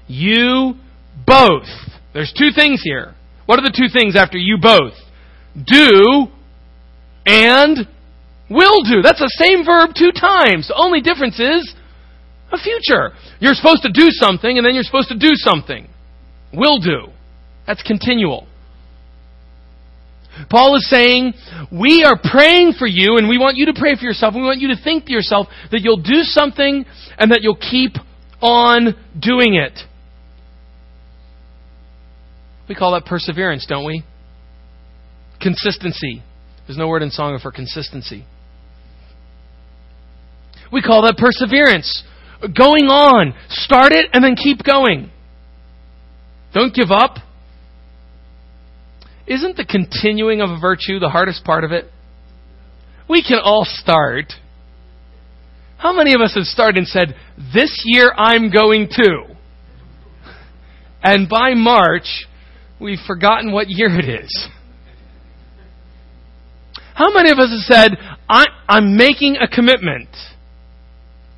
You 0.08 0.76
both 1.26 1.68
There's 2.14 2.34
two 2.38 2.52
things 2.56 2.82
here. 2.84 3.14
What 3.46 3.60
are 3.60 3.64
the 3.64 3.76
two 3.76 3.92
things 3.92 4.16
after 4.16 4.38
you 4.38 4.58
both? 4.58 4.94
Do 5.54 6.28
and 7.26 7.88
will 8.50 8.84
do. 8.84 9.02
That's 9.02 9.20
the 9.20 9.34
same 9.42 9.66
verb 9.66 9.92
two 9.98 10.12
times. 10.12 10.68
The 10.68 10.76
only 10.76 11.02
difference 11.02 11.40
is 11.40 11.74
a 12.52 12.58
future. 12.58 13.12
You're 13.40 13.56
supposed 13.56 13.84
to 13.84 13.92
do 13.92 14.08
something 14.10 14.58
and 14.58 14.66
then 14.66 14.76
you're 14.76 14.84
supposed 14.84 15.10
to 15.10 15.18
do 15.18 15.34
something. 15.36 15.88
Will 16.54 16.80
do. 16.80 17.08
That's 17.68 17.82
continual. 17.84 18.48
Paul 20.50 20.76
is 20.76 20.90
saying, 20.90 21.34
we 21.72 22.04
are 22.04 22.20
praying 22.22 22.74
for 22.78 22.88
you 22.88 23.18
and 23.18 23.30
we 23.30 23.38
want 23.38 23.58
you 23.58 23.68
to 23.68 23.74
pray 23.74 23.96
for 23.96 24.06
yourself. 24.06 24.34
And 24.34 24.44
we 24.44 24.48
want 24.48 24.60
you 24.60 24.76
to 24.76 24.82
think 24.82 25.06
to 25.06 25.12
yourself 25.12 25.48
that 25.72 25.82
you'll 25.82 26.02
do 26.02 26.24
something 26.24 26.86
and 27.18 27.32
that 27.32 27.40
you'll 27.42 27.56
keep 27.56 27.94
on 28.42 28.96
doing 29.20 29.56
it. 29.56 29.80
We 32.68 32.76
call 32.76 32.94
that 32.94 33.06
perseverance, 33.06 33.66
don't 33.68 33.86
we? 33.86 34.04
Consistency. 35.40 36.22
There's 36.68 36.78
no 36.78 36.88
word 36.88 37.04
in 37.04 37.12
song 37.12 37.38
for 37.42 37.52
consistency. 37.52 38.26
We 40.76 40.82
call 40.82 41.04
that 41.04 41.16
perseverance. 41.16 42.04
Going 42.42 42.88
on. 42.88 43.34
Start 43.48 43.94
it 43.94 44.08
and 44.12 44.22
then 44.22 44.36
keep 44.36 44.62
going. 44.62 45.10
Don't 46.54 46.76
give 46.76 46.92
up. 46.92 47.16
Isn't 49.26 49.56
the 49.56 49.64
continuing 49.64 50.42
of 50.42 50.50
a 50.50 50.60
virtue 50.60 51.00
the 51.00 51.08
hardest 51.08 51.46
part 51.46 51.64
of 51.64 51.72
it? 51.72 51.86
We 53.10 53.24
can 53.24 53.40
all 53.42 53.64
start. 53.66 54.34
How 55.78 55.94
many 55.94 56.14
of 56.14 56.20
us 56.20 56.36
have 56.36 56.44
started 56.44 56.80
and 56.80 56.88
said, 56.88 57.16
This 57.54 57.84
year 57.86 58.12
I'm 58.14 58.52
going 58.52 58.90
to? 58.92 59.36
And 61.02 61.30
by 61.30 61.54
March, 61.54 62.28
we've 62.82 63.00
forgotten 63.08 63.54
what 63.54 63.68
year 63.70 63.98
it 63.98 64.10
is. 64.26 64.50
How 66.96 67.14
many 67.14 67.32
of 67.32 67.40
us 67.40 67.50
have 67.50 67.76
said, 67.76 67.98
I, 68.28 68.46
am 68.68 68.98
making 68.98 69.38
a 69.38 69.48
commitment? 69.48 70.10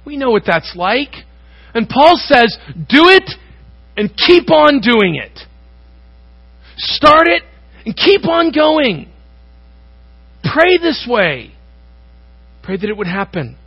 We 0.08 0.16
know 0.16 0.32
what 0.32 0.44
that's 0.48 0.74
like. 0.74 1.14
And 1.74 1.90
Paul 1.90 2.14
says, 2.16 2.58
do 2.74 3.10
it 3.10 3.30
and 3.98 4.10
keep 4.16 4.50
on 4.50 4.80
doing 4.80 5.16
it. 5.22 5.38
Start 6.78 7.28
it 7.28 7.44
and 7.86 7.94
keep 7.94 8.26
on 8.26 8.54
going. 8.54 9.10
Pray 10.46 10.78
this 10.78 11.06
way. 11.10 11.52
Pray 12.64 12.78
that 12.78 12.90
it 12.90 12.96
would 12.96 13.08
happen. 13.08 13.58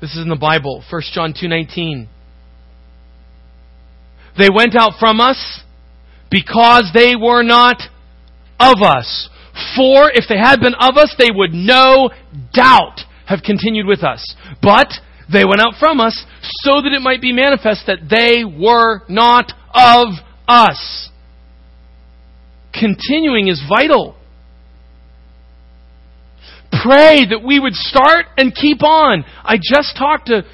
This 0.00 0.12
is 0.12 0.22
in 0.22 0.30
the 0.30 0.36
Bible, 0.36 0.82
1 0.88 1.02
John 1.12 1.34
2:19. 1.34 2.06
They 4.38 4.48
went 4.48 4.76
out 4.78 4.92
from 4.98 5.20
us 5.20 5.60
because 6.30 6.90
they 6.94 7.16
were 7.16 7.42
not 7.42 7.82
of 8.58 8.76
us. 8.82 9.28
For 9.76 10.10
if 10.14 10.24
they 10.26 10.38
had 10.38 10.60
been 10.60 10.74
of 10.74 10.96
us, 10.96 11.14
they 11.18 11.30
would 11.30 11.52
no 11.52 12.08
doubt 12.54 13.00
have 13.28 13.42
continued 13.44 13.86
with 13.86 14.02
us. 14.02 14.34
But 14.62 14.88
they 15.30 15.44
went 15.44 15.60
out 15.60 15.74
from 15.78 16.00
us 16.00 16.24
so 16.62 16.80
that 16.80 16.92
it 16.92 17.02
might 17.02 17.20
be 17.20 17.32
manifest 17.32 17.86
that 17.86 18.08
they 18.08 18.44
were 18.44 19.02
not 19.08 19.52
of 19.74 20.08
us. 20.48 21.10
Continuing 22.72 23.48
is 23.48 23.62
vital. 23.68 24.16
Pray 26.82 27.26
that 27.28 27.42
we 27.44 27.60
would 27.60 27.74
start 27.74 28.26
and 28.36 28.54
keep 28.54 28.82
on. 28.82 29.24
I 29.44 29.56
just 29.56 29.96
talked 29.98 30.28
to 30.28 30.44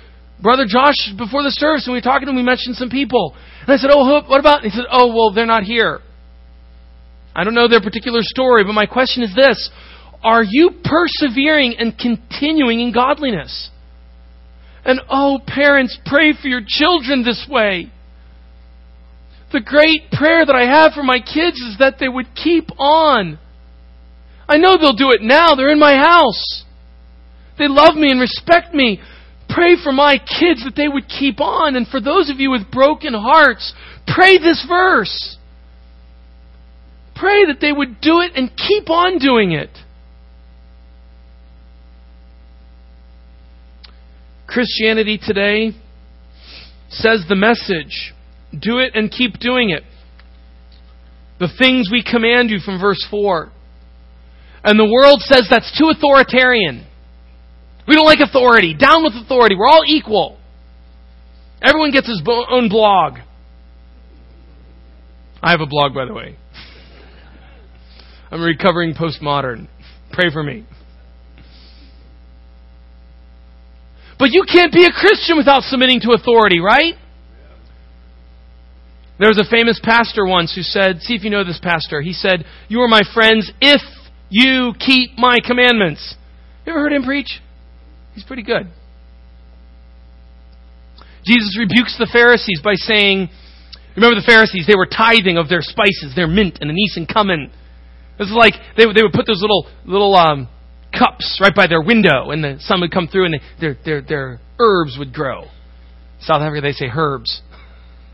Brother 0.41 0.65
Josh 0.67 0.97
before 1.17 1.43
the 1.43 1.51
service, 1.51 1.87
and 1.87 1.93
we 1.93 1.99
were 1.99 2.03
talking 2.03 2.27
to 2.27 2.31
him. 2.31 2.37
We 2.37 2.43
mentioned 2.43 2.77
some 2.77 2.91
people. 2.91 3.37
And 3.63 3.71
I 3.71 3.77
said, 3.77 3.91
Oh, 3.93 4.23
what 4.27 4.41
about? 4.41 4.63
And 4.63 4.73
he 4.73 4.77
said, 4.77 4.87
Oh, 4.91 5.15
well, 5.15 5.33
they're 5.33 5.47
not 5.47 5.63
here. 5.63 6.01
I 7.37 7.45
don't 7.45 7.55
know 7.55 7.69
their 7.69 7.81
particular 7.81 8.21
story, 8.23 8.65
but 8.65 8.73
my 8.73 8.87
question 8.87 9.23
is 9.23 9.35
this 9.35 9.71
Are 10.25 10.43
you 10.43 10.71
persevering 10.83 11.77
and 11.79 11.97
continuing 11.99 12.81
in 12.81 12.93
godliness? 12.93 13.71
And 14.85 15.01
oh, 15.11 15.39
parents, 15.47 15.99
pray 16.07 16.33
for 16.33 16.49
your 16.49 16.63
children 16.67 17.23
this 17.25 17.47
way. 17.49 17.93
The 19.53 19.61
great 19.61 20.11
prayer 20.11 20.45
that 20.45 20.55
I 20.55 20.65
have 20.65 20.93
for 20.95 21.03
my 21.03 21.19
kids 21.19 21.59
is 21.61 21.77
that 21.79 21.97
they 22.01 22.09
would 22.09 22.35
keep 22.35 22.71
on. 22.79 23.39
I 24.49 24.57
know 24.57 24.77
they'll 24.77 24.97
do 24.97 25.11
it 25.11 25.23
now. 25.23 25.55
They're 25.55 25.71
in 25.71 25.79
my 25.79 25.95
house. 25.95 26.65
They 27.59 27.69
love 27.69 27.95
me 27.95 28.11
and 28.11 28.21
respect 28.21 28.75
me. 28.75 29.01
Pray 29.49 29.77
for 29.83 29.93
my 29.93 30.17
kids 30.17 30.65
that 30.65 30.75
they 30.75 30.89
would 30.89 31.09
keep 31.09 31.41
on. 31.41 31.77
And 31.77 31.87
for 31.87 32.01
those 32.01 32.31
of 32.31 32.41
you 32.41 32.51
with 32.51 32.71
broken 32.73 33.15
hearts, 33.15 33.75
pray 34.07 34.39
this 34.39 34.65
verse. 34.69 35.37
Pray 37.15 37.47
that 37.47 37.61
they 37.61 37.73
would 37.73 38.01
do 38.01 38.21
it 38.21 38.33
and 38.35 38.51
keep 38.57 38.91
on 38.91 39.19
doing 39.19 39.53
it. 39.53 39.71
Christianity 44.55 45.19
today 45.19 45.73
says 46.89 47.25
the 47.29 47.35
message 47.35 48.15
do 48.53 48.79
it 48.79 48.95
and 48.95 49.11
keep 49.11 49.41
doing 49.41 49.71
it. 49.71 49.83
The 51.41 51.49
things 51.59 51.89
we 51.91 52.05
command 52.09 52.51
you 52.51 52.61
from 52.65 52.81
verse 52.81 53.05
4. 53.11 53.51
And 54.63 54.79
the 54.79 54.87
world 54.87 55.21
says 55.23 55.49
that's 55.51 55.77
too 55.77 55.91
authoritarian. 55.91 56.87
We 57.89 57.97
don't 57.97 58.07
like 58.07 58.21
authority. 58.21 58.77
Down 58.79 59.03
with 59.03 59.15
authority. 59.15 59.57
We're 59.57 59.67
all 59.67 59.83
equal. 59.85 60.39
Everyone 61.61 61.91
gets 61.91 62.07
his 62.07 62.23
own 62.25 62.69
blog. 62.69 63.15
I 65.43 65.51
have 65.51 65.61
a 65.61 65.67
blog, 65.67 65.95
by 65.95 66.05
the 66.07 66.15
way. 66.15 66.37
I'm 68.31 68.41
recovering 68.41 68.95
postmodern. 68.95 69.67
Pray 70.13 70.31
for 70.33 70.45
me. 70.45 70.65
But 74.19 74.31
you 74.31 74.45
can't 74.51 74.73
be 74.73 74.85
a 74.85 74.93
Christian 74.93 75.37
without 75.37 75.63
submitting 75.63 76.01
to 76.01 76.13
authority, 76.13 76.61
right? 76.61 76.95
There 79.19 79.29
was 79.29 79.39
a 79.39 79.49
famous 79.49 79.81
pastor 79.83 80.27
once 80.27 80.55
who 80.55 80.63
said, 80.63 81.01
see 81.01 81.15
if 81.15 81.23
you 81.23 81.31
know 81.31 81.45
this 81.45 81.61
pastor. 81.63 82.01
He 82.01 82.13
said, 82.13 82.45
You 82.69 82.81
are 82.81 82.89
my 82.89 83.03
friends 83.15 83.51
if 83.61 83.81
you 84.29 84.73
keep 84.79 85.17
my 85.17 85.39
commandments. 85.45 86.17
You 86.67 86.73
ever 86.73 86.81
heard 86.81 86.93
him 86.93 87.05
preach? 87.05 87.41
He's 88.15 88.25
pretty 88.25 88.43
good. 88.43 88.69
Jesus 91.27 91.57
rebukes 91.59 91.97
the 91.99 92.09
Pharisees 92.13 92.61
by 92.63 92.75
saying, 92.75 93.29
Remember 93.97 94.17
the 94.17 94.27
Pharisees, 94.27 94.67
they 94.67 94.77
were 94.77 94.87
tithing 94.87 95.39
of 95.39 95.49
their 95.49 95.63
spices, 95.63 96.15
their 96.17 96.27
mint 96.27 96.59
and 96.61 96.71
anise 96.71 96.97
and 96.97 97.09
cumin. 97.09 97.51
This 98.19 98.29
is 98.29 98.35
like 98.35 98.55
they, 98.77 98.85
they 98.85 99.03
would 99.03 99.13
put 99.13 99.27
those 99.27 99.41
little 99.41 99.67
little 99.85 100.15
um, 100.15 100.49
cups 100.97 101.39
right 101.41 101.55
by 101.55 101.67
their 101.67 101.83
window, 101.83 102.31
and 102.31 102.43
the 102.43 102.57
sun 102.61 102.81
would 102.81 102.93
come 102.93 103.09
through, 103.09 103.27
and 103.27 103.41
their 103.61 103.77
their 103.85 104.03
their 104.03 104.41
herbs 104.59 104.97
would 104.99 105.13
grow. 105.13 105.45
South 106.21 106.41
Africa, 106.41 106.61
they 106.63 106.73
say 106.73 106.87
herbs. 106.95 107.43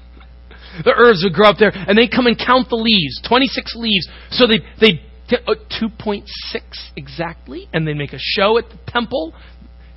the 0.85 0.93
herbs 0.97 1.23
would 1.25 1.35
grow 1.35 1.49
up 1.49 1.57
there, 1.59 1.73
and 1.75 1.97
they 1.97 2.09
come 2.09 2.27
and 2.27 2.39
count 2.39 2.69
the 2.69 2.77
leaves, 2.77 3.21
twenty 3.27 3.47
six 3.47 3.75
leaves. 3.77 4.09
So 4.31 4.47
they 4.47 4.61
they 4.81 5.01
uh, 5.47 5.55
two 5.79 5.89
point 5.89 6.25
six 6.27 6.91
exactly, 6.97 7.69
and 7.73 7.87
they 7.87 7.95
make 7.95 8.13
a 8.13 8.21
show 8.21 8.59
at 8.59 8.69
the 8.69 8.79
temple 8.89 9.35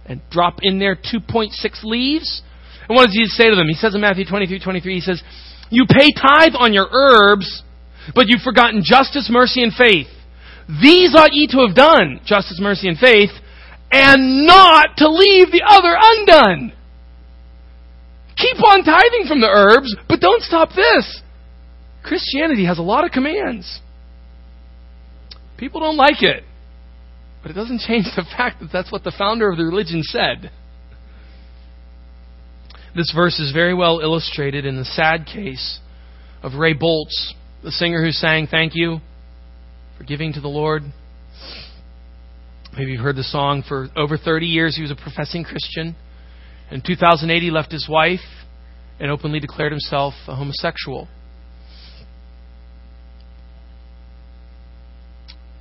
and 0.05 0.21
drop 0.29 0.59
in 0.61 0.79
there 0.79 0.95
two 0.95 1.19
point 1.19 1.53
six 1.53 1.81
leaves. 1.83 2.41
And 2.87 2.95
what 2.95 3.05
does 3.05 3.15
Jesus 3.15 3.37
say 3.37 3.49
to 3.49 3.55
them? 3.55 3.67
He 3.67 3.75
says 3.75 3.95
in 3.95 4.01
Matthew 4.01 4.25
twenty 4.25 4.47
three 4.47 4.59
twenty 4.59 4.81
three, 4.81 4.95
he 4.95 5.01
says, 5.01 5.23
"You 5.69 5.85
pay 5.87 6.09
tithe 6.11 6.53
on 6.57 6.73
your 6.73 6.87
herbs." 6.91 7.63
But 8.13 8.27
you've 8.27 8.41
forgotten 8.41 8.83
justice, 8.83 9.29
mercy, 9.31 9.63
and 9.63 9.71
faith. 9.73 10.07
These 10.81 11.15
ought 11.15 11.33
ye 11.33 11.47
to 11.51 11.65
have 11.67 11.75
done, 11.75 12.21
justice, 12.25 12.59
mercy, 12.61 12.87
and 12.87 12.97
faith, 12.97 13.31
and 13.91 14.47
not 14.47 14.97
to 14.97 15.09
leave 15.09 15.51
the 15.51 15.63
other 15.67 15.95
undone. 15.95 16.73
Keep 18.35 18.63
on 18.63 18.83
tithing 18.83 19.25
from 19.27 19.41
the 19.41 19.47
herbs, 19.47 19.95
but 20.09 20.19
don't 20.19 20.41
stop 20.41 20.69
this. 20.75 21.21
Christianity 22.03 22.65
has 22.65 22.79
a 22.79 22.81
lot 22.81 23.05
of 23.05 23.11
commands. 23.11 23.81
People 25.57 25.79
don't 25.79 25.97
like 25.97 26.23
it, 26.23 26.43
but 27.41 27.51
it 27.51 27.53
doesn't 27.53 27.81
change 27.87 28.05
the 28.15 28.25
fact 28.35 28.59
that 28.59 28.69
that's 28.73 28.91
what 28.91 29.03
the 29.03 29.13
founder 29.15 29.49
of 29.49 29.57
the 29.57 29.63
religion 29.63 30.01
said. 30.01 30.51
This 32.95 33.11
verse 33.15 33.39
is 33.39 33.51
very 33.51 33.73
well 33.73 33.99
illustrated 33.99 34.65
in 34.65 34.77
the 34.77 34.85
sad 34.85 35.25
case 35.25 35.79
of 36.41 36.53
Ray 36.55 36.73
Boltz 36.73 37.33
the 37.63 37.71
singer 37.71 38.03
who 38.03 38.11
sang 38.11 38.47
Thank 38.47 38.73
You 38.75 38.99
giving 40.07 40.33
to 40.33 40.41
the 40.41 40.47
Lord. 40.47 40.83
Maybe 42.77 42.91
you've 42.91 43.01
heard 43.01 43.15
the 43.15 43.23
song. 43.23 43.63
For 43.67 43.89
over 43.95 44.17
30 44.17 44.45
years, 44.45 44.75
he 44.75 44.81
was 44.81 44.91
a 44.91 44.95
professing 44.95 45.43
Christian. 45.43 45.95
In 46.71 46.81
2008, 46.85 47.41
he 47.41 47.51
left 47.51 47.71
his 47.71 47.87
wife 47.89 48.19
and 48.99 49.11
openly 49.11 49.39
declared 49.39 49.71
himself 49.71 50.13
a 50.27 50.35
homosexual. 50.35 51.07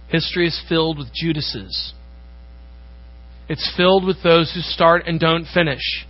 History 0.09 0.47
is 0.47 0.61
filled 0.69 0.99
with 0.99 1.09
Judases. 1.15 1.95
It's 3.49 3.73
filled 3.77 4.05
with 4.05 4.23
those 4.23 4.53
who 4.55 4.61
start 4.61 5.05
and 5.07 5.19
don't 5.19 5.47
finish. 5.53 6.07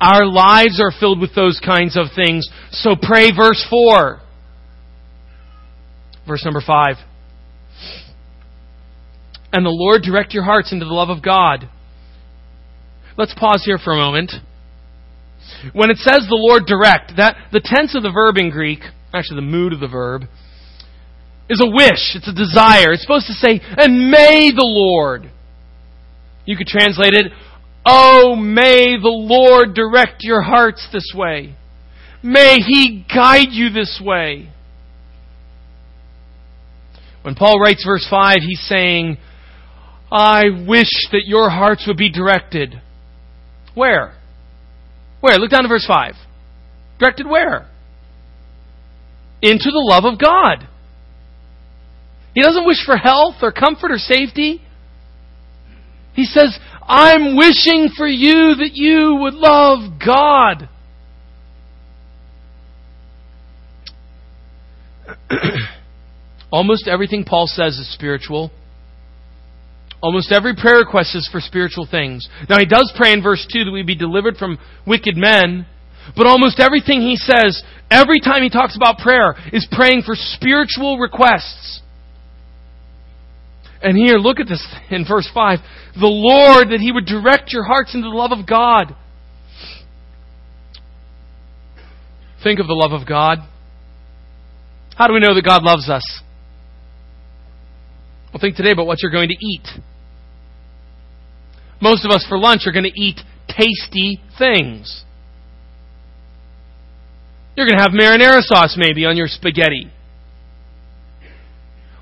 Our 0.00 0.24
lives 0.26 0.80
are 0.80 0.92
filled 0.98 1.20
with 1.20 1.34
those 1.34 1.60
kinds 1.64 1.96
of 1.96 2.06
things. 2.16 2.48
So 2.70 2.96
pray 3.00 3.30
verse 3.36 3.64
4. 3.68 4.20
Verse 6.26 6.44
number 6.44 6.62
5. 6.64 6.96
And 9.52 9.66
the 9.66 9.70
Lord 9.70 10.02
direct 10.02 10.32
your 10.32 10.44
hearts 10.44 10.72
into 10.72 10.84
the 10.84 10.94
love 10.94 11.08
of 11.08 11.22
God. 11.22 11.68
Let's 13.16 13.34
pause 13.34 13.62
here 13.64 13.78
for 13.78 13.92
a 13.92 13.96
moment. 13.96 14.32
When 15.72 15.90
it 15.90 15.96
says 15.98 16.26
the 16.28 16.38
Lord 16.38 16.66
direct, 16.66 17.16
that 17.16 17.36
the 17.52 17.60
tense 17.62 17.94
of 17.96 18.02
the 18.02 18.12
verb 18.12 18.36
in 18.38 18.50
Greek, 18.50 18.80
actually 19.12 19.36
the 19.36 19.50
mood 19.50 19.72
of 19.72 19.80
the 19.80 19.88
verb, 19.88 20.22
is 21.48 21.60
a 21.60 21.68
wish. 21.68 22.14
It's 22.14 22.28
a 22.28 22.32
desire. 22.32 22.92
It's 22.92 23.02
supposed 23.02 23.26
to 23.26 23.32
say, 23.32 23.60
and 23.76 24.10
may 24.10 24.52
the 24.54 24.64
Lord. 24.64 25.30
You 26.46 26.56
could 26.56 26.68
translate 26.68 27.14
it, 27.14 27.32
Oh, 27.84 28.36
may 28.36 28.98
the 29.00 29.08
Lord 29.08 29.74
direct 29.74 30.22
your 30.22 30.42
hearts 30.42 30.86
this 30.92 31.12
way. 31.14 31.56
May 32.22 32.56
He 32.58 33.04
guide 33.12 33.48
you 33.50 33.70
this 33.70 34.00
way. 34.04 34.50
When 37.22 37.34
Paul 37.34 37.60
writes 37.60 37.84
verse 37.84 38.06
5, 38.08 38.36
he's 38.40 38.60
saying, 38.60 39.18
I 40.10 40.44
wish 40.66 40.90
that 41.12 41.22
your 41.26 41.50
hearts 41.50 41.84
would 41.86 41.96
be 41.96 42.10
directed. 42.10 42.80
Where? 43.74 44.14
Where? 45.20 45.36
Look 45.38 45.50
down 45.50 45.62
to 45.62 45.68
verse 45.68 45.86
5. 45.86 46.14
Directed 46.98 47.26
where? 47.28 47.68
Into 49.42 49.70
the 49.70 49.84
love 49.90 50.04
of 50.04 50.18
God. 50.18 50.66
He 52.34 52.42
doesn't 52.42 52.66
wish 52.66 52.84
for 52.84 52.96
health 52.96 53.36
or 53.42 53.52
comfort 53.52 53.90
or 53.90 53.98
safety. 53.98 54.62
He 56.14 56.24
says, 56.24 56.58
I'm 56.82 57.36
wishing 57.36 57.90
for 57.96 58.06
you 58.06 58.54
that 58.56 58.72
you 58.74 59.16
would 59.20 59.34
love 59.34 60.00
God. 60.04 60.68
Almost 66.50 66.88
everything 66.88 67.24
Paul 67.24 67.46
says 67.46 67.78
is 67.78 67.92
spiritual. 67.92 68.50
Almost 70.02 70.32
every 70.32 70.54
prayer 70.56 70.78
request 70.78 71.14
is 71.14 71.28
for 71.30 71.40
spiritual 71.40 71.86
things. 71.88 72.28
Now, 72.48 72.58
he 72.58 72.66
does 72.66 72.92
pray 72.96 73.12
in 73.12 73.22
verse 73.22 73.46
2 73.52 73.64
that 73.64 73.70
we 73.70 73.82
be 73.82 73.94
delivered 73.94 74.36
from 74.36 74.58
wicked 74.86 75.16
men, 75.16 75.66
but 76.16 76.26
almost 76.26 76.58
everything 76.58 77.02
he 77.02 77.16
says, 77.16 77.62
every 77.90 78.18
time 78.20 78.42
he 78.42 78.50
talks 78.50 78.76
about 78.76 78.98
prayer, 78.98 79.36
is 79.52 79.68
praying 79.70 80.02
for 80.02 80.14
spiritual 80.16 80.98
requests. 80.98 81.82
And 83.82 83.96
here, 83.96 84.18
look 84.18 84.40
at 84.40 84.48
this 84.48 84.66
in 84.90 85.06
verse 85.08 85.28
5. 85.32 85.58
The 85.94 86.06
Lord, 86.06 86.68
that 86.70 86.80
He 86.80 86.92
would 86.92 87.06
direct 87.06 87.52
your 87.52 87.64
hearts 87.64 87.94
into 87.94 88.08
the 88.08 88.16
love 88.16 88.30
of 88.32 88.46
God. 88.46 88.94
Think 92.42 92.60
of 92.60 92.66
the 92.66 92.74
love 92.74 92.92
of 92.92 93.08
God. 93.08 93.38
How 94.96 95.06
do 95.06 95.14
we 95.14 95.20
know 95.20 95.34
that 95.34 95.44
God 95.44 95.62
loves 95.62 95.88
us? 95.88 96.04
Well, 98.32 98.40
think 98.40 98.56
today 98.56 98.70
about 98.70 98.86
what 98.86 99.02
you're 99.02 99.10
going 99.12 99.28
to 99.28 99.36
eat. 99.44 99.66
Most 101.80 102.04
of 102.04 102.10
us 102.10 102.24
for 102.28 102.38
lunch 102.38 102.62
are 102.66 102.72
going 102.72 102.84
to 102.84 103.00
eat 103.00 103.20
tasty 103.48 104.20
things. 104.38 105.04
You're 107.56 107.66
going 107.66 107.78
to 107.78 107.82
have 107.82 107.92
marinara 107.92 108.40
sauce 108.40 108.76
maybe 108.78 109.04
on 109.04 109.16
your 109.16 109.26
spaghetti. 109.26 109.90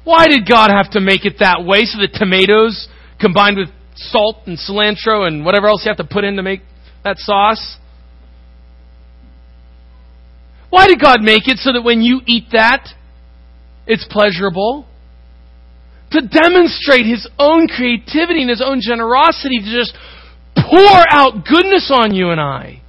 Why 0.04 0.26
did 0.26 0.48
God 0.48 0.70
have 0.70 0.90
to 0.92 1.00
make 1.00 1.24
it 1.24 1.36
that 1.40 1.64
way 1.64 1.84
so 1.84 1.98
that 2.00 2.14
tomatoes 2.14 2.88
combined 3.20 3.58
with 3.58 3.68
salt 3.94 4.36
and 4.46 4.58
cilantro 4.58 5.26
and 5.26 5.44
whatever 5.44 5.68
else 5.68 5.82
you 5.84 5.90
have 5.90 5.98
to 5.98 6.04
put 6.04 6.24
in 6.24 6.36
to 6.36 6.42
make 6.42 6.60
that 7.04 7.18
sauce? 7.18 7.76
Why 10.70 10.86
did 10.86 11.00
God 11.00 11.22
make 11.22 11.46
it 11.46 11.58
so 11.58 11.72
that 11.72 11.82
when 11.82 12.02
you 12.02 12.20
eat 12.26 12.44
that, 12.52 12.88
it's 13.86 14.06
pleasurable? 14.10 14.87
To 16.12 16.20
demonstrate 16.20 17.06
His 17.06 17.28
own 17.38 17.68
creativity 17.68 18.40
and 18.40 18.50
His 18.50 18.62
own 18.64 18.80
generosity 18.80 19.58
to 19.58 19.70
just 19.70 19.96
pour 20.56 21.04
out 21.10 21.44
goodness 21.44 21.92
on 21.94 22.14
you 22.14 22.30
and 22.30 22.40
I. 22.40 22.82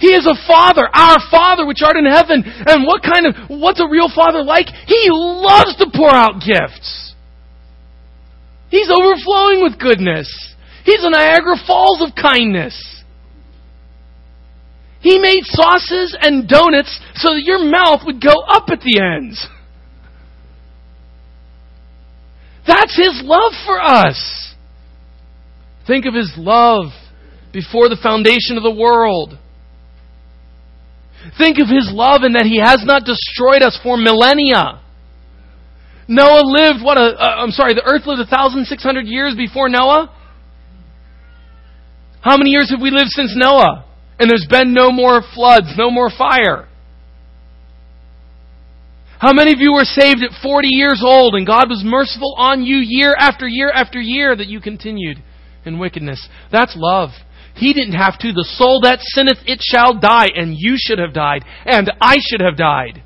He 0.00 0.08
is 0.08 0.26
a 0.26 0.46
father, 0.48 0.88
our 0.88 1.18
father 1.30 1.66
which 1.66 1.82
art 1.84 1.96
in 1.96 2.06
heaven. 2.06 2.42
And 2.44 2.86
what 2.86 3.02
kind 3.02 3.26
of, 3.26 3.34
what's 3.48 3.80
a 3.80 3.88
real 3.88 4.08
father 4.08 4.42
like? 4.42 4.66
He 4.86 5.08
loves 5.10 5.76
to 5.76 5.92
pour 5.94 6.08
out 6.08 6.40
gifts. 6.40 7.14
He's 8.70 8.88
overflowing 8.88 9.62
with 9.62 9.78
goodness. 9.78 10.26
He's 10.84 11.04
a 11.04 11.10
Niagara 11.10 11.56
Falls 11.66 12.00
of 12.00 12.14
kindness. 12.16 13.02
He 15.00 15.18
made 15.18 15.44
sauces 15.44 16.16
and 16.18 16.48
donuts 16.48 16.98
so 17.16 17.34
that 17.34 17.42
your 17.44 17.58
mouth 17.58 18.00
would 18.06 18.22
go 18.22 18.34
up 18.48 18.68
at 18.68 18.80
the 18.80 19.00
ends. 19.00 19.46
That's 22.70 22.96
His 22.96 23.20
love 23.24 23.52
for 23.66 23.82
us. 23.82 24.54
Think 25.86 26.06
of 26.06 26.14
His 26.14 26.32
love 26.36 26.92
before 27.52 27.88
the 27.88 27.98
foundation 28.00 28.56
of 28.56 28.62
the 28.62 28.70
world. 28.70 29.36
Think 31.36 31.58
of 31.58 31.68
his 31.68 31.90
love 31.92 32.22
in 32.24 32.32
that 32.32 32.46
he 32.46 32.58
has 32.58 32.80
not 32.84 33.04
destroyed 33.04 33.62
us 33.62 33.78
for 33.82 33.96
millennia. 33.98 34.80
Noah 36.08 36.42
lived, 36.42 36.82
what 36.82 36.96
a, 36.96 37.12
uh, 37.12 37.44
I'm 37.44 37.50
sorry, 37.50 37.74
the 37.74 37.84
earth 37.84 38.06
lived 38.06 38.18
1,600 38.24 39.06
years 39.06 39.36
before 39.36 39.68
Noah? 39.68 40.10
How 42.22 42.36
many 42.36 42.50
years 42.50 42.70
have 42.70 42.80
we 42.80 42.90
lived 42.90 43.10
since 43.10 43.36
Noah? 43.36 43.84
And 44.18 44.30
there's 44.30 44.46
been 44.48 44.72
no 44.72 44.90
more 44.90 45.22
floods, 45.34 45.74
no 45.76 45.90
more 45.90 46.10
fire. 46.10 46.68
How 49.20 49.34
many 49.34 49.52
of 49.52 49.60
you 49.60 49.74
were 49.74 49.84
saved 49.84 50.22
at 50.22 50.42
40 50.42 50.68
years 50.70 51.02
old 51.04 51.34
and 51.34 51.46
God 51.46 51.68
was 51.68 51.82
merciful 51.84 52.34
on 52.38 52.62
you 52.62 52.78
year 52.78 53.14
after 53.18 53.46
year 53.46 53.70
after 53.70 54.00
year 54.00 54.34
that 54.34 54.46
you 54.46 54.62
continued 54.62 55.22
in 55.66 55.78
wickedness? 55.78 56.26
That's 56.50 56.74
love. 56.74 57.10
He 57.54 57.74
didn't 57.74 58.00
have 58.00 58.18
to. 58.20 58.32
The 58.32 58.48
soul 58.56 58.80
that 58.82 59.00
sinneth, 59.02 59.36
it 59.44 59.60
shall 59.60 60.00
die, 60.00 60.28
and 60.34 60.54
you 60.56 60.76
should 60.78 60.98
have 60.98 61.12
died, 61.12 61.44
and 61.66 61.92
I 62.00 62.16
should 62.18 62.40
have 62.40 62.56
died. 62.56 63.02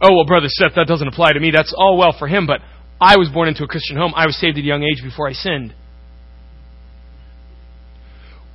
Oh, 0.00 0.14
well, 0.14 0.24
Brother 0.24 0.46
Seth, 0.48 0.76
that 0.76 0.86
doesn't 0.86 1.08
apply 1.08 1.32
to 1.32 1.40
me. 1.40 1.50
That's 1.52 1.74
all 1.76 1.98
well 1.98 2.14
for 2.16 2.28
him, 2.28 2.46
but 2.46 2.60
I 3.00 3.16
was 3.16 3.28
born 3.28 3.48
into 3.48 3.64
a 3.64 3.68
Christian 3.68 3.96
home. 3.96 4.12
I 4.14 4.26
was 4.26 4.38
saved 4.38 4.56
at 4.56 4.62
a 4.62 4.66
young 4.66 4.84
age 4.84 5.02
before 5.02 5.28
I 5.28 5.32
sinned. 5.32 5.74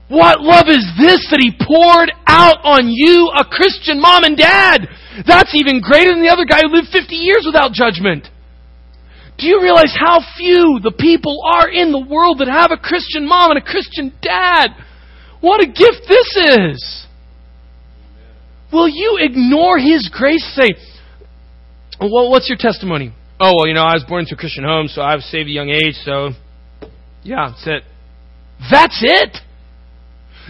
What 0.07 0.39
love 0.39 0.67
is 0.71 0.87
this 0.95 1.27
that 1.31 1.43
He 1.43 1.51
poured 1.51 2.11
out 2.25 2.63
on 2.63 2.87
you, 2.87 3.27
a 3.35 3.43
Christian 3.43 3.99
mom 3.99 4.23
and 4.23 4.37
dad? 4.37 4.87
That's 5.27 5.51
even 5.53 5.81
greater 5.81 6.11
than 6.11 6.23
the 6.23 6.31
other 6.31 6.45
guy 6.45 6.61
who 6.63 6.71
lived 6.73 6.87
50 6.91 7.15
years 7.15 7.43
without 7.45 7.73
judgment. 7.73 8.27
Do 9.37 9.45
you 9.45 9.61
realize 9.61 9.93
how 9.93 10.23
few 10.37 10.79
the 10.81 10.95
people 10.97 11.43
are 11.45 11.69
in 11.69 11.91
the 11.91 11.99
world 11.99 12.39
that 12.39 12.47
have 12.47 12.71
a 12.71 12.77
Christian 12.77 13.27
mom 13.27 13.51
and 13.51 13.59
a 13.59 13.65
Christian 13.65 14.13
dad? 14.21 14.71
What 15.41 15.61
a 15.61 15.67
gift 15.67 16.07
this 16.07 16.29
is! 16.35 17.05
Will 18.71 18.87
you 18.87 19.17
ignore 19.19 19.77
His 19.77 20.09
grace? 20.11 20.43
Say, 20.55 20.71
well, 21.99 22.31
what's 22.31 22.49
your 22.49 22.57
testimony? 22.57 23.13
Oh, 23.39 23.53
well, 23.55 23.67
you 23.67 23.73
know, 23.73 23.83
I 23.83 23.93
was 23.93 24.05
born 24.07 24.21
into 24.21 24.33
a 24.33 24.37
Christian 24.37 24.63
home, 24.63 24.87
so 24.87 25.01
I 25.01 25.15
was 25.15 25.25
saved 25.25 25.47
at 25.47 25.51
a 25.51 25.53
young 25.53 25.69
age, 25.69 25.95
so 26.03 26.29
yeah, 27.23 27.49
that's 27.51 27.67
it. 27.67 27.83
That's 28.71 28.99
it? 29.03 29.37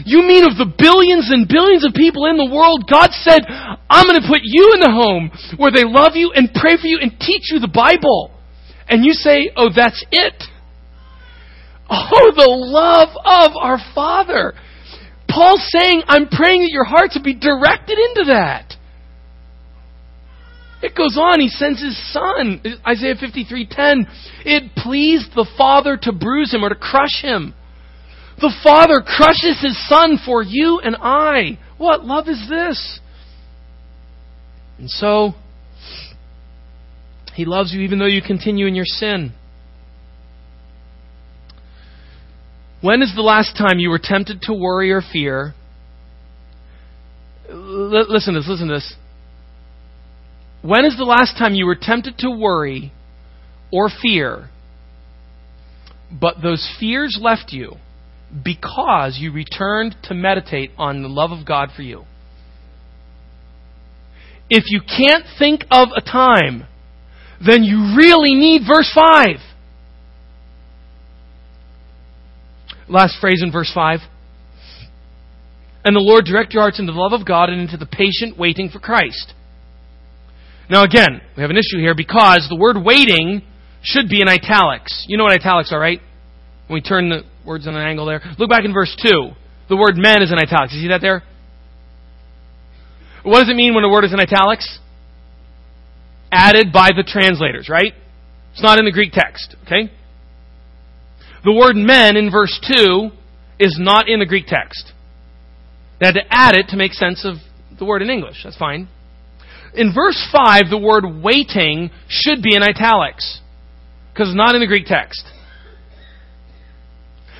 You 0.06 0.22
mean 0.22 0.46
of 0.46 0.58
the 0.58 0.70
billions 0.70 1.32
and 1.32 1.48
billions 1.48 1.86
of 1.86 1.94
people 1.94 2.28
in 2.28 2.38
the 2.38 2.50
world, 2.50 2.86
God 2.86 3.10
said, 3.12 3.42
I'm 3.48 4.06
going 4.06 4.22
to 4.22 4.28
put 4.28 4.42
you 4.44 4.74
in 4.76 4.82
the 4.82 4.94
home 4.94 5.32
where 5.58 5.72
they 5.72 5.86
love 5.86 6.14
you 6.14 6.32
and 6.36 6.54
pray 6.54 6.78
for 6.78 6.86
you 6.86 7.00
and 7.02 7.18
teach 7.20 7.50
you 7.50 7.60
the 7.60 7.72
Bible 7.72 8.38
and 8.88 9.04
you 9.04 9.14
say, 9.14 9.52
oh, 9.56 9.70
that's 9.74 10.04
it. 10.12 10.44
Oh, 11.90 12.32
the 12.36 12.48
love 12.48 13.10
of 13.24 13.58
our 13.60 13.80
Father. 13.96 14.54
Paul's 15.30 15.66
saying, 15.70 16.04
I'm 16.08 16.28
praying 16.28 16.62
that 16.62 16.72
your 16.72 16.86
hearts 16.86 17.16
would 17.16 17.24
be 17.24 17.36
directed 17.36 17.98
into 17.98 18.26
that. 18.28 18.74
It 20.82 20.96
goes 20.96 21.18
on, 21.18 21.40
he 21.40 21.50
sends 21.50 21.82
his 21.82 21.98
son. 22.14 22.62
Isaiah 22.86 23.16
53:10. 23.16 24.06
It 24.46 24.76
pleased 24.76 25.32
the 25.34 25.48
father 25.58 25.98
to 26.04 26.12
bruise 26.12 26.54
him 26.54 26.64
or 26.64 26.70
to 26.70 26.76
crush 26.76 27.22
him. 27.22 27.56
The 28.40 28.54
father 28.64 29.02
crushes 29.02 29.60
his 29.62 29.78
son 29.90 30.20
for 30.24 30.44
you 30.44 30.80
and 30.84 30.96
I. 31.00 31.58
What 31.78 32.06
love 32.06 32.28
is 32.28 32.48
this? 32.48 33.00
And 34.78 34.90
so 34.90 35.34
he 37.34 37.46
loves 37.46 37.74
you 37.74 37.82
even 37.82 37.98
though 37.98 38.06
you 38.06 38.22
continue 38.22 38.68
in 38.68 38.76
your 38.76 38.86
sin. 38.86 39.34
When 42.82 43.02
is 43.02 43.14
the 43.16 43.24
last 43.24 43.58
time 43.58 43.80
you 43.80 43.90
were 43.90 44.00
tempted 44.02 44.44
to 44.44 44.54
worry 44.54 44.92
or 44.92 45.02
fear? 45.02 45.56
L- 47.50 48.06
listen 48.08 48.36
to 48.36 48.42
this, 48.42 48.48
listen 48.48 48.68
to 48.68 48.76
this. 48.76 48.96
When 50.62 50.86
is 50.86 50.96
the 50.96 51.06
last 51.06 51.38
time 51.40 51.56
you 51.56 51.66
were 51.66 51.78
tempted 51.80 52.20
to 52.20 52.30
worry 52.30 52.92
or 53.72 53.90
fear, 53.90 54.50
but 56.12 56.36
those 56.44 56.72
fears 56.80 57.18
left 57.20 57.52
you 57.52 57.78
because 58.44 59.18
you 59.20 59.32
returned 59.32 59.96
to 60.04 60.14
meditate 60.14 60.72
on 60.78 61.02
the 61.02 61.10
love 61.10 61.32
of 61.32 61.46
God 61.46 61.70
for 61.76 61.82
you. 61.82 62.04
If 64.50 64.66
you 64.68 64.82
can't 64.82 65.26
think 65.38 65.66
of 65.72 65.90
a 65.96 66.02
time, 66.02 66.66
then 67.46 67.64
you 67.64 67.96
really 67.98 68.34
need 68.34 68.62
verse 68.68 68.92
5. 68.94 69.38
Last 72.90 73.20
phrase 73.20 73.42
in 73.44 73.52
verse 73.52 73.72
5. 73.74 74.00
And 75.84 75.96
the 75.96 76.02
Lord 76.02 76.26
direct 76.26 76.54
your 76.54 76.64
hearts 76.64 76.80
into 76.80 76.92
the 76.92 77.00
love 77.00 77.14
of 77.14 77.26
God 77.26 77.50
and 77.50 77.62
into 77.62 77.78
the 77.78 77.86
patient 77.86 78.38
waiting 78.38 78.70
for 78.70 78.80
Christ. 78.80 79.34
Now 80.70 80.84
again, 80.84 81.22
we 81.36 81.42
have 81.42 81.50
an 81.50 81.58
issue 81.58 81.80
here 81.80 81.96
because 81.96 82.48
the 82.50 82.58
word 82.58 82.78
waiting 82.84 83.42
should 83.82 84.10
be 84.10 84.22
in 84.22 84.28
italics. 84.28 85.06
You 85.08 85.18
know 85.18 85.24
what 85.24 85.34
italics 85.34 85.72
are, 85.72 85.80
right? 85.80 86.02
We 86.70 86.82
turn 86.82 87.10
the 87.10 87.24
words 87.46 87.68
on 87.68 87.76
an 87.76 87.82
angle 87.82 88.06
there. 88.06 88.22
Look 88.38 88.50
back 88.50 88.66
in 88.66 88.74
verse 88.74 88.96
2. 89.02 89.30
The 89.70 89.76
word 89.76 89.96
men 89.96 90.22
is 90.22 90.32
in 90.32 90.38
italics. 90.38 90.74
You 90.74 90.82
see 90.82 90.88
that 90.90 91.02
there? 91.02 91.24
What 93.24 93.40
does 93.40 93.50
it 93.50 93.56
mean 93.56 93.74
when 93.74 93.84
a 93.84 93.90
word 93.90 94.04
is 94.04 94.14
in 94.14 94.20
italics? 94.20 94.80
Added 96.32 96.72
by 96.74 96.90
the 96.96 97.04
translators, 97.04 97.70
right? 97.70 97.94
It's 98.52 98.62
not 98.62 98.80
in 98.80 98.86
the 98.86 98.92
Greek 98.92 99.12
text, 99.14 99.56
okay? 99.66 99.92
The 101.44 101.54
word 101.54 101.76
men 101.76 102.18
in 102.18 102.32
verse 102.32 102.60
2 102.76 103.10
is 103.60 103.78
not 103.80 104.10
in 104.10 104.20
the 104.20 104.26
Greek 104.26 104.46
text. 104.48 104.92
They 106.00 106.06
had 106.06 106.16
to 106.16 106.24
add 106.30 106.56
it 106.56 106.70
to 106.70 106.78
make 106.78 106.94
sense 106.94 107.26
of 107.26 107.36
the 107.78 107.86
word 107.86 108.02
in 108.02 108.10
English. 108.10 108.42
That's 108.44 108.58
fine. 108.58 108.88
In 109.74 109.94
verse 109.94 110.28
5, 110.32 110.70
the 110.70 110.78
word 110.78 111.04
waiting 111.24 111.92
should 112.08 112.42
be 112.42 112.56
in 112.56 112.64
italics 112.64 113.42
because 114.12 114.30
it's 114.30 114.38
not 114.38 114.56
in 114.56 114.62
the 114.62 114.68
Greek 114.68 114.86
text. 114.86 115.24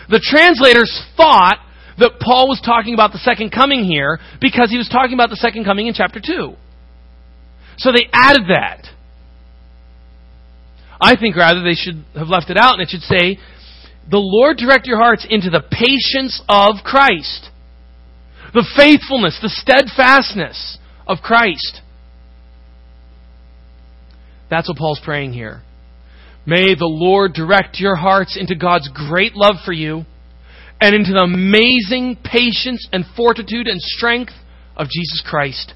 The 0.10 0.22
translators 0.24 0.92
thought 1.16 1.60
that 2.00 2.20
Paul 2.20 2.48
was 2.48 2.62
talking 2.64 2.94
about 2.94 3.12
the 3.12 3.18
second 3.18 3.52
coming 3.52 3.84
here 3.84 4.20
because 4.40 4.70
he 4.70 4.78
was 4.78 4.88
talking 4.88 5.14
about 5.14 5.30
the 5.30 5.36
second 5.36 5.66
coming 5.66 5.88
in 5.88 5.94
chapter 5.94 6.20
2. 6.20 6.54
So 7.78 7.92
they 7.92 8.08
added 8.14 8.44
that. 8.50 8.88
I 11.00 11.16
think 11.16 11.36
rather 11.36 11.62
they 11.62 11.74
should 11.74 12.04
have 12.16 12.28
left 12.28 12.50
it 12.50 12.58
out 12.58 12.74
and 12.74 12.82
it 12.82 12.90
should 12.90 13.02
say, 13.02 13.38
The 14.10 14.18
Lord 14.18 14.58
direct 14.58 14.88
your 14.88 14.98
hearts 14.98 15.26
into 15.30 15.50
the 15.50 15.62
patience 15.62 16.42
of 16.50 16.84
Christ, 16.84 17.50
the 18.54 18.66
faithfulness, 18.76 19.40
the 19.42 19.50
steadfastness 19.50 20.80
of 21.06 21.20
Christ. 21.20 21.82
That's 24.50 24.70
what 24.70 24.78
Paul's 24.78 25.02
praying 25.04 25.34
here. 25.34 25.62
May 26.48 26.76
the 26.76 26.88
Lord 26.88 27.34
direct 27.34 27.78
your 27.78 27.98
hearts 27.98 28.38
into 28.40 28.56
God's 28.56 28.90
great 28.94 29.36
love 29.36 29.56
for 29.66 29.74
you 29.74 30.06
and 30.80 30.96
into 30.96 31.12
the 31.12 31.28
amazing 31.28 32.18
patience 32.24 32.88
and 32.94 33.04
fortitude 33.18 33.68
and 33.68 33.82
strength 33.82 34.32
of 34.78 34.88
Jesus 34.88 35.22
Christ. 35.28 35.74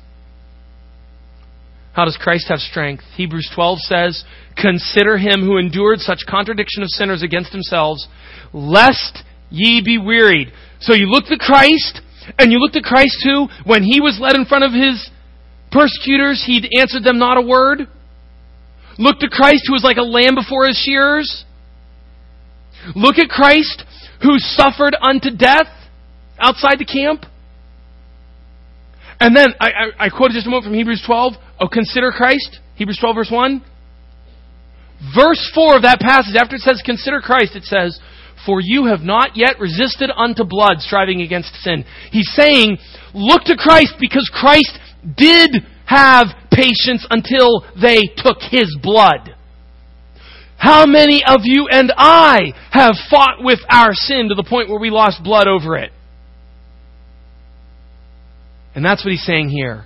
How 1.92 2.06
does 2.06 2.18
Christ 2.18 2.46
have 2.48 2.60
strength? 2.60 3.04
Hebrews 3.18 3.52
12 3.54 3.80
says, 3.80 4.24
Consider 4.56 5.18
him 5.18 5.42
who 5.42 5.58
endured 5.58 6.00
such 6.00 6.24
contradiction 6.26 6.84
of 6.84 6.90
sinners 6.90 7.22
against 7.22 7.52
themselves, 7.52 8.08
lest 8.54 9.24
ye 9.50 9.82
be 9.84 9.98
wearied. 9.98 10.54
So 10.80 10.94
you 10.94 11.08
looked 11.08 11.28
to 11.28 11.38
Christ, 11.38 12.00
and 12.40 12.50
you 12.50 12.60
looked 12.60 12.76
to 12.76 12.82
Christ 12.82 13.18
who, 13.26 13.48
when 13.66 13.84
he 13.84 14.00
was 14.00 14.20
led 14.22 14.38
in 14.38 14.46
front 14.46 14.64
of 14.64 14.72
his 14.72 15.10
persecutors, 15.70 16.42
he'd 16.46 16.70
answered 16.80 17.04
them 17.04 17.20
not 17.20 17.38
a 17.38 17.46
word. 17.46 17.90
Look 19.02 19.18
to 19.26 19.30
Christ 19.30 19.66
who 19.66 19.74
was 19.74 19.84
like 19.84 19.98
a 19.98 20.06
lamb 20.06 20.36
before 20.36 20.68
his 20.68 20.78
shearers. 20.78 21.44
Look 22.96 23.18
at 23.18 23.30
Christ 23.30 23.84
who 24.22 24.38
suffered 24.38 24.96
unto 25.02 25.36
death 25.36 25.66
outside 26.38 26.78
the 26.78 26.86
camp. 26.86 27.26
And 29.20 29.36
then 29.36 29.50
I, 29.60 29.70
I, 29.70 30.06
I 30.06 30.10
quoted 30.10 30.36
just 30.36 30.46
a 30.46 30.50
moment 30.50 30.66
from 30.66 30.76
Hebrews 30.76 31.02
12. 31.04 31.34
Oh, 31.60 31.68
consider 31.68 32.12
Christ. 32.12 32.60
Hebrews 32.76 33.00
12, 33.02 33.16
verse 33.16 33.32
1. 33.32 33.66
Verse 35.16 35.52
4 35.56 35.78
of 35.78 35.82
that 35.82 36.00
passage, 36.00 36.36
after 36.38 36.58
it 36.58 36.62
says, 36.62 36.84
Consider 36.86 37.22
Christ, 37.22 37.56
it 37.56 37.64
says, 37.64 38.00
For 38.46 38.62
you 38.62 38.86
have 38.86 39.02
not 39.02 39.32
yet 39.34 39.60
resisted 39.60 40.12
unto 40.16 40.44
blood, 40.44 40.78
striving 40.78 41.22
against 41.22 41.56
sin. 41.56 41.86
He's 42.12 42.30
saying, 42.36 42.78
Look 43.16 43.46
to 43.46 43.58
Christ 43.58 43.96
because 44.00 44.30
Christ 44.32 44.78
did 45.18 45.66
have 45.92 46.28
patience 46.52 47.06
until 47.10 47.66
they 47.80 48.00
took 48.16 48.38
his 48.40 48.78
blood. 48.82 49.36
How 50.58 50.86
many 50.86 51.24
of 51.26 51.42
you 51.44 51.68
and 51.70 51.92
I 51.98 52.54
have 52.72 52.96
fought 53.10 53.38
with 53.44 53.60
our 53.70 53.94
sin 53.94 54.30
to 54.30 54.36
the 54.36 54.48
point 54.48 54.70
where 54.70 54.80
we 54.80 54.90
lost 54.90 55.24
blood 55.24 55.48
over 55.48 55.76
it? 55.76 55.92
And 58.74 58.86
that's 58.86 59.04
what 59.04 59.12
he's 59.12 59.26
saying 59.26 59.50
here. 59.50 59.86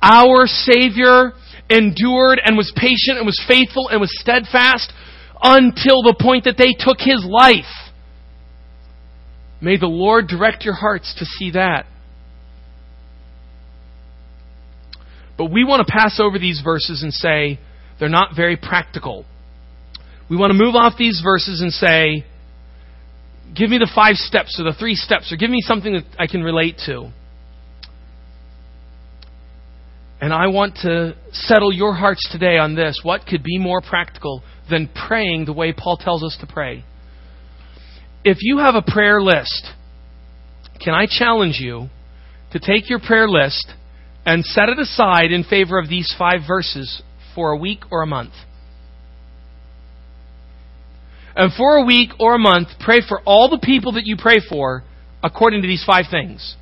Our 0.00 0.46
Savior 0.46 1.32
endured 1.68 2.40
and 2.44 2.56
was 2.56 2.72
patient 2.76 3.18
and 3.18 3.26
was 3.26 3.42
faithful 3.48 3.88
and 3.88 4.00
was 4.00 4.12
steadfast 4.20 4.92
until 5.42 6.02
the 6.02 6.14
point 6.20 6.44
that 6.44 6.56
they 6.56 6.72
took 6.78 6.98
his 7.00 7.24
life. 7.28 7.64
May 9.60 9.76
the 9.76 9.86
Lord 9.86 10.28
direct 10.28 10.64
your 10.64 10.74
hearts 10.74 11.14
to 11.18 11.24
see 11.24 11.52
that. 11.52 11.86
But 15.36 15.46
we 15.46 15.64
want 15.64 15.86
to 15.86 15.92
pass 15.92 16.18
over 16.20 16.38
these 16.38 16.60
verses 16.64 17.02
and 17.02 17.12
say 17.12 17.58
they're 17.98 18.08
not 18.08 18.34
very 18.34 18.56
practical. 18.56 19.24
We 20.28 20.36
want 20.36 20.50
to 20.50 20.58
move 20.58 20.74
off 20.74 20.94
these 20.98 21.20
verses 21.22 21.60
and 21.60 21.72
say, 21.72 22.24
give 23.54 23.70
me 23.70 23.78
the 23.78 23.90
five 23.94 24.16
steps 24.16 24.58
or 24.58 24.64
the 24.64 24.76
three 24.78 24.94
steps 24.94 25.32
or 25.32 25.36
give 25.36 25.50
me 25.50 25.60
something 25.60 25.92
that 25.92 26.04
I 26.18 26.26
can 26.26 26.42
relate 26.42 26.76
to. 26.86 27.10
And 30.20 30.32
I 30.32 30.46
want 30.48 30.76
to 30.82 31.14
settle 31.32 31.72
your 31.72 31.94
hearts 31.94 32.26
today 32.32 32.56
on 32.56 32.74
this. 32.74 33.00
What 33.02 33.26
could 33.26 33.42
be 33.42 33.58
more 33.58 33.82
practical 33.82 34.42
than 34.70 34.88
praying 34.88 35.44
the 35.44 35.52
way 35.52 35.74
Paul 35.76 35.98
tells 35.98 36.24
us 36.24 36.36
to 36.40 36.46
pray? 36.46 36.84
If 38.24 38.38
you 38.40 38.58
have 38.58 38.74
a 38.74 38.82
prayer 38.82 39.20
list, 39.20 39.70
can 40.82 40.94
I 40.94 41.06
challenge 41.06 41.58
you 41.60 41.88
to 42.52 42.58
take 42.58 42.88
your 42.88 42.98
prayer 42.98 43.28
list 43.28 43.72
and 44.26 44.44
set 44.44 44.68
it 44.68 44.78
aside 44.78 45.30
in 45.30 45.44
favor 45.44 45.78
of 45.78 45.88
these 45.88 46.12
five 46.18 46.40
verses 46.46 47.02
for 47.34 47.52
a 47.52 47.56
week 47.56 47.84
or 47.90 48.02
a 48.02 48.06
month. 48.06 48.32
And 51.36 51.52
for 51.52 51.76
a 51.76 51.84
week 51.84 52.10
or 52.18 52.34
a 52.34 52.38
month, 52.38 52.68
pray 52.80 53.00
for 53.06 53.20
all 53.24 53.48
the 53.48 53.60
people 53.62 53.92
that 53.92 54.04
you 54.06 54.16
pray 54.18 54.38
for 54.46 54.82
according 55.22 55.62
to 55.62 55.68
these 55.68 55.84
five 55.86 56.06
things. 56.10 56.56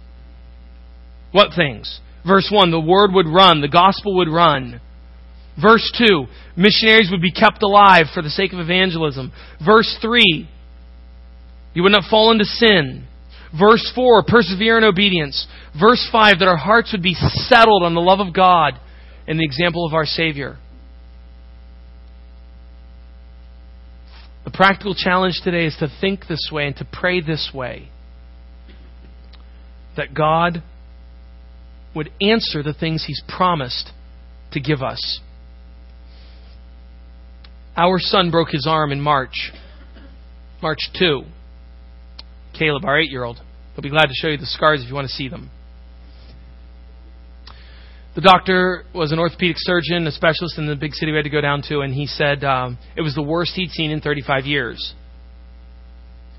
What 1.32 1.54
things? 1.56 2.00
Verse 2.26 2.48
1, 2.52 2.70
the 2.70 2.80
word 2.80 3.12
would 3.12 3.26
run, 3.26 3.60
the 3.60 3.68
gospel 3.68 4.16
would 4.16 4.28
run. 4.28 4.80
Verse 5.60 5.90
2, 5.96 6.26
missionaries 6.56 7.10
would 7.10 7.22
be 7.22 7.32
kept 7.32 7.62
alive 7.62 8.06
for 8.12 8.22
the 8.22 8.30
sake 8.30 8.52
of 8.52 8.58
evangelism. 8.58 9.32
Verse 9.64 9.96
3, 10.02 10.48
you 11.74 11.82
would 11.82 11.92
not 11.92 12.10
fall 12.10 12.32
into 12.32 12.44
sin. 12.44 13.06
Verse 13.58 13.92
4, 13.94 14.24
persevere 14.26 14.78
in 14.78 14.84
obedience. 14.84 15.46
Verse 15.78 16.06
5, 16.10 16.40
that 16.40 16.48
our 16.48 16.56
hearts 16.56 16.92
would 16.92 17.02
be 17.02 17.14
settled 17.14 17.82
on 17.82 17.94
the 17.94 18.00
love 18.00 18.20
of 18.20 18.34
God 18.34 18.74
and 19.28 19.38
the 19.38 19.44
example 19.44 19.86
of 19.86 19.94
our 19.94 20.04
Savior. 20.04 20.58
The 24.44 24.50
practical 24.50 24.94
challenge 24.94 25.40
today 25.42 25.66
is 25.66 25.76
to 25.78 25.88
think 26.00 26.26
this 26.28 26.50
way 26.52 26.66
and 26.66 26.76
to 26.76 26.84
pray 26.84 27.20
this 27.20 27.50
way. 27.54 27.88
That 29.96 30.14
God 30.14 30.62
would 31.94 32.10
answer 32.20 32.62
the 32.62 32.74
things 32.74 33.04
He's 33.06 33.22
promised 33.28 33.90
to 34.52 34.60
give 34.60 34.82
us. 34.82 35.20
Our 37.76 37.98
son 37.98 38.30
broke 38.30 38.50
his 38.50 38.66
arm 38.68 38.92
in 38.92 39.00
March, 39.00 39.52
March 40.62 40.90
2. 40.98 41.24
Caleb, 42.54 42.84
our 42.84 42.98
eight 42.98 43.10
year 43.10 43.24
old. 43.24 43.40
He'll 43.74 43.82
be 43.82 43.90
glad 43.90 44.06
to 44.06 44.14
show 44.14 44.28
you 44.28 44.36
the 44.36 44.46
scars 44.46 44.82
if 44.82 44.88
you 44.88 44.94
want 44.94 45.08
to 45.08 45.12
see 45.12 45.28
them. 45.28 45.50
The 48.14 48.20
doctor 48.20 48.84
was 48.94 49.10
an 49.10 49.18
orthopedic 49.18 49.56
surgeon, 49.58 50.06
a 50.06 50.12
specialist 50.12 50.56
in 50.56 50.66
the 50.66 50.76
big 50.76 50.94
city 50.94 51.10
we 51.10 51.16
had 51.16 51.24
to 51.24 51.30
go 51.30 51.40
down 51.40 51.62
to, 51.68 51.80
and 51.80 51.92
he 51.92 52.06
said 52.06 52.44
um, 52.44 52.78
it 52.96 53.02
was 53.02 53.14
the 53.14 53.22
worst 53.22 53.54
he'd 53.54 53.70
seen 53.70 53.90
in 53.90 54.00
35 54.00 54.46
years. 54.46 54.94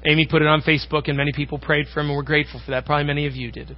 Amy 0.05 0.25
put 0.29 0.41
it 0.41 0.47
on 0.47 0.61
Facebook, 0.61 1.07
and 1.07 1.17
many 1.17 1.33
people 1.33 1.59
prayed 1.59 1.87
for 1.93 1.99
him, 1.99 2.07
and 2.07 2.15
we're 2.15 2.23
grateful 2.23 2.61
for 2.63 2.71
that. 2.71 2.85
Probably 2.85 3.05
many 3.05 3.27
of 3.27 3.35
you 3.35 3.51
did. 3.51 3.75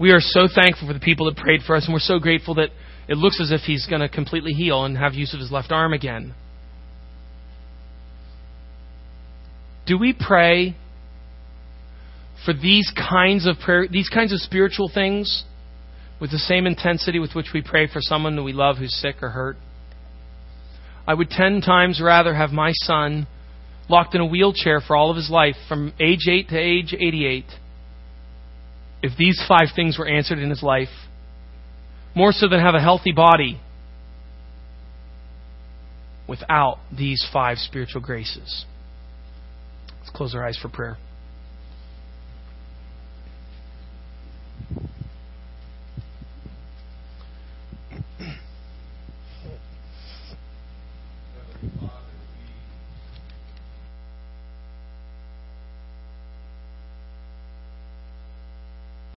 We 0.00 0.10
are 0.10 0.20
so 0.20 0.48
thankful 0.52 0.88
for 0.88 0.94
the 0.94 1.00
people 1.00 1.26
that 1.26 1.36
prayed 1.36 1.60
for 1.64 1.76
us, 1.76 1.84
and 1.84 1.92
we're 1.92 2.00
so 2.00 2.18
grateful 2.18 2.54
that 2.54 2.70
it 3.06 3.16
looks 3.16 3.38
as 3.40 3.52
if 3.52 3.60
he's 3.60 3.86
going 3.86 4.00
to 4.00 4.08
completely 4.08 4.52
heal 4.52 4.84
and 4.84 4.96
have 4.96 5.14
use 5.14 5.32
of 5.34 5.40
his 5.40 5.52
left 5.52 5.70
arm 5.70 5.92
again. 5.92 6.34
Do 9.90 9.98
we 9.98 10.12
pray 10.12 10.76
for 12.44 12.54
these 12.54 12.92
kinds 12.96 13.44
of 13.44 13.56
prayer, 13.58 13.88
these 13.90 14.08
kinds 14.08 14.32
of 14.32 14.38
spiritual 14.38 14.88
things 14.88 15.42
with 16.20 16.30
the 16.30 16.38
same 16.38 16.68
intensity 16.68 17.18
with 17.18 17.34
which 17.34 17.48
we 17.52 17.60
pray 17.60 17.88
for 17.88 17.98
someone 18.00 18.36
that 18.36 18.44
we 18.44 18.52
love 18.52 18.76
who's 18.76 18.94
sick 18.94 19.16
or 19.20 19.30
hurt? 19.30 19.56
I 21.08 21.14
would 21.14 21.28
ten 21.28 21.60
times 21.60 22.00
rather 22.00 22.32
have 22.32 22.52
my 22.52 22.70
son 22.72 23.26
locked 23.88 24.14
in 24.14 24.20
a 24.20 24.26
wheelchair 24.26 24.80
for 24.80 24.94
all 24.94 25.10
of 25.10 25.16
his 25.16 25.28
life 25.28 25.56
from 25.68 25.92
age 25.98 26.28
8 26.28 26.50
to 26.50 26.56
age 26.56 26.94
88, 26.94 27.46
if 29.02 29.18
these 29.18 29.42
five 29.48 29.70
things 29.74 29.98
were 29.98 30.06
answered 30.06 30.38
in 30.38 30.50
his 30.50 30.62
life, 30.62 31.08
more 32.14 32.30
so 32.30 32.48
than 32.48 32.60
have 32.60 32.76
a 32.76 32.80
healthy 32.80 33.10
body, 33.10 33.60
without 36.28 36.78
these 36.96 37.26
five 37.32 37.58
spiritual 37.58 38.00
graces. 38.00 38.66
Let's 40.00 40.10
close 40.10 40.34
our 40.34 40.44
eyes 40.44 40.56
for 40.56 40.68
prayer. 40.68 40.96